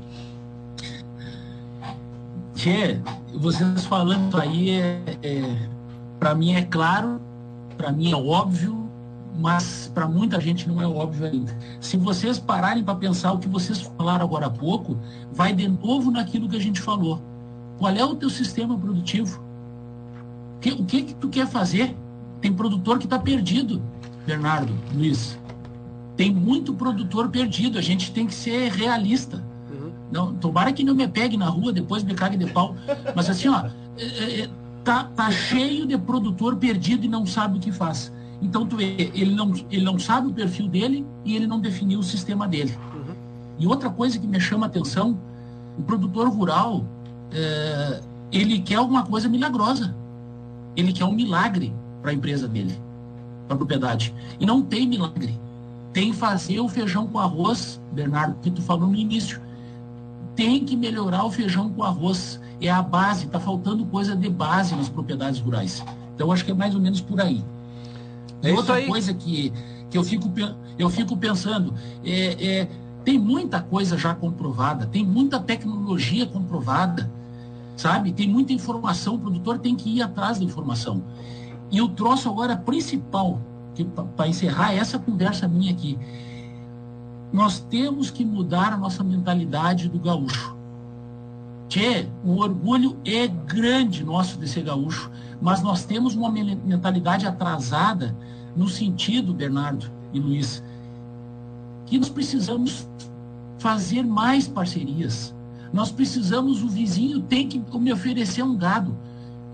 [2.55, 3.01] Tchê,
[3.35, 5.69] vocês falando aí, é, é
[6.19, 7.21] para mim é claro,
[7.77, 8.89] para mim é óbvio,
[9.39, 11.57] mas para muita gente não é óbvio ainda.
[11.81, 14.97] Se vocês pararem para pensar o que vocês falaram agora há pouco,
[15.33, 17.21] vai de novo naquilo que a gente falou.
[17.79, 19.43] Qual é o teu sistema produtivo?
[20.63, 21.95] Que, o que, que tu quer fazer?
[22.41, 23.83] Tem produtor que está perdido,
[24.25, 25.39] Bernardo, Luiz.
[26.17, 27.79] Tem muito produtor perdido.
[27.79, 29.45] A gente tem que ser realista.
[29.71, 29.93] Uhum.
[30.11, 32.77] Não, tomara que não me pegue na rua, depois me cague de pau.
[33.15, 33.65] Mas assim, ó,
[33.99, 34.51] é, é,
[34.85, 38.13] tá, tá cheio de produtor perdido e não sabe o que faz.
[38.41, 41.99] Então tu vê, ele não, ele não sabe o perfil dele e ele não definiu
[41.99, 42.77] o sistema dele.
[42.95, 43.15] Uhum.
[43.59, 45.19] E outra coisa que me chama a atenção,
[45.77, 46.85] o produtor rural,
[47.33, 49.95] é, ele quer alguma coisa milagrosa.
[50.77, 52.75] Ele quer um milagre para a empresa dele,
[53.47, 54.15] para a propriedade.
[54.41, 55.39] E não tem milagre.
[55.93, 59.41] Tem fazer o feijão com arroz, Bernardo, que tu falou no início.
[60.35, 62.41] Tem que melhorar o feijão com arroz.
[62.61, 65.85] É a base, está faltando coisa de base nas propriedades rurais.
[66.15, 67.45] Então acho que é mais ou menos por aí.
[68.43, 69.53] E é outra coisa que,
[69.91, 70.31] que eu, fico,
[70.79, 71.75] eu fico pensando,
[72.05, 72.69] é, é,
[73.05, 77.11] tem muita coisa já comprovada, tem muita tecnologia comprovada
[77.77, 78.13] sabe?
[78.13, 81.03] Tem muita informação, o produtor tem que ir atrás da informação.
[81.71, 83.41] E o troço agora principal,
[84.17, 85.99] para encerrar essa conversa minha aqui,
[87.33, 90.55] nós temos que mudar a nossa mentalidade do gaúcho.
[91.69, 98.15] Tchê, o orgulho é grande nosso de ser gaúcho, mas nós temos uma mentalidade atrasada
[98.55, 100.63] no sentido, Bernardo e Luiz,
[101.87, 102.87] que nós precisamos
[103.59, 105.35] fazer mais parcerias,
[105.73, 108.95] nós precisamos, o vizinho tem que me oferecer um gado.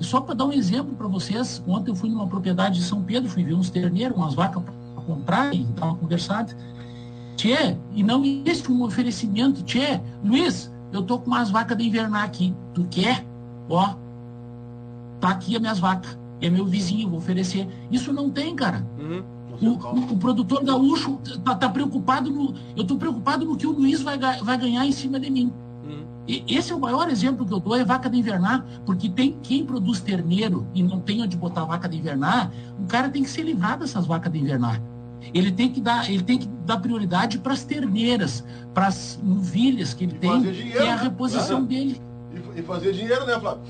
[0.00, 3.02] E só para dar um exemplo para vocês, ontem eu fui numa propriedade de São
[3.02, 6.56] Pedro, fui ver uns terneiros, umas vacas para comprar e dar uma conversada.
[7.36, 9.62] Tchê, e não existe um oferecimento.
[9.62, 12.54] Tchê, Luiz, eu tô com umas vacas de invernar aqui.
[12.74, 13.24] Tu quer?
[13.68, 13.94] Ó,
[15.20, 16.18] tá aqui as minhas vacas.
[16.40, 17.68] É meu vizinho, vou oferecer.
[17.90, 18.84] Isso não tem, cara.
[18.98, 19.22] Uhum.
[19.60, 22.54] O, o, o, produtor gaúcho tá, tá, preocupado no.
[22.76, 25.52] Eu tô preocupado no que o Luiz vai, vai ganhar em cima de mim.
[26.26, 29.38] E esse é o maior exemplo que eu dou, é vaca de invernar, porque tem
[29.42, 33.30] quem produz terneiro e não tem onde botar vaca de invernar, o cara tem que
[33.30, 34.82] se livrar dessas vacas de invernar.
[35.32, 38.44] Ele tem que dar, ele tem que dar prioridade para as terneiras,
[38.74, 42.00] para as novilhas que ele e tem, dinheiro, que é a reposição dele.
[42.54, 43.62] E, fazer dinheiro, né, Flávio?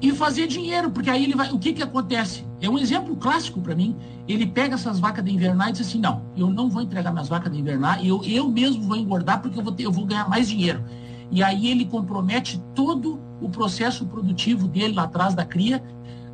[0.00, 1.50] E fazer dinheiro, porque aí ele vai.
[1.50, 2.44] O que que acontece?
[2.60, 3.96] É um exemplo clássico para mim.
[4.28, 7.28] Ele pega essas vacas de invernar e diz assim: não, eu não vou entregar minhas
[7.28, 10.28] vacas de invernar, eu, eu mesmo vou engordar porque eu vou, ter, eu vou ganhar
[10.28, 10.84] mais dinheiro
[11.30, 15.82] e aí ele compromete todo o processo produtivo dele lá atrás da cria,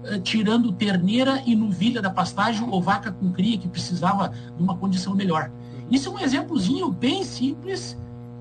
[0.05, 4.77] eh, tirando terneira e novilha da pastagem ou vaca com cria que precisava de uma
[4.77, 5.51] condição melhor.
[5.91, 7.97] Isso é um exemplozinho bem simples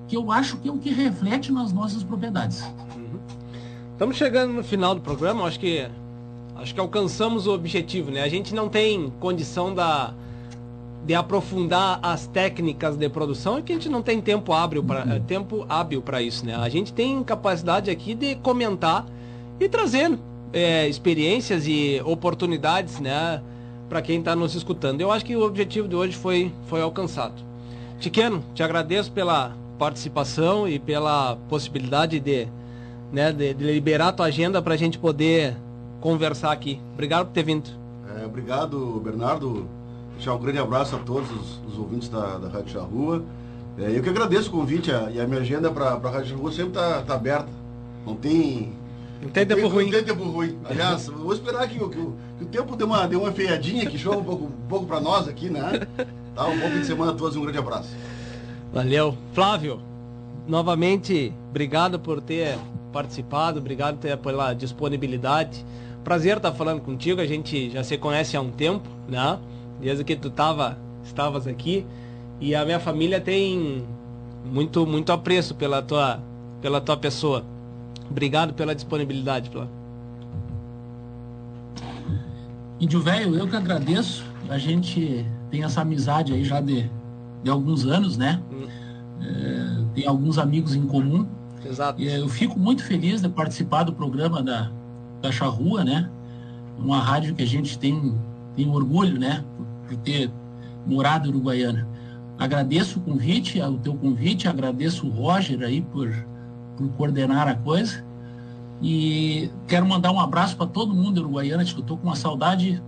[0.07, 2.63] que eu acho que é o que reflete nas nossas propriedades.
[2.95, 3.19] Uhum.
[4.01, 5.87] Estamos chegando no final do programa, acho que
[6.55, 8.23] acho que alcançamos o objetivo, né?
[8.23, 10.11] A gente não tem condição da
[11.05, 15.05] de aprofundar as técnicas de produção é que a gente não tem tempo hábil para
[15.05, 15.19] uhum.
[15.19, 16.55] tempo hábil para isso, né?
[16.55, 19.05] A gente tem capacidade aqui de comentar
[19.59, 20.17] e trazer
[20.51, 23.39] é, experiências e oportunidades, né,
[23.87, 24.99] para quem está nos escutando.
[24.99, 27.35] Eu acho que o objetivo de hoje foi foi alcançado.
[27.99, 32.47] Tiqueno, te agradeço pela participação e pela possibilidade de,
[33.11, 35.55] né, de, de liberar a tua agenda para a gente poder
[35.99, 36.79] conversar aqui.
[36.93, 37.69] Obrigado por ter vindo.
[38.17, 39.67] É, obrigado, Bernardo
[40.21, 43.23] Deixar um grande abraço a todos os, os ouvintes da, da Rádio Charrua.
[43.79, 46.51] É, eu que agradeço o convite a, e a minha agenda para a Rádio Charrua
[46.51, 47.49] sempre está tá aberta.
[48.05, 48.71] Não tem.
[49.19, 49.85] Não tem tempo ruim.
[49.85, 50.59] Não tem tempo ruim.
[50.69, 51.95] Aliás, vou esperar que, que, que,
[52.37, 54.99] que, o tempo dê uma, dê uma feiadinha, que chova um pouco, um pouco para
[54.99, 55.87] nós aqui, né?
[56.35, 57.89] Tá, um bom fim de semana a todos e um grande abraço.
[58.71, 59.17] Valeu.
[59.33, 59.81] Flávio,
[60.51, 62.59] novamente, obrigado por ter
[62.91, 65.65] participado, obrigado pela disponibilidade.
[66.03, 69.39] Prazer estar falando contigo, a gente já se conhece há um tempo, né?
[69.79, 71.85] desde que tu tava, estavas aqui.
[72.41, 73.87] E a minha família tem
[74.43, 76.19] muito, muito apreço pela tua,
[76.61, 77.45] pela tua pessoa.
[78.09, 79.67] Obrigado pela disponibilidade, Flá.
[82.77, 84.25] Índio Velho, eu que agradeço.
[84.49, 86.89] A gente tem essa amizade aí já de,
[87.41, 88.41] de alguns anos, né?
[88.51, 88.67] Hum.
[89.21, 91.27] É, tem alguns amigos em comum.
[91.65, 92.01] Exato.
[92.01, 94.71] E eu fico muito feliz de participar do programa da,
[95.21, 96.09] da Charrua, né?
[96.77, 98.15] Uma rádio que a gente tem,
[98.55, 99.43] tem orgulho, né?
[99.91, 100.31] por ter
[100.85, 101.85] morado em Uruguaiana.
[102.39, 106.09] Agradeço o convite, o teu convite, agradeço o Roger aí por,
[106.77, 108.03] por coordenar a coisa.
[108.81, 112.15] E quero mandar um abraço para todo mundo em Uruguaiana, que eu estou com uma
[112.15, 112.81] saudade.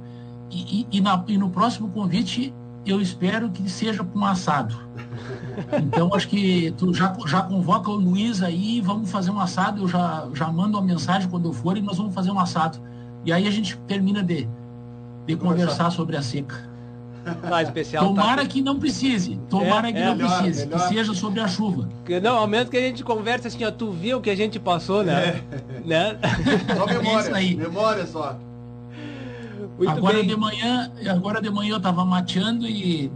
[0.49, 2.53] E, e, e, na, e no próximo convite
[2.85, 4.75] eu espero que seja com um assado.
[5.83, 9.87] Então acho que tu já, já convoca o Luiz aí, vamos fazer um assado, eu
[9.87, 12.79] já, já mando uma mensagem quando eu for e nós vamos fazer um assado.
[13.25, 14.47] E aí a gente termina de,
[15.25, 16.73] de conversar sobre a seca.
[17.41, 18.05] Tá especial.
[18.05, 18.47] Tomara tá...
[18.47, 19.39] que não precise.
[19.49, 20.65] Tomara É, que é, não melhor, precise.
[20.65, 20.81] melhor.
[20.81, 21.87] Que seja sobre a chuva.
[21.99, 24.35] Porque, Não, ao menos que a gente conversa assim, ó, tu viu o que a
[24.35, 25.41] gente passou, né?
[25.85, 26.17] né?
[26.75, 27.19] Só memória.
[27.21, 27.55] Isso aí.
[27.55, 28.37] Memória só.
[29.77, 30.27] Muito agora bem.
[30.27, 33.11] de manhã, agora de manhã eu estava mateando e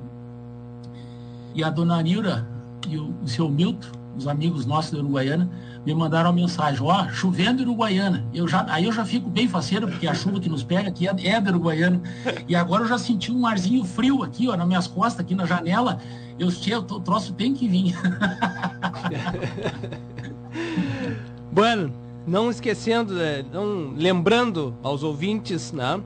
[1.58, 2.48] e a dona Nilda
[2.88, 5.50] e o, o seu Milton, os amigos nossos da Uruguaiana,
[5.86, 8.26] me mandaram uma mensagem, ó, chovendo em Uruguaiana.
[8.34, 11.08] Eu já, aí eu já fico bem faceiro, porque a chuva que nos pega aqui
[11.08, 12.02] é, é da Uruguaiana.
[12.48, 15.46] E agora eu já senti um arzinho frio aqui, ó, nas minhas costas, aqui na
[15.46, 16.00] janela.
[16.38, 17.96] Eu sei, o troço tem que vir.
[21.52, 21.92] Bueno,
[22.28, 26.00] não esquecendo, eh, não lembrando aos ouvintes, né,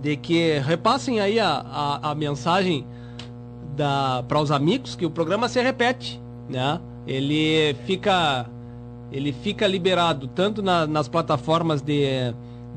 [0.00, 2.84] de que repassem aí a, a, a mensagem
[4.28, 6.80] para os amigos que o programa se repete, né?
[7.06, 8.46] Ele fica
[9.10, 12.06] ele fica liberado tanto na- nas plataformas de,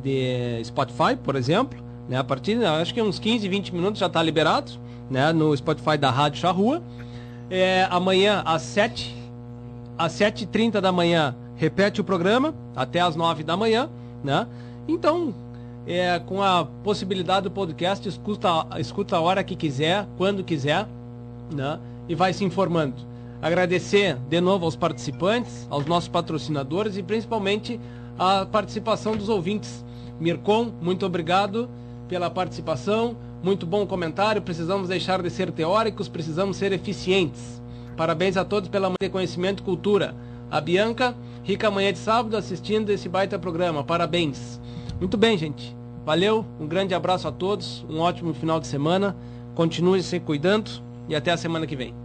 [0.03, 1.79] de Spotify, por exemplo,
[2.09, 2.17] né?
[2.17, 4.71] A partir, acho que uns 15, 20 minutos já está liberado,
[5.09, 5.31] né?
[5.31, 6.81] No Spotify da Rádio Charrua.
[7.49, 9.15] É, amanhã às 7
[9.97, 13.87] às 7h30 da manhã repete o programa, até às 9 da manhã,
[14.23, 14.45] né?
[14.89, 15.33] Então,
[15.87, 20.87] é, com a possibilidade do podcast, escuta, escuta a hora que quiser, quando quiser,
[21.53, 21.79] né?
[22.07, 22.95] E vai se informando.
[23.41, 27.79] Agradecer de novo aos participantes, aos nossos patrocinadores e principalmente
[28.17, 29.85] a participação dos ouvintes.
[30.19, 31.69] Mircon, muito obrigado
[32.07, 33.15] pela participação.
[33.43, 34.41] Muito bom comentário.
[34.41, 37.61] Precisamos deixar de ser teóricos, precisamos ser eficientes.
[37.95, 40.15] Parabéns a todos pela manhã de conhecimento e cultura.
[40.49, 43.83] A Bianca, rica manhã de sábado assistindo esse baita programa.
[43.83, 44.59] Parabéns.
[44.99, 45.75] Muito bem, gente.
[46.05, 49.15] Valeu, um grande abraço a todos, um ótimo final de semana.
[49.53, 50.69] Continue se cuidando
[51.09, 52.04] e até a semana que vem.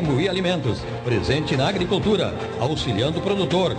[0.00, 3.76] Alimentos, presente na agricultura, auxiliando o produtor.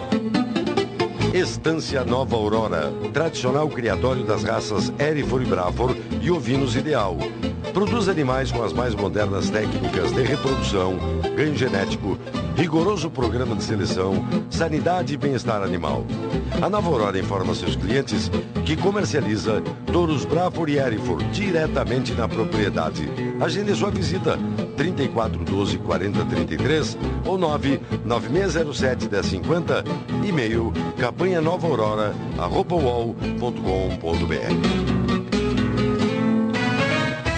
[1.34, 7.18] Estância Nova Aurora, tradicional criatório das raças Erifor e Brafor e ovinos ideal.
[7.74, 10.96] Produz animais com as mais modernas técnicas de reprodução,
[11.36, 12.20] ganho genético,
[12.56, 16.06] rigoroso programa de seleção, sanidade e bem-estar animal.
[16.62, 18.30] A Nova Aurora informa seus clientes
[18.66, 19.62] que comercializa
[19.92, 23.10] touros Brafor e Erifor diretamente na propriedade.
[23.40, 24.38] Agende sua visita
[24.76, 29.84] 34 12 40 33 ou 9 9607 1050
[30.24, 32.76] e-mail campanha nova aurora arroba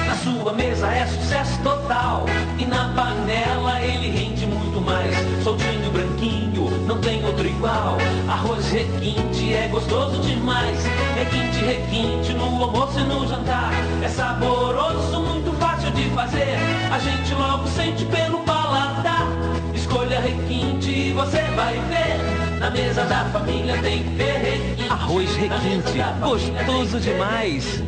[0.08, 2.26] Na sua mesa é sucesso total.
[2.58, 5.16] E na panela ele rende muito mais.
[5.44, 7.98] Soltinho, branquinho, não tem outro igual.
[8.28, 10.84] Arroz requinte é gostoso demais.
[11.16, 13.72] Requinte, requinte no almoço e no jantar.
[14.02, 16.73] É saboroso, muito fácil de fazer.
[16.94, 19.26] A gente logo sente pelo paladar.
[19.74, 22.43] Escolha requinte e você vai ver.
[22.64, 24.88] Na mesa da família tem perrequinte.
[24.90, 27.84] Arroz requinte, gostoso demais.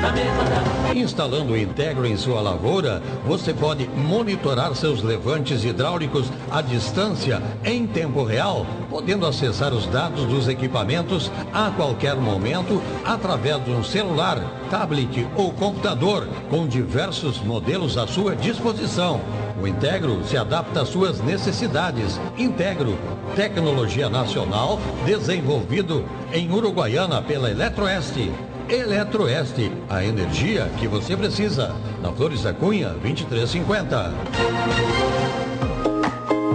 [0.00, 6.30] Na mesa da Instalando o Integro em sua lavoura, você pode monitorar seus levantes hidráulicos
[6.48, 13.64] à distância, em tempo real, podendo acessar os dados dos equipamentos a qualquer momento através
[13.64, 14.38] de um celular,
[14.70, 19.20] tablet ou computador, com diversos modelos à sua disposição.
[19.60, 22.18] O Integro se adapta às suas necessidades.
[22.38, 22.96] Integro,
[23.36, 28.32] tecnologia nacional desenvolvido em Uruguaiana pela Eletroeste.
[28.70, 31.74] Eletroeste, a energia que você precisa.
[32.00, 34.14] Na Flores da Cunha, 2350.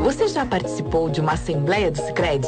[0.04, 2.48] Você já participou de uma assembleia do Sicredi?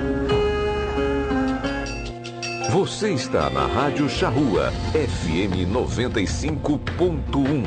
[2.71, 7.65] Você está na Rádio Charrua, FM 95.1.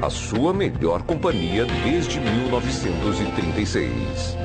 [0.00, 4.36] A sua melhor companhia desde 1936.